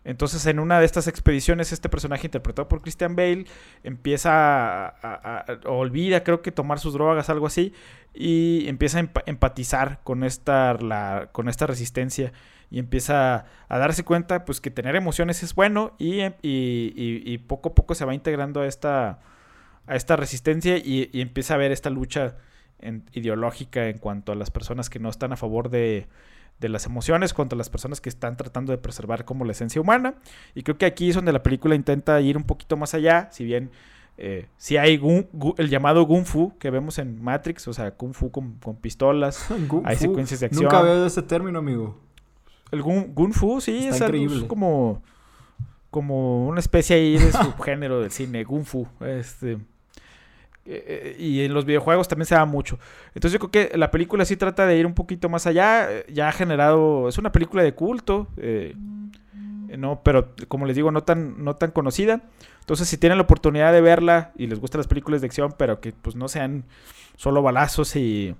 entonces, 0.03 0.45
en 0.47 0.59
una 0.59 0.79
de 0.79 0.85
estas 0.85 1.07
expediciones, 1.07 1.71
este 1.71 1.87
personaje 1.87 2.25
interpretado 2.25 2.67
por 2.67 2.81
Christian 2.81 3.15
Bale 3.15 3.45
empieza 3.83 4.87
a, 4.87 5.45
olvida, 5.65 6.23
creo 6.23 6.41
que 6.41 6.51
tomar 6.51 6.79
sus 6.79 6.93
drogas, 6.93 7.29
algo 7.29 7.45
así, 7.45 7.73
y 8.13 8.67
empieza 8.67 8.99
a 8.99 9.09
empatizar 9.27 9.99
con 10.03 10.23
esta, 10.23 11.29
con 11.31 11.49
esta 11.49 11.67
resistencia 11.67 12.33
y 12.71 12.79
empieza 12.79 13.45
a 13.67 13.77
darse 13.77 14.03
cuenta 14.03 14.45
pues 14.45 14.61
que 14.61 14.71
tener 14.71 14.95
emociones 14.95 15.43
es 15.43 15.53
bueno 15.53 15.93
y, 15.99 16.21
y, 16.41 17.37
poco 17.39 17.69
a 17.69 17.75
poco 17.75 17.95
se 17.95 18.05
va 18.05 18.15
integrando 18.15 18.61
a 18.61 18.67
esta, 18.67 19.19
a 19.85 19.95
esta 19.95 20.15
resistencia 20.15 20.77
y, 20.77 21.09
empieza 21.13 21.53
a 21.53 21.57
ver 21.57 21.71
esta 21.71 21.89
lucha 21.91 22.37
ideológica 23.11 23.87
en 23.87 23.99
cuanto 23.99 24.31
a 24.31 24.35
las 24.35 24.49
personas 24.49 24.89
que 24.89 24.99
no 24.99 25.09
están 25.09 25.31
a 25.31 25.37
favor 25.37 25.69
de, 25.69 26.07
de 26.61 26.69
las 26.69 26.85
emociones 26.85 27.33
contra 27.33 27.57
las 27.57 27.69
personas 27.69 27.99
que 27.99 28.07
están 28.07 28.37
tratando 28.37 28.71
de 28.71 28.77
preservar 28.77 29.25
como 29.25 29.43
la 29.43 29.51
esencia 29.51 29.81
humana. 29.81 30.15
Y 30.55 30.63
creo 30.63 30.77
que 30.77 30.85
aquí 30.85 31.09
es 31.09 31.15
donde 31.15 31.33
la 31.33 31.43
película 31.43 31.75
intenta 31.75 32.21
ir 32.21 32.37
un 32.37 32.43
poquito 32.43 32.77
más 32.77 32.93
allá, 32.93 33.27
si 33.31 33.43
bien 33.43 33.71
eh, 34.17 34.47
si 34.57 34.77
hay 34.77 35.01
el 35.57 35.69
llamado 35.69 36.07
Kung 36.07 36.25
Fu 36.25 36.55
que 36.59 36.69
vemos 36.69 36.99
en 36.99 37.21
Matrix, 37.21 37.67
o 37.67 37.73
sea, 37.73 37.91
Kung 37.91 38.13
Fu 38.13 38.29
con, 38.29 38.59
pistolas, 38.79 39.47
hay 39.83 39.95
secuencias 39.97 40.39
de 40.39 40.45
acción. 40.45 40.63
Nunca 40.63 40.81
veo 40.81 41.05
ese 41.05 41.23
término, 41.23 41.59
amigo. 41.59 41.99
El 42.71 42.81
Gun, 42.83 43.33
Fu, 43.33 43.59
sí, 43.59 43.87
es, 43.87 44.01
como, 44.47 45.03
como 45.89 46.47
una 46.47 46.61
especie 46.61 46.95
ahí 46.95 47.17
de 47.17 47.31
subgénero 47.31 47.99
del 47.99 48.11
cine, 48.11 48.45
Gun 48.45 48.63
Fu. 48.63 48.87
Este, 49.01 49.57
eh, 50.71 51.15
y 51.19 51.43
en 51.43 51.53
los 51.53 51.65
videojuegos 51.65 52.07
también 52.07 52.25
se 52.25 52.35
da 52.35 52.45
mucho. 52.45 52.79
Entonces 53.15 53.39
yo 53.39 53.47
creo 53.47 53.69
que 53.69 53.77
la 53.77 53.91
película 53.91 54.25
sí 54.25 54.37
trata 54.37 54.65
de 54.65 54.77
ir 54.77 54.85
un 54.85 54.93
poquito 54.93 55.29
más 55.29 55.47
allá. 55.47 55.87
Ya 56.07 56.29
ha 56.29 56.31
generado, 56.31 57.09
es 57.09 57.17
una 57.17 57.31
película 57.31 57.63
de 57.63 57.73
culto. 57.73 58.27
Eh, 58.37 58.75
¿no? 59.77 60.01
Pero 60.03 60.33
como 60.47 60.65
les 60.65 60.75
digo, 60.75 60.91
no 60.91 61.03
tan, 61.03 61.43
no 61.43 61.55
tan 61.55 61.71
conocida. 61.71 62.21
Entonces, 62.59 62.87
si 62.87 62.97
tienen 62.97 63.17
la 63.17 63.23
oportunidad 63.23 63.73
de 63.73 63.81
verla 63.81 64.31
y 64.35 64.47
les 64.47 64.59
gustan 64.59 64.79
las 64.79 64.87
películas 64.87 65.21
de 65.21 65.27
acción, 65.27 65.53
pero 65.57 65.79
que 65.79 65.93
pues 65.93 66.15
no 66.15 66.27
sean 66.27 66.65
solo 67.15 67.41
balazos 67.41 67.95
y, 67.95 68.35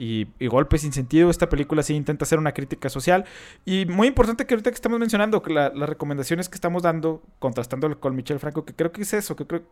y, 0.00 0.46
golpes 0.46 0.80
sin 0.80 0.94
sentido, 0.94 1.28
esta 1.28 1.50
película 1.50 1.82
sí 1.82 1.94
intenta 1.94 2.24
hacer 2.24 2.38
una 2.38 2.52
crítica 2.52 2.88
social. 2.88 3.26
Y 3.66 3.84
muy 3.84 4.08
importante 4.08 4.46
que 4.46 4.54
ahorita 4.54 4.70
que 4.70 4.74
estamos 4.74 4.98
mencionando, 4.98 5.42
las 5.46 5.88
recomendaciones 5.88 6.48
que 6.48 6.54
estamos 6.54 6.82
dando, 6.82 7.22
contrastando 7.38 8.00
con 8.00 8.16
Michel 8.16 8.38
Franco, 8.38 8.64
que 8.64 8.74
creo 8.74 8.92
que 8.92 9.02
es 9.02 9.12
eso, 9.12 9.36
que 9.36 9.46
creo 9.46 9.62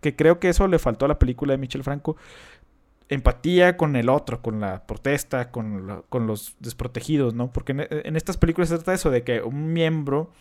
que, 0.00 0.16
creo 0.16 0.40
que 0.40 0.48
eso 0.48 0.66
le 0.66 0.80
faltó 0.80 1.04
a 1.04 1.08
la 1.08 1.20
película 1.20 1.52
de 1.52 1.58
Michel 1.58 1.84
Franco, 1.84 2.16
empatía 3.08 3.76
con 3.76 3.94
el 3.94 4.08
otro, 4.08 4.42
con 4.42 4.58
la 4.58 4.86
protesta, 4.86 5.52
con, 5.52 6.02
con 6.08 6.26
los 6.26 6.56
desprotegidos, 6.58 7.34
¿no? 7.34 7.52
Porque 7.52 7.72
en, 7.72 8.16
estas 8.16 8.38
películas 8.38 8.70
se 8.70 8.76
trata 8.76 8.90
de 8.90 8.96
eso, 8.96 9.10
de 9.10 9.22
que 9.22 9.40
un 9.40 9.72
miembro 9.72 10.32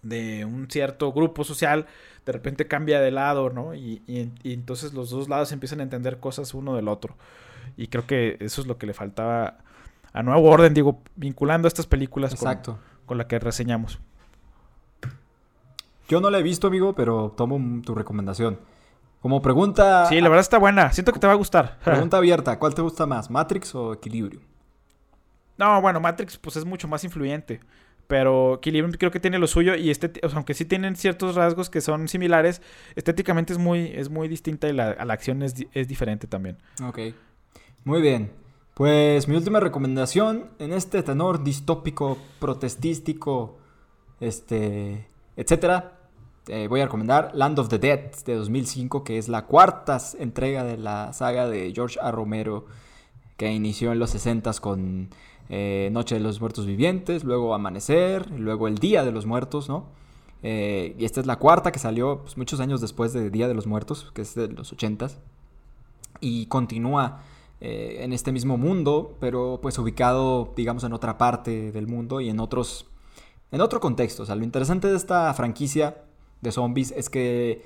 de 0.00 0.46
un 0.46 0.70
cierto 0.70 1.12
grupo 1.12 1.44
social 1.44 1.86
de 2.24 2.32
repente 2.32 2.66
cambia 2.66 2.98
de 3.00 3.10
lado, 3.10 3.50
¿no? 3.50 3.74
Y, 3.74 4.02
entonces 4.42 4.94
los 4.94 5.10
dos 5.10 5.28
lados 5.28 5.52
empiezan 5.52 5.80
a 5.80 5.82
entender 5.82 6.18
cosas 6.18 6.54
uno 6.54 6.76
del 6.76 6.88
otro. 6.88 7.14
Y 7.76 7.88
creo 7.88 8.06
que 8.06 8.36
eso 8.40 8.60
es 8.60 8.66
lo 8.66 8.78
que 8.78 8.86
le 8.86 8.94
faltaba 8.94 9.58
a 10.12 10.22
Nuevo 10.22 10.48
Orden, 10.48 10.74
digo, 10.74 11.02
vinculando 11.14 11.68
estas 11.68 11.86
películas 11.86 12.34
Con, 12.34 12.78
con 13.04 13.18
la 13.18 13.26
que 13.26 13.38
reseñamos. 13.38 13.98
Yo 16.08 16.20
no 16.20 16.30
la 16.30 16.38
he 16.38 16.42
visto, 16.42 16.68
amigo, 16.68 16.94
pero 16.94 17.34
tomo 17.36 17.82
tu 17.82 17.94
recomendación. 17.94 18.58
Como 19.20 19.42
pregunta. 19.42 20.06
Sí, 20.06 20.20
la 20.20 20.28
verdad 20.28 20.42
está 20.42 20.58
buena. 20.58 20.92
Siento 20.92 21.12
que 21.12 21.18
te 21.18 21.26
va 21.26 21.32
a 21.32 21.36
gustar. 21.36 21.78
Pregunta 21.84 22.16
abierta: 22.16 22.58
¿cuál 22.58 22.74
te 22.74 22.82
gusta 22.82 23.06
más, 23.06 23.30
Matrix 23.30 23.74
o 23.74 23.92
Equilibrio? 23.92 24.40
No, 25.58 25.80
bueno, 25.80 26.00
Matrix 26.00 26.38
pues 26.38 26.56
es 26.56 26.64
mucho 26.64 26.86
más 26.86 27.02
influyente. 27.02 27.60
Pero 28.06 28.54
Equilibrium 28.54 28.92
creo 28.92 29.10
que 29.10 29.18
tiene 29.18 29.38
lo 29.38 29.48
suyo 29.48 29.74
y 29.74 29.90
este, 29.90 30.12
aunque 30.32 30.54
sí 30.54 30.64
tienen 30.64 30.94
ciertos 30.94 31.34
rasgos 31.34 31.68
que 31.70 31.80
son 31.80 32.06
similares, 32.06 32.62
estéticamente 32.94 33.52
es 33.52 33.58
muy, 33.58 33.90
es 33.96 34.10
muy 34.10 34.28
distinta 34.28 34.68
y 34.68 34.72
la, 34.72 34.94
la 35.04 35.12
acción 35.12 35.42
es, 35.42 35.54
es 35.72 35.88
diferente 35.88 36.28
también. 36.28 36.56
Ok. 36.84 36.98
Muy 37.86 38.02
bien. 38.02 38.32
Pues 38.74 39.28
mi 39.28 39.36
última 39.36 39.60
recomendación 39.60 40.50
en 40.58 40.72
este 40.72 41.04
tenor 41.04 41.44
distópico, 41.44 42.18
protestístico, 42.40 43.58
este, 44.18 45.06
etcétera, 45.36 45.96
eh, 46.48 46.66
voy 46.68 46.80
a 46.80 46.86
recomendar 46.86 47.30
Land 47.32 47.60
of 47.60 47.68
the 47.68 47.78
Dead 47.78 48.10
de 48.24 48.34
2005, 48.34 49.04
que 49.04 49.18
es 49.18 49.28
la 49.28 49.46
cuarta 49.46 49.98
entrega 50.18 50.64
de 50.64 50.78
la 50.78 51.12
saga 51.12 51.48
de 51.48 51.70
George 51.72 52.00
A. 52.02 52.10
Romero, 52.10 52.66
que 53.36 53.52
inició 53.52 53.92
en 53.92 54.00
los 54.00 54.10
60 54.10 54.52
con 54.54 55.08
eh, 55.48 55.88
Noche 55.92 56.16
de 56.16 56.22
los 56.22 56.40
Muertos 56.40 56.66
Vivientes, 56.66 57.22
luego 57.22 57.54
Amanecer, 57.54 58.32
luego 58.32 58.66
El 58.66 58.78
Día 58.78 59.04
de 59.04 59.12
los 59.12 59.26
Muertos, 59.26 59.68
¿no? 59.68 59.86
Eh, 60.42 60.96
y 60.98 61.04
esta 61.04 61.20
es 61.20 61.26
la 61.26 61.36
cuarta 61.36 61.70
que 61.70 61.78
salió 61.78 62.22
pues, 62.22 62.36
muchos 62.36 62.58
años 62.58 62.80
después 62.80 63.12
de 63.12 63.30
Día 63.30 63.46
de 63.46 63.54
los 63.54 63.68
Muertos, 63.68 64.10
que 64.12 64.22
es 64.22 64.34
de 64.34 64.48
los 64.48 64.72
80 64.72 65.06
y 66.18 66.46
continúa 66.46 67.22
en 67.60 68.12
este 68.12 68.32
mismo 68.32 68.58
mundo, 68.58 69.16
pero 69.20 69.60
pues 69.62 69.78
ubicado, 69.78 70.52
digamos, 70.56 70.84
en 70.84 70.92
otra 70.92 71.18
parte 71.18 71.72
del 71.72 71.86
mundo 71.86 72.20
y 72.20 72.28
en 72.28 72.40
otros, 72.40 72.86
en 73.50 73.60
otro 73.60 73.80
contexto. 73.80 74.24
O 74.24 74.26
sea, 74.26 74.34
lo 74.34 74.44
interesante 74.44 74.88
de 74.88 74.96
esta 74.96 75.32
franquicia 75.34 76.04
de 76.40 76.52
zombies 76.52 76.92
es 76.92 77.08
que 77.08 77.62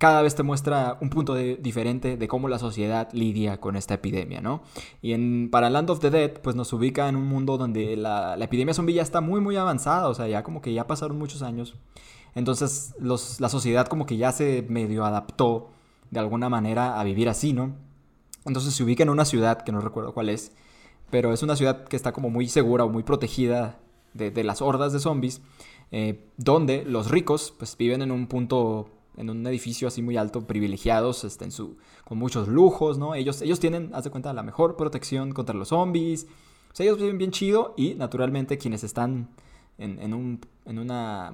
cada 0.00 0.22
vez 0.22 0.34
te 0.34 0.42
muestra 0.42 0.96
un 1.02 1.10
punto 1.10 1.34
diferente 1.34 2.16
de 2.16 2.26
cómo 2.26 2.48
la 2.48 2.58
sociedad 2.58 3.10
lidia 3.12 3.60
con 3.60 3.76
esta 3.76 3.92
epidemia, 3.92 4.40
¿no? 4.40 4.62
Y 5.02 5.12
en, 5.12 5.50
para 5.50 5.68
Land 5.68 5.90
of 5.90 6.00
the 6.00 6.08
Dead, 6.08 6.40
pues 6.40 6.56
nos 6.56 6.72
ubica 6.72 7.06
en 7.10 7.16
un 7.16 7.26
mundo 7.26 7.58
donde 7.58 7.98
la, 7.98 8.34
epidemia 8.40 8.72
zombie 8.72 8.94
ya 8.94 9.02
está 9.02 9.20
muy, 9.20 9.42
muy 9.42 9.56
avanzada, 9.56 10.08
o 10.08 10.14
sea, 10.14 10.26
ya 10.26 10.42
como 10.42 10.62
que 10.62 10.72
ya 10.72 10.86
pasaron 10.86 11.18
muchos 11.18 11.42
años. 11.42 11.74
Entonces 12.34 12.94
la 12.98 13.48
sociedad 13.50 13.88
como 13.88 14.06
que 14.06 14.16
ya 14.16 14.32
se 14.32 14.64
medio 14.70 15.04
adaptó 15.04 15.68
de 16.10 16.20
alguna 16.20 16.48
manera 16.48 16.98
a 16.98 17.04
vivir 17.04 17.28
así, 17.28 17.52
¿no? 17.52 17.74
Entonces 18.44 18.74
se 18.74 18.82
ubica 18.82 19.02
en 19.02 19.10
una 19.10 19.24
ciudad, 19.24 19.62
que 19.62 19.72
no 19.72 19.80
recuerdo 19.80 20.14
cuál 20.14 20.28
es, 20.28 20.52
pero 21.10 21.32
es 21.32 21.42
una 21.42 21.56
ciudad 21.56 21.84
que 21.84 21.96
está 21.96 22.12
como 22.12 22.30
muy 22.30 22.48
segura 22.48 22.84
o 22.84 22.88
muy 22.88 23.02
protegida 23.02 23.78
de, 24.14 24.30
de 24.30 24.44
las 24.44 24.62
hordas 24.62 24.92
de 24.92 25.00
zombies. 25.00 25.40
Eh, 25.92 26.24
donde 26.36 26.84
los 26.84 27.10
ricos 27.10 27.52
pues 27.58 27.76
viven 27.76 28.00
en 28.02 28.12
un 28.12 28.28
punto, 28.28 28.90
en 29.16 29.28
un 29.28 29.44
edificio 29.46 29.88
así 29.88 30.02
muy 30.02 30.16
alto, 30.16 30.46
privilegiados, 30.46 31.24
este, 31.24 31.44
en 31.44 31.50
su, 31.50 31.78
con 32.04 32.16
muchos 32.16 32.46
lujos, 32.46 32.96
¿no? 32.96 33.14
Ellos, 33.16 33.42
ellos 33.42 33.58
tienen, 33.58 33.90
haz 33.92 34.04
de 34.04 34.10
cuenta, 34.10 34.32
la 34.32 34.44
mejor 34.44 34.76
protección 34.76 35.32
contra 35.32 35.54
los 35.54 35.68
zombies. 35.68 36.28
Ellos 36.78 36.98
viven 36.98 37.18
bien 37.18 37.32
chido 37.32 37.74
y 37.76 37.94
naturalmente 37.94 38.56
quienes 38.56 38.84
están 38.84 39.30
en, 39.78 40.14
un, 40.14 40.40
en 40.64 40.78
una 40.78 41.32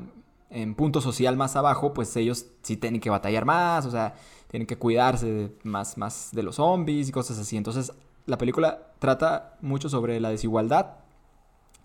en 0.48 0.74
punto 0.74 1.00
social 1.00 1.36
más 1.36 1.57
abajo, 1.57 1.92
pues 1.92 2.16
ellos 2.16 2.46
sí 2.62 2.76
tienen 2.76 3.00
que 3.00 3.11
batallar 3.11 3.44
más, 3.44 3.84
o 3.84 3.90
sea, 3.90 4.14
tienen 4.49 4.66
que 4.66 4.76
cuidarse 4.76 5.53
más, 5.64 5.99
más 5.99 6.30
de 6.32 6.42
los 6.42 6.57
zombies 6.57 7.09
y 7.09 7.12
cosas 7.12 7.38
así. 7.38 7.57
Entonces, 7.57 7.92
la 8.26 8.38
película 8.38 8.92
trata 8.99 9.57
mucho 9.61 9.88
sobre 9.88 10.20
la 10.20 10.30
desigualdad 10.30 10.97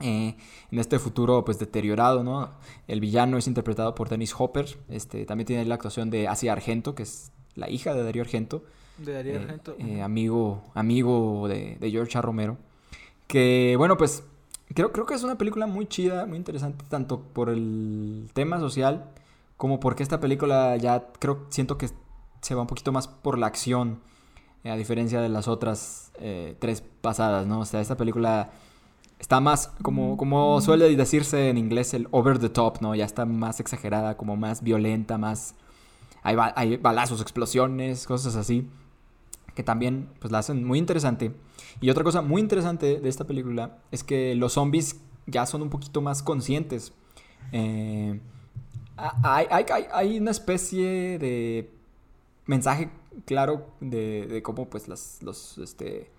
eh, 0.01 0.35
en 0.71 0.79
este 0.79 0.99
futuro 0.99 1.45
pues 1.45 1.59
deteriorado, 1.59 2.23
¿no? 2.23 2.49
El 2.87 2.99
villano 2.99 3.37
es 3.37 3.47
interpretado 3.47 3.93
por 3.93 4.09
Dennis 4.09 4.33
Hopper, 4.37 4.65
este, 4.89 5.25
también 5.25 5.45
tiene 5.45 5.65
la 5.65 5.75
actuación 5.75 6.09
de 6.09 6.27
Asia 6.27 6.51
Argento, 6.53 6.95
que 6.95 7.03
es 7.03 7.31
la 7.55 7.69
hija 7.69 7.93
de 7.93 8.03
Darío 8.03 8.23
Argento. 8.23 8.63
De 8.97 9.13
Darío 9.13 9.33
eh, 9.33 9.37
Argento. 9.37 9.75
Eh, 9.77 10.01
amigo 10.01 10.63
amigo 10.73 11.47
de, 11.47 11.77
George 11.91 12.17
A. 12.17 12.21
Romero. 12.21 12.57
Que 13.27 13.75
bueno, 13.77 13.95
pues 13.97 14.23
creo, 14.73 14.91
creo 14.91 15.05
que 15.05 15.13
es 15.13 15.23
una 15.23 15.37
película 15.37 15.67
muy 15.67 15.85
chida, 15.85 16.25
muy 16.25 16.37
interesante, 16.37 16.83
tanto 16.89 17.21
por 17.21 17.49
el 17.49 18.29
tema 18.33 18.59
social 18.59 19.05
como 19.57 19.79
porque 19.79 20.01
esta 20.01 20.19
película 20.19 20.75
ya 20.77 21.09
creo, 21.19 21.45
siento 21.49 21.77
que 21.77 21.87
se 22.41 22.55
va 22.55 22.61
un 22.61 22.67
poquito 22.67 22.91
más 22.91 23.07
por 23.07 23.37
la 23.37 23.47
acción, 23.47 23.99
a 24.63 24.75
diferencia 24.75 25.21
de 25.21 25.29
las 25.29 25.47
otras 25.47 26.11
tres 26.59 26.83
pasadas, 27.01 27.47
¿no? 27.47 27.61
O 27.61 27.65
sea, 27.65 27.81
esta 27.81 27.97
película 27.97 28.51
está 29.21 29.39
más, 29.39 29.67
como, 29.83 30.17
como 30.17 30.59
suele 30.61 30.95
decirse 30.95 31.49
en 31.49 31.57
inglés, 31.57 31.93
el 31.93 32.07
over 32.09 32.39
the 32.39 32.49
top, 32.49 32.81
¿no? 32.81 32.95
Ya 32.95 33.05
está 33.05 33.25
más 33.25 33.59
exagerada, 33.59 34.17
como 34.17 34.35
más 34.35 34.63
violenta, 34.63 35.17
más... 35.17 35.55
Hay, 36.23 36.35
hay 36.55 36.77
balazos, 36.77 37.21
explosiones, 37.21 38.05
cosas 38.05 38.35
así, 38.35 38.67
que 39.55 39.63
también 39.63 40.09
pues 40.19 40.31
la 40.31 40.39
hacen 40.39 40.63
muy 40.63 40.79
interesante. 40.79 41.33
Y 41.79 41.89
otra 41.89 42.03
cosa 42.03 42.21
muy 42.21 42.41
interesante 42.41 42.99
de 42.99 43.09
esta 43.09 43.25
película 43.25 43.77
es 43.91 44.03
que 44.03 44.35
los 44.35 44.53
zombies 44.53 44.99
ya 45.27 45.45
son 45.45 45.61
un 45.61 45.69
poquito 45.69 46.01
más 46.01 46.23
conscientes. 46.23 46.93
Eh, 47.51 48.19
hay, 48.97 49.45
hay, 49.49 49.65
hay, 49.93 50.19
una 50.19 50.31
especie 50.31 51.17
de 51.17 51.71
mensaje 52.45 52.89
claro 53.25 53.67
de, 53.79 54.27
de 54.27 54.41
cómo 54.43 54.69
pues 54.69 54.87
las, 54.87 55.21
este, 55.57 56.11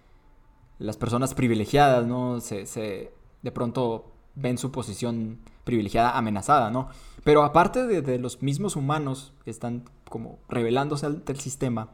las 0.79 0.97
personas 0.97 1.35
privilegiadas, 1.35 2.07
¿no? 2.07 2.41
Se, 2.41 2.67
se, 2.67 3.13
de 3.43 3.53
pronto 3.53 4.13
ven 4.35 4.59
su 4.59 4.71
posición 4.71 5.39
privilegiada 5.65 6.17
amenazada, 6.17 6.71
¿no? 6.71 6.89
Pero 7.25 7.45
aparte 7.45 7.87
de, 7.87 8.19
los 8.19 8.43
mismos 8.43 8.77
humanos 8.77 9.33
que 9.45 9.51
están 9.51 9.85
como 10.09 10.39
revelándose 10.49 11.07
ante 11.07 11.33
el 11.33 11.41
sistema, 11.41 11.91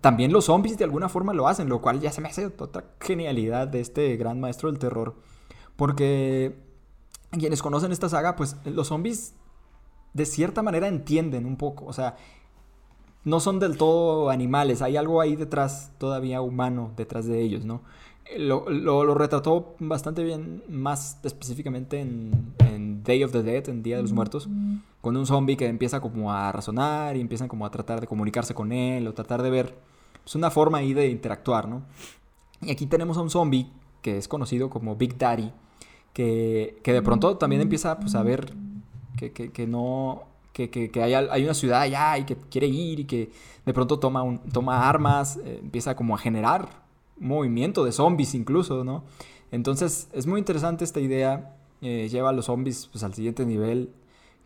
también 0.00 0.32
los 0.32 0.44
zombies 0.44 0.78
de 0.78 0.84
alguna 0.84 1.08
forma 1.08 1.34
lo 1.34 1.48
hacen, 1.48 1.68
lo 1.68 1.80
cual 1.80 2.00
ya 2.00 2.12
se 2.12 2.20
me 2.20 2.28
hace 2.28 2.46
otra 2.46 2.84
genialidad 3.00 3.66
de 3.66 3.80
este 3.80 4.16
gran 4.16 4.40
maestro 4.40 4.70
del 4.70 4.78
terror. 4.78 5.16
Porque 5.76 6.56
quienes 7.32 7.62
conocen 7.62 7.90
esta 7.90 8.08
saga, 8.08 8.36
pues 8.36 8.56
los 8.64 8.88
zombies 8.88 9.34
de 10.12 10.26
cierta 10.26 10.62
manera 10.62 10.86
entienden 10.86 11.46
un 11.46 11.56
poco, 11.56 11.86
o 11.86 11.92
sea, 11.92 12.16
no 13.24 13.40
son 13.40 13.58
del 13.58 13.76
todo 13.76 14.30
animales, 14.30 14.82
hay 14.82 14.96
algo 14.96 15.20
ahí 15.20 15.36
detrás, 15.36 15.92
todavía 15.98 16.40
humano, 16.40 16.92
detrás 16.96 17.26
de 17.26 17.42
ellos, 17.42 17.64
¿no? 17.64 17.82
lo, 18.38 19.14
retrató 19.14 19.74
bastante 19.78 20.22
bien, 20.22 20.62
más 20.68 21.18
específicamente 21.24 22.00
en, 22.00 23.02
Day 23.02 23.24
of 23.24 23.32
the 23.32 23.42
Dead, 23.42 23.66
en 23.70 23.82
Día 23.82 23.96
de 23.96 24.02
los 24.02 24.12
Muertos, 24.12 24.48
con 25.00 25.16
un 25.16 25.26
zombie 25.26 25.56
que 25.56 25.66
empieza 25.66 26.00
como 26.00 26.32
a 26.32 26.52
razonar 26.52 27.16
y 27.16 27.20
empiezan 27.20 27.48
como 27.48 27.64
a 27.64 27.70
tratar 27.70 28.00
de 28.00 28.06
comunicarse 28.06 28.54
con 28.54 28.72
él 28.72 29.08
o 29.08 29.14
tratar 29.14 29.42
de 29.42 29.50
ver 29.50 29.66
es 29.66 30.22
pues, 30.24 30.34
una 30.34 30.50
forma 30.50 30.78
ahí 30.78 30.92
de 30.92 31.08
interactuar, 31.08 31.66
¿no? 31.66 31.82
Y 32.60 32.70
aquí 32.70 32.86
tenemos 32.86 33.16
a 33.16 33.22
un 33.22 33.30
zombie 33.30 33.66
que 34.02 34.18
es 34.18 34.28
conocido 34.28 34.68
como 34.68 34.96
Big 34.96 35.16
Daddy, 35.16 35.50
que, 36.12 36.80
de 36.84 37.02
pronto 37.02 37.38
también 37.38 37.62
empieza 37.62 37.98
pues, 37.98 38.14
a 38.14 38.22
ver 38.22 38.52
que, 39.16 39.66
no... 39.66 40.24
Que, 40.52 40.90
hay, 41.02 41.14
hay, 41.14 41.44
una 41.44 41.54
ciudad 41.54 41.80
allá 41.80 42.18
y 42.18 42.24
que 42.24 42.36
quiere 42.36 42.66
ir 42.66 43.00
y 43.00 43.04
que 43.04 43.30
de 43.64 43.72
pronto 43.72 43.98
toma, 43.98 44.40
toma 44.52 44.88
armas, 44.88 45.38
eh, 45.38 45.60
empieza 45.62 45.96
como 45.96 46.14
a 46.14 46.18
generar 46.18 46.68
movimiento 47.18 47.84
de 47.84 47.92
zombies 47.92 48.34
incluso, 48.34 48.84
¿no? 48.84 49.04
Entonces 49.52 50.08
es 50.12 50.26
muy 50.26 50.38
interesante 50.38 50.84
esta 50.84 51.00
idea, 51.00 51.54
eh, 51.80 52.08
lleva 52.10 52.30
a 52.30 52.32
los 52.32 52.46
zombies 52.46 52.88
pues, 52.92 53.04
al 53.04 53.14
siguiente 53.14 53.46
nivel, 53.46 53.90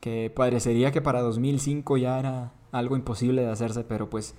que 0.01 0.31
parecería 0.35 0.93
que 0.93 1.01
para 1.01 1.21
2005 1.23 1.97
ya 1.97 2.19
era 2.19 2.53
algo 2.73 2.97
imposible 2.97 3.43
de 3.43 3.51
hacerse, 3.51 3.85
pero 3.85 4.11
pues 4.11 4.35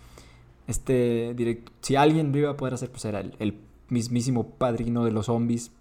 este 0.68 1.36
si 1.82 1.95
alguien 1.95 2.32
lo 2.32 2.38
iba 2.38 2.51
a 2.51 2.57
poder 2.57 2.74
hacer, 2.74 2.89
pues 2.91 3.05
era 3.05 3.20
el, 3.20 3.59
mismísimo 3.88 4.49
padrino 4.49 5.05
de 5.05 5.11
los 5.11 5.28
zombies. 5.28 5.72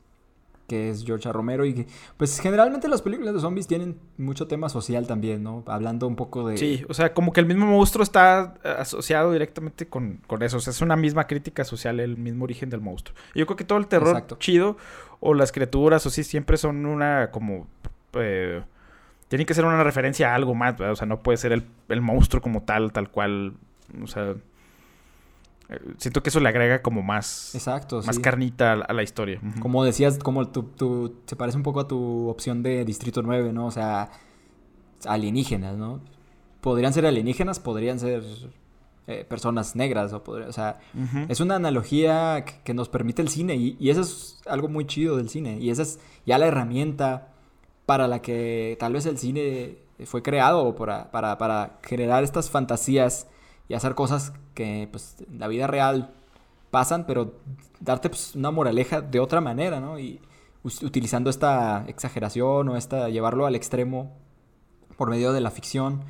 Que 0.66 0.90
es 0.90 1.04
George 1.04 1.30
Romero 1.30 1.64
y 1.64 1.74
que, 1.74 1.86
pues 2.16 2.40
generalmente 2.40 2.88
las 2.88 3.02
películas 3.02 3.34
de 3.34 3.40
zombies 3.40 3.66
tienen 3.66 3.98
mucho 4.16 4.46
tema 4.46 4.68
social 4.68 5.06
también, 5.06 5.42
¿no? 5.42 5.62
Hablando 5.66 6.06
un 6.06 6.16
poco 6.16 6.48
de... 6.48 6.56
Sí, 6.56 6.84
o 6.88 6.94
sea, 6.94 7.12
como 7.12 7.32
que 7.32 7.40
el 7.40 7.46
mismo 7.46 7.66
monstruo 7.66 8.02
está 8.02 8.54
eh, 8.64 8.74
asociado 8.78 9.32
directamente 9.32 9.86
con, 9.86 10.20
eso, 10.40 10.56
o 10.56 10.60
sea, 10.60 10.70
es 10.70 10.80
una 10.80 10.96
misma 10.96 11.26
crítica 11.26 11.64
social, 11.64 12.00
el 12.00 12.16
mismo 12.16 12.44
origen 12.44 12.70
del 12.70 12.80
monstruo. 12.80 13.16
yo 13.34 13.46
creo 13.46 13.56
que 13.56 13.64
todo 13.64 13.78
el 13.78 13.86
terror 13.86 14.24
chido 14.38 14.76
o 15.20 15.34
las 15.34 15.52
criaturas 15.52 16.04
o 16.06 16.10
sí 16.10 16.24
siempre 16.24 16.56
son 16.56 16.86
una 16.86 17.30
como... 17.30 17.66
Eh, 18.14 18.62
tienen 19.28 19.46
que 19.46 19.54
ser 19.54 19.64
una 19.64 19.82
referencia 19.82 20.32
a 20.32 20.34
algo 20.34 20.54
más, 20.54 20.80
o 20.80 20.96
sea, 20.96 21.06
no 21.06 21.20
puede 21.20 21.38
ser 21.38 21.52
el, 21.52 21.64
el 21.88 22.00
monstruo 22.00 22.40
como 22.40 22.62
tal, 22.62 22.92
tal 22.92 23.10
cual, 23.10 23.54
o 24.02 24.06
sea 24.06 24.34
siento 25.98 26.22
que 26.22 26.28
eso 26.28 26.40
le 26.40 26.48
agrega 26.48 26.82
como 26.82 27.02
más. 27.02 27.54
Exacto. 27.54 28.02
Más 28.04 28.18
carnita 28.18 28.72
a, 28.72 28.92
la 28.92 29.02
historia. 29.02 29.40
Como 29.60 29.84
decías, 29.84 30.18
como 30.18 30.48
tu, 30.48 31.16
se 31.26 31.36
parece 31.36 31.56
un 31.56 31.62
poco 31.62 31.80
a 31.80 31.88
tu 31.88 32.28
opción 32.28 32.62
de 32.62 32.84
Distrito 32.84 33.22
9, 33.22 33.52
¿no? 33.52 33.66
O 33.66 33.70
sea, 33.70 34.10
alienígenas, 35.06 35.76
¿no? 35.76 36.00
Podrían 36.60 36.92
ser 36.92 37.06
alienígenas, 37.06 37.60
podrían 37.60 37.98
ser 37.98 38.22
eh, 39.06 39.24
personas 39.28 39.76
negras, 39.76 40.12
o, 40.12 40.22
o 40.26 40.52
sea, 40.52 40.80
es 41.28 41.40
una 41.40 41.56
analogía 41.56 42.44
que, 42.64 42.74
nos 42.74 42.88
permite 42.88 43.20
el 43.20 43.28
cine 43.28 43.54
y, 43.54 43.76
y, 43.78 43.90
eso 43.90 44.00
es 44.00 44.40
algo 44.46 44.68
muy 44.68 44.86
chido 44.86 45.16
del 45.16 45.28
cine. 45.28 45.58
Y 45.58 45.70
esa 45.70 45.82
es 45.82 45.98
ya 46.24 46.38
la 46.38 46.46
herramienta 46.46 47.28
para 47.86 48.08
la 48.08 48.22
que 48.22 48.76
tal 48.80 48.94
vez 48.94 49.04
el 49.06 49.18
cine 49.18 49.78
fue 50.04 50.22
creado 50.22 50.74
para, 50.74 51.10
para, 51.10 51.38
para 51.38 51.78
generar 51.82 52.24
estas 52.24 52.50
fantasías 52.50 53.26
y 53.68 53.74
hacer 53.74 53.94
cosas 53.94 54.32
que 54.54 54.88
pues 54.90 55.16
en 55.28 55.38
la 55.38 55.48
vida 55.48 55.66
real 55.66 56.14
pasan, 56.70 57.06
pero 57.06 57.34
darte 57.80 58.08
pues, 58.08 58.34
una 58.34 58.50
moraleja 58.50 59.00
de 59.00 59.20
otra 59.20 59.40
manera, 59.40 59.80
¿no? 59.80 59.98
Y 59.98 60.20
utilizando 60.64 61.30
esta 61.30 61.84
exageración 61.86 62.68
o 62.68 62.76
esta 62.76 63.08
llevarlo 63.10 63.46
al 63.46 63.54
extremo 63.54 64.12
por 64.96 65.10
medio 65.10 65.32
de 65.32 65.40
la 65.40 65.50
ficción, 65.50 66.02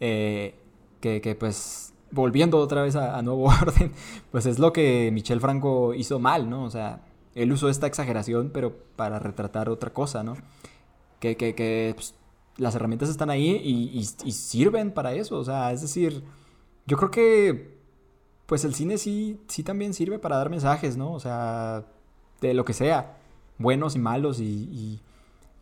eh, 0.00 0.54
que, 1.00 1.36
pues 1.38 1.92
volviendo 2.10 2.58
otra 2.58 2.82
vez 2.82 2.96
a, 2.96 3.20
Nuevo 3.22 3.44
Orden, 3.62 3.92
pues 4.30 4.46
es 4.46 4.58
lo 4.58 4.72
que 4.72 5.10
Michel 5.12 5.40
Franco 5.40 5.94
hizo 5.94 6.18
mal, 6.18 6.48
¿no? 6.48 6.64
O 6.64 6.70
sea, 6.70 7.02
él 7.34 7.52
usó 7.52 7.68
esta 7.68 7.86
exageración, 7.86 8.50
pero 8.52 8.76
para 8.96 9.18
retratar 9.18 9.68
otra 9.68 9.90
cosa, 9.90 10.22
¿no? 10.22 10.36
Que, 11.20 11.36
que, 11.36 11.92
pues, 11.94 12.14
las 12.56 12.74
herramientas 12.74 13.08
están 13.08 13.30
ahí 13.30 13.60
y, 13.62 13.98
y, 13.98 14.32
sirven 14.32 14.90
para 14.92 15.12
eso, 15.14 15.38
o 15.38 15.44
sea, 15.44 15.72
es 15.72 15.82
decir, 15.82 16.24
yo 16.90 16.96
creo 16.96 17.12
que 17.12 17.78
pues 18.46 18.64
el 18.64 18.74
cine 18.74 18.98
sí, 18.98 19.40
sí 19.46 19.62
también 19.62 19.94
sirve 19.94 20.18
para 20.18 20.36
dar 20.36 20.50
mensajes, 20.50 20.96
¿no? 20.96 21.12
O 21.12 21.20
sea, 21.20 21.84
de 22.40 22.52
lo 22.52 22.64
que 22.64 22.72
sea, 22.72 23.16
buenos 23.58 23.94
y 23.94 24.00
malos 24.00 24.40
y, 24.40 25.00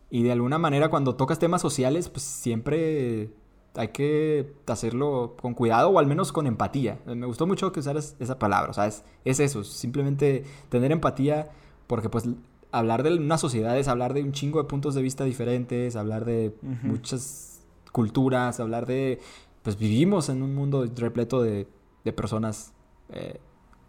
y, 0.09 0.23
de 0.23 0.31
alguna 0.31 0.57
manera 0.57 0.89
cuando 0.89 1.13
tocas 1.13 1.37
temas 1.37 1.61
sociales, 1.61 2.09
pues 2.09 2.23
siempre 2.23 3.29
hay 3.75 3.89
que 3.89 4.55
hacerlo 4.65 5.35
con 5.39 5.53
cuidado 5.53 5.89
o 5.89 5.99
al 5.99 6.07
menos 6.07 6.31
con 6.31 6.47
empatía. 6.47 6.97
Me 7.05 7.27
gustó 7.27 7.45
mucho 7.45 7.71
que 7.71 7.81
usaras 7.81 8.15
esa 8.19 8.39
palabra, 8.39 8.71
o 8.71 8.73
sea, 8.73 8.87
es, 8.87 9.03
es 9.23 9.39
eso, 9.39 9.63
simplemente 9.63 10.45
tener 10.69 10.91
empatía 10.91 11.51
porque 11.85 12.09
pues 12.09 12.27
hablar 12.71 13.03
de 13.03 13.13
una 13.13 13.37
sociedad 13.37 13.77
es 13.77 13.87
hablar 13.87 14.15
de 14.15 14.23
un 14.23 14.31
chingo 14.31 14.57
de 14.63 14.67
puntos 14.67 14.95
de 14.95 15.03
vista 15.03 15.25
diferentes, 15.25 15.95
hablar 15.95 16.25
de 16.25 16.55
muchas 16.81 17.61
culturas, 17.91 18.59
hablar 18.59 18.87
de 18.87 19.19
pues 19.63 19.77
vivimos 19.77 20.29
en 20.29 20.41
un 20.41 20.55
mundo 20.55 20.85
repleto 20.95 21.41
de, 21.41 21.67
personas 22.15 22.73
eh, 23.09 23.39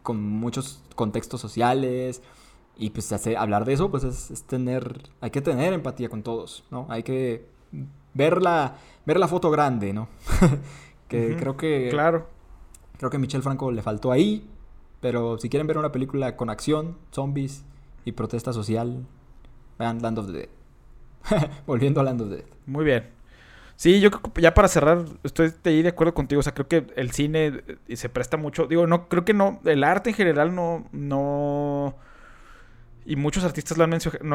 con 0.03 0.23
muchos 0.23 0.83
contextos 0.95 1.41
sociales 1.41 2.21
y 2.77 2.91
pues 2.91 3.11
hablar 3.35 3.65
de 3.65 3.73
eso 3.73 3.91
pues 3.91 4.05
es, 4.05 4.43
tener, 4.43 5.09
hay 5.23 5.31
que 5.31 5.41
tener 5.41 5.73
empatía 5.73 6.11
con 6.11 6.23
todos, 6.23 6.65
¿no? 6.71 6.87
Hay 6.91 7.03
que 7.03 7.47
ver 8.13 8.43
la, 8.43 8.77
ver 9.07 9.19
la 9.19 9.27
foto 9.27 9.51
grande, 9.51 9.95
¿no? 9.95 10.09
que 11.09 11.35
creo 11.39 11.57
que... 11.57 11.89
Claro. 11.91 12.27
Creo 12.99 13.09
que 13.09 13.17
a 13.17 13.21
Michel 13.21 13.43
Franco 13.43 13.71
le 13.73 13.81
faltó 13.81 14.13
ahí, 14.13 14.47
pero 15.01 15.39
si 15.39 15.49
quieren 15.49 15.67
ver 15.67 15.79
una 15.79 15.93
película 15.93 16.37
con 16.37 16.51
acción, 16.51 16.99
zombies 17.11 17.65
y 18.05 18.13
protesta 18.13 18.53
social, 18.53 19.07
vean 19.79 20.03
Land 20.03 20.19
of 20.19 20.27
the 20.27 20.33
Dead. 20.33 20.49
Volviendo 21.67 22.01
a 22.01 22.05
Land 22.05 22.21
of 22.21 22.29
the 22.29 22.37
Dead. 22.37 22.47
Muy 22.67 22.85
bien. 22.85 23.20
Sí, 23.81 23.99
yo 23.99 24.11
creo 24.11 24.35
que 24.35 24.43
ya 24.43 24.53
para 24.53 24.69
cerrar, 24.69 25.07
estoy 25.23 25.83
de 25.83 25.89
acuerdo 25.89 26.13
contigo. 26.13 26.41
O 26.41 26.43
sea, 26.43 26.53
creo 26.53 26.69
que 26.69 26.87
el 26.97 27.13
cine 27.13 27.63
eh, 27.89 27.97
se 27.97 28.11
presta 28.11 28.37
mucho. 28.37 28.67
Digo, 28.67 28.87
no, 28.87 29.09
creo 29.09 29.25
que 29.25 29.33
no. 29.33 29.59
El 29.65 29.85
arte 29.85 30.11
en 30.11 30.17
general 30.17 30.55
no. 30.55 30.87
no 30.93 31.97
y 33.07 33.17
muchos 33.17 33.43
artistas 33.43 33.79
lo 33.79 33.85
han, 33.85 33.91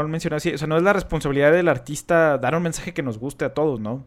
mencionado 0.10 0.38
así. 0.38 0.52
O 0.52 0.58
sea, 0.58 0.68
no 0.68 0.78
es 0.78 0.82
la 0.82 0.94
responsabilidad 0.94 1.52
del 1.52 1.68
artista 1.68 2.40
dar 2.40 2.56
un 2.56 2.64
mensaje 2.64 2.96
que 2.96 3.04
nos 3.04 3.20
guste 3.20 3.46
a 3.46 3.54
todos, 3.54 3.80
¿no? 3.80 4.04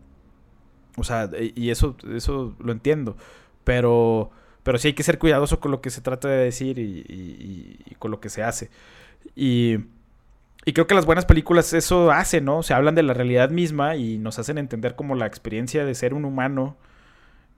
O 0.96 1.04
sea, 1.04 1.30
y 1.54 1.70
eso, 1.70 1.96
eso 2.12 2.56
lo 2.58 2.72
entiendo. 2.72 3.16
Pero, 3.62 4.32
pero 4.64 4.76
sí 4.78 4.88
hay 4.88 4.94
que 4.94 5.04
ser 5.04 5.20
cuidadoso 5.20 5.60
con 5.60 5.70
lo 5.70 5.80
que 5.80 5.90
se 5.90 6.00
trata 6.00 6.26
de 6.26 6.38
decir 6.38 6.80
y 6.80 7.94
con 8.00 8.10
lo 8.10 8.18
que 8.18 8.28
se 8.28 8.42
hace. 8.42 8.70
Y 9.36 9.78
y 10.68 10.74
creo 10.74 10.86
que 10.86 10.94
las 10.94 11.06
buenas 11.06 11.24
películas 11.24 11.72
eso 11.72 12.10
hacen, 12.10 12.44
¿no? 12.44 12.62
Se 12.62 12.74
hablan 12.74 12.94
de 12.94 13.02
la 13.02 13.14
realidad 13.14 13.48
misma 13.48 13.96
y 13.96 14.18
nos 14.18 14.38
hacen 14.38 14.58
entender 14.58 14.96
como 14.96 15.14
la 15.14 15.24
experiencia 15.24 15.86
de 15.86 15.94
ser 15.94 16.12
un 16.12 16.26
humano 16.26 16.76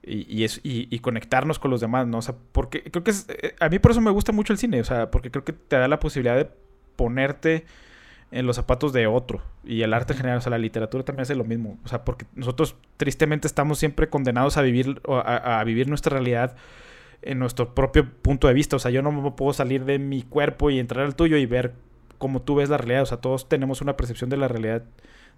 y, 0.01 0.45
y, 0.63 0.99
conectarnos 0.99 1.59
con 1.59 1.71
los 1.71 1.81
demás, 1.81 2.07
¿no? 2.07 2.19
O 2.19 2.21
sea, 2.21 2.35
porque 2.53 2.83
creo 2.83 3.03
que 3.03 3.11
es, 3.11 3.25
eh, 3.27 3.53
a 3.59 3.67
mí 3.67 3.79
por 3.79 3.91
eso 3.91 3.99
me 3.99 4.11
gusta 4.11 4.31
mucho 4.31 4.53
el 4.53 4.59
cine, 4.59 4.79
o 4.79 4.85
sea, 4.85 5.11
porque 5.11 5.29
creo 5.29 5.43
que 5.43 5.51
te 5.51 5.75
da 5.75 5.89
la 5.89 5.99
posibilidad 5.99 6.37
de 6.37 6.49
ponerte 6.95 7.65
en 8.31 8.47
los 8.47 8.55
zapatos 8.55 8.93
de 8.93 9.07
otro. 9.07 9.41
Y 9.65 9.81
el 9.81 9.93
arte 9.93 10.13
en 10.13 10.17
general, 10.17 10.37
o 10.37 10.41
sea, 10.41 10.51
la 10.51 10.57
literatura 10.57 11.03
también 11.03 11.23
hace 11.23 11.35
lo 11.35 11.43
mismo. 11.43 11.79
O 11.83 11.89
sea, 11.89 12.05
porque 12.05 12.25
nosotros 12.33 12.77
tristemente 12.95 13.45
estamos 13.45 13.77
siempre 13.77 14.07
condenados 14.07 14.55
a 14.55 14.61
vivir, 14.61 15.01
a, 15.09 15.59
a 15.59 15.63
vivir 15.65 15.89
nuestra 15.89 16.13
realidad 16.13 16.55
en 17.23 17.39
nuestro 17.39 17.75
propio 17.75 18.09
punto 18.09 18.47
de 18.47 18.53
vista. 18.53 18.77
O 18.77 18.79
sea, 18.79 18.89
yo 18.89 19.01
no 19.01 19.35
puedo 19.35 19.51
salir 19.51 19.83
de 19.83 19.99
mi 19.99 20.23
cuerpo 20.23 20.69
y 20.69 20.79
entrar 20.79 21.05
al 21.05 21.15
tuyo 21.17 21.35
y 21.35 21.45
ver 21.45 21.73
como 22.21 22.43
tú 22.43 22.53
ves 22.53 22.69
la 22.69 22.77
realidad. 22.77 23.01
O 23.01 23.05
sea, 23.07 23.17
todos 23.17 23.49
tenemos 23.49 23.81
una 23.81 23.97
percepción 23.97 24.29
de 24.29 24.37
la 24.37 24.47
realidad 24.47 24.83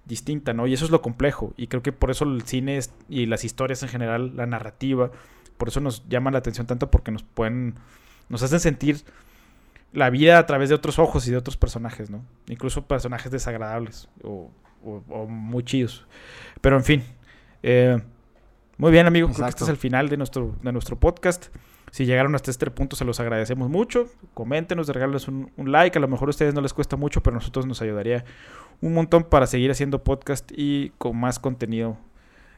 distinta, 0.03 0.51
¿no? 0.51 0.67
Y 0.67 0.73
eso 0.73 0.84
es 0.84 0.91
lo 0.91 1.01
complejo. 1.01 1.53
Y 1.55 1.67
creo 1.67 1.81
que 1.81 1.93
por 1.93 2.11
eso 2.11 2.25
el 2.25 2.41
cine 2.41 2.77
y 3.07 3.25
las 3.25 3.45
historias 3.45 3.81
en 3.84 3.89
general, 3.89 4.36
la 4.36 4.45
narrativa, 4.45 5.09
por 5.57 5.69
eso 5.69 5.79
nos 5.79 6.07
llama 6.09 6.29
la 6.29 6.39
atención 6.39 6.67
tanto 6.67 6.91
porque 6.91 7.11
nos 7.11 7.23
pueden, 7.23 7.75
nos 8.27 8.43
hacen 8.43 8.59
sentir 8.59 8.97
la 9.93 10.09
vida 10.09 10.39
a 10.39 10.45
través 10.45 10.67
de 10.67 10.75
otros 10.75 10.99
ojos 10.99 11.25
y 11.25 11.31
de 11.31 11.38
otros 11.38 11.55
personajes, 11.55 12.09
¿no? 12.09 12.21
Incluso 12.47 12.86
personajes 12.86 13.31
desagradables 13.31 14.09
o, 14.21 14.51
muy 15.29 15.63
chidos. 15.63 16.05
Pero 16.59 16.75
en 16.75 16.84
fin. 16.84 17.03
Eh, 17.61 17.97
muy 18.75 18.91
bien, 18.91 19.07
amigos. 19.07 19.31
Creo 19.36 19.45
que 19.45 19.51
este 19.51 19.63
es 19.63 19.69
el 19.69 19.77
final 19.77 20.09
de 20.09 20.17
nuestro, 20.17 20.53
de 20.61 20.73
nuestro 20.73 20.99
podcast. 20.99 21.47
Si 21.94 22.08
llegaron 22.08 22.34
hasta 22.34 22.50
este 22.50 22.72
punto, 22.72 22.96
se 22.96 23.06
los 23.06 23.20
agradecemos 23.20 23.70
mucho. 23.70 24.08
Coméntenos, 24.34 24.88
regálenos 24.88 25.28
un, 25.28 25.52
un 25.58 25.72
like. 25.72 25.96
A 25.96 26.02
lo 26.02 26.08
mejor 26.08 26.28
a 26.28 26.32
ustedes 26.32 26.56
no 26.56 26.60
les 26.60 26.74
cuesta 26.74 26.96
mucho, 26.96 27.22
pero 27.22 27.36
a 27.36 27.38
nosotros 27.38 27.68
nos 27.68 27.84
ayudaría 27.84 28.26
un 28.82 28.96
montón 28.96 29.26
para 29.26 29.46
seguir 29.46 29.70
haciendo 29.70 30.04
podcast 30.04 30.52
y 30.56 30.89
con 30.98 31.16
más 31.16 31.38
contenido 31.38 31.98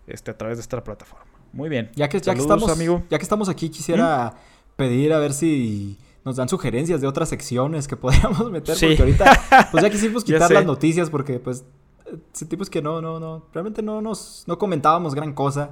este, 0.07 0.31
a 0.31 0.37
través 0.37 0.57
de 0.57 0.61
esta 0.61 0.81
plataforma. 0.81 1.25
Muy 1.51 1.67
bien. 1.67 1.91
Ya 1.97 2.07
que, 2.07 2.21
ya 2.21 2.33
que 2.33 2.39
estamos, 2.39 2.71
amigo. 2.71 3.03
Ya 3.09 3.17
que 3.17 3.23
estamos 3.23 3.49
aquí, 3.49 3.69
quisiera 3.69 4.27
¿Mm? 4.27 4.75
pedir 4.77 5.11
a 5.11 5.19
ver 5.19 5.33
si 5.33 5.97
nos 6.23 6.37
dan 6.37 6.47
sugerencias 6.47 7.01
de 7.01 7.07
otras 7.07 7.27
secciones 7.27 7.89
que 7.89 7.97
podríamos 7.97 8.49
meter. 8.49 8.77
Porque 8.79 9.01
ahorita, 9.01 9.67
pues 9.69 9.83
ya 9.83 9.89
quisimos 9.89 10.23
quitar 10.23 10.49
las 10.49 10.65
noticias 10.65 11.09
porque, 11.09 11.39
pues, 11.39 11.65
sentimos 12.31 12.69
que 12.69 12.81
no, 12.81 13.01
no, 13.01 13.19
no. 13.19 13.47
Realmente 13.51 13.81
no 13.81 14.01
nos 14.01 14.45
no 14.47 14.57
comentábamos 14.57 15.13
gran 15.13 15.33
cosa. 15.33 15.71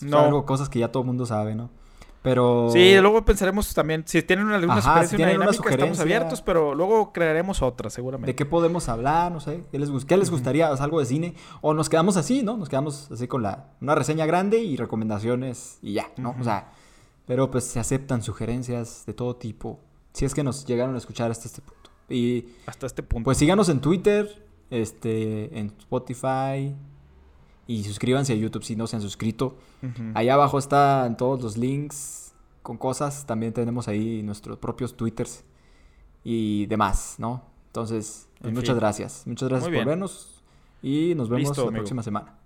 No. 0.00 0.18
Algo, 0.18 0.44
cosas 0.44 0.68
que 0.68 0.80
ya 0.80 0.90
todo 0.90 1.04
el 1.04 1.06
mundo 1.06 1.26
sabe, 1.26 1.54
¿no? 1.54 1.70
Pero... 2.22 2.70
Sí, 2.72 2.96
luego 3.00 3.24
pensaremos 3.24 3.72
también, 3.74 4.02
si 4.06 4.22
tienen 4.22 4.50
alguna 4.50 4.82
sugerencia, 4.82 5.18
una 5.18 5.28
dinámica, 5.28 5.70
estamos 5.70 6.00
abiertos, 6.00 6.42
pero 6.42 6.74
luego 6.74 7.12
crearemos 7.12 7.62
otra, 7.62 7.90
seguramente. 7.90 8.32
¿De 8.32 8.36
qué 8.36 8.44
podemos 8.44 8.88
hablar? 8.88 9.30
No 9.30 9.40
sé, 9.40 9.64
¿qué 9.70 9.78
les, 9.78 10.04
qué 10.04 10.16
les 10.16 10.30
gustaría? 10.30 10.68
¿Algo 10.68 10.98
de 10.98 11.06
cine? 11.06 11.34
O 11.60 11.74
nos 11.74 11.88
quedamos 11.88 12.16
así, 12.16 12.42
¿no? 12.42 12.56
Nos 12.56 12.68
quedamos 12.68 13.10
así 13.10 13.28
con 13.28 13.42
la, 13.42 13.72
una 13.80 13.94
reseña 13.94 14.26
grande 14.26 14.58
y 14.58 14.76
recomendaciones 14.76 15.78
y 15.80 15.94
ya, 15.94 16.08
¿no? 16.16 16.34
O 16.40 16.44
sea, 16.44 16.72
pero 17.26 17.50
pues 17.50 17.64
se 17.64 17.78
aceptan 17.78 18.22
sugerencias 18.22 19.04
de 19.06 19.14
todo 19.14 19.36
tipo, 19.36 19.80
si 20.12 20.24
es 20.24 20.34
que 20.34 20.42
nos 20.42 20.66
llegaron 20.66 20.94
a 20.94 20.98
escuchar 20.98 21.30
hasta 21.30 21.46
este 21.46 21.62
punto. 21.62 21.90
Y... 22.08 22.46
Hasta 22.66 22.86
este 22.86 23.02
punto. 23.02 23.24
Pues 23.24 23.38
síganos 23.38 23.68
en 23.68 23.80
Twitter, 23.80 24.46
este, 24.70 25.58
en 25.58 25.74
Spotify, 25.78 26.74
y 27.68 27.84
suscríbanse 27.84 28.32
a 28.32 28.36
YouTube 28.36 28.64
si 28.64 28.74
no 28.74 28.86
se 28.86 28.96
han 28.96 29.02
suscrito. 29.02 29.54
Ahí 30.14 30.30
abajo 30.30 30.58
están 30.58 31.16
todos 31.16 31.40
los 31.40 31.56
links 31.56 32.32
con 32.62 32.78
cosas. 32.78 33.26
También 33.26 33.52
tenemos 33.52 33.86
ahí 33.88 34.22
nuestros 34.22 34.58
propios 34.58 34.96
twitters 34.96 35.44
y 36.24 36.64
demás, 36.66 37.16
¿no? 37.18 37.42
Entonces, 37.66 38.26
pues 38.40 38.54
muchas 38.54 38.74
gracias. 38.74 39.22
Muchas 39.26 39.50
gracias 39.50 39.70
por 39.72 39.84
vernos 39.84 40.42
y 40.82 41.14
nos 41.14 41.28
vemos 41.28 41.56
la 41.56 41.70
próxima 41.70 42.02
semana. 42.02 42.37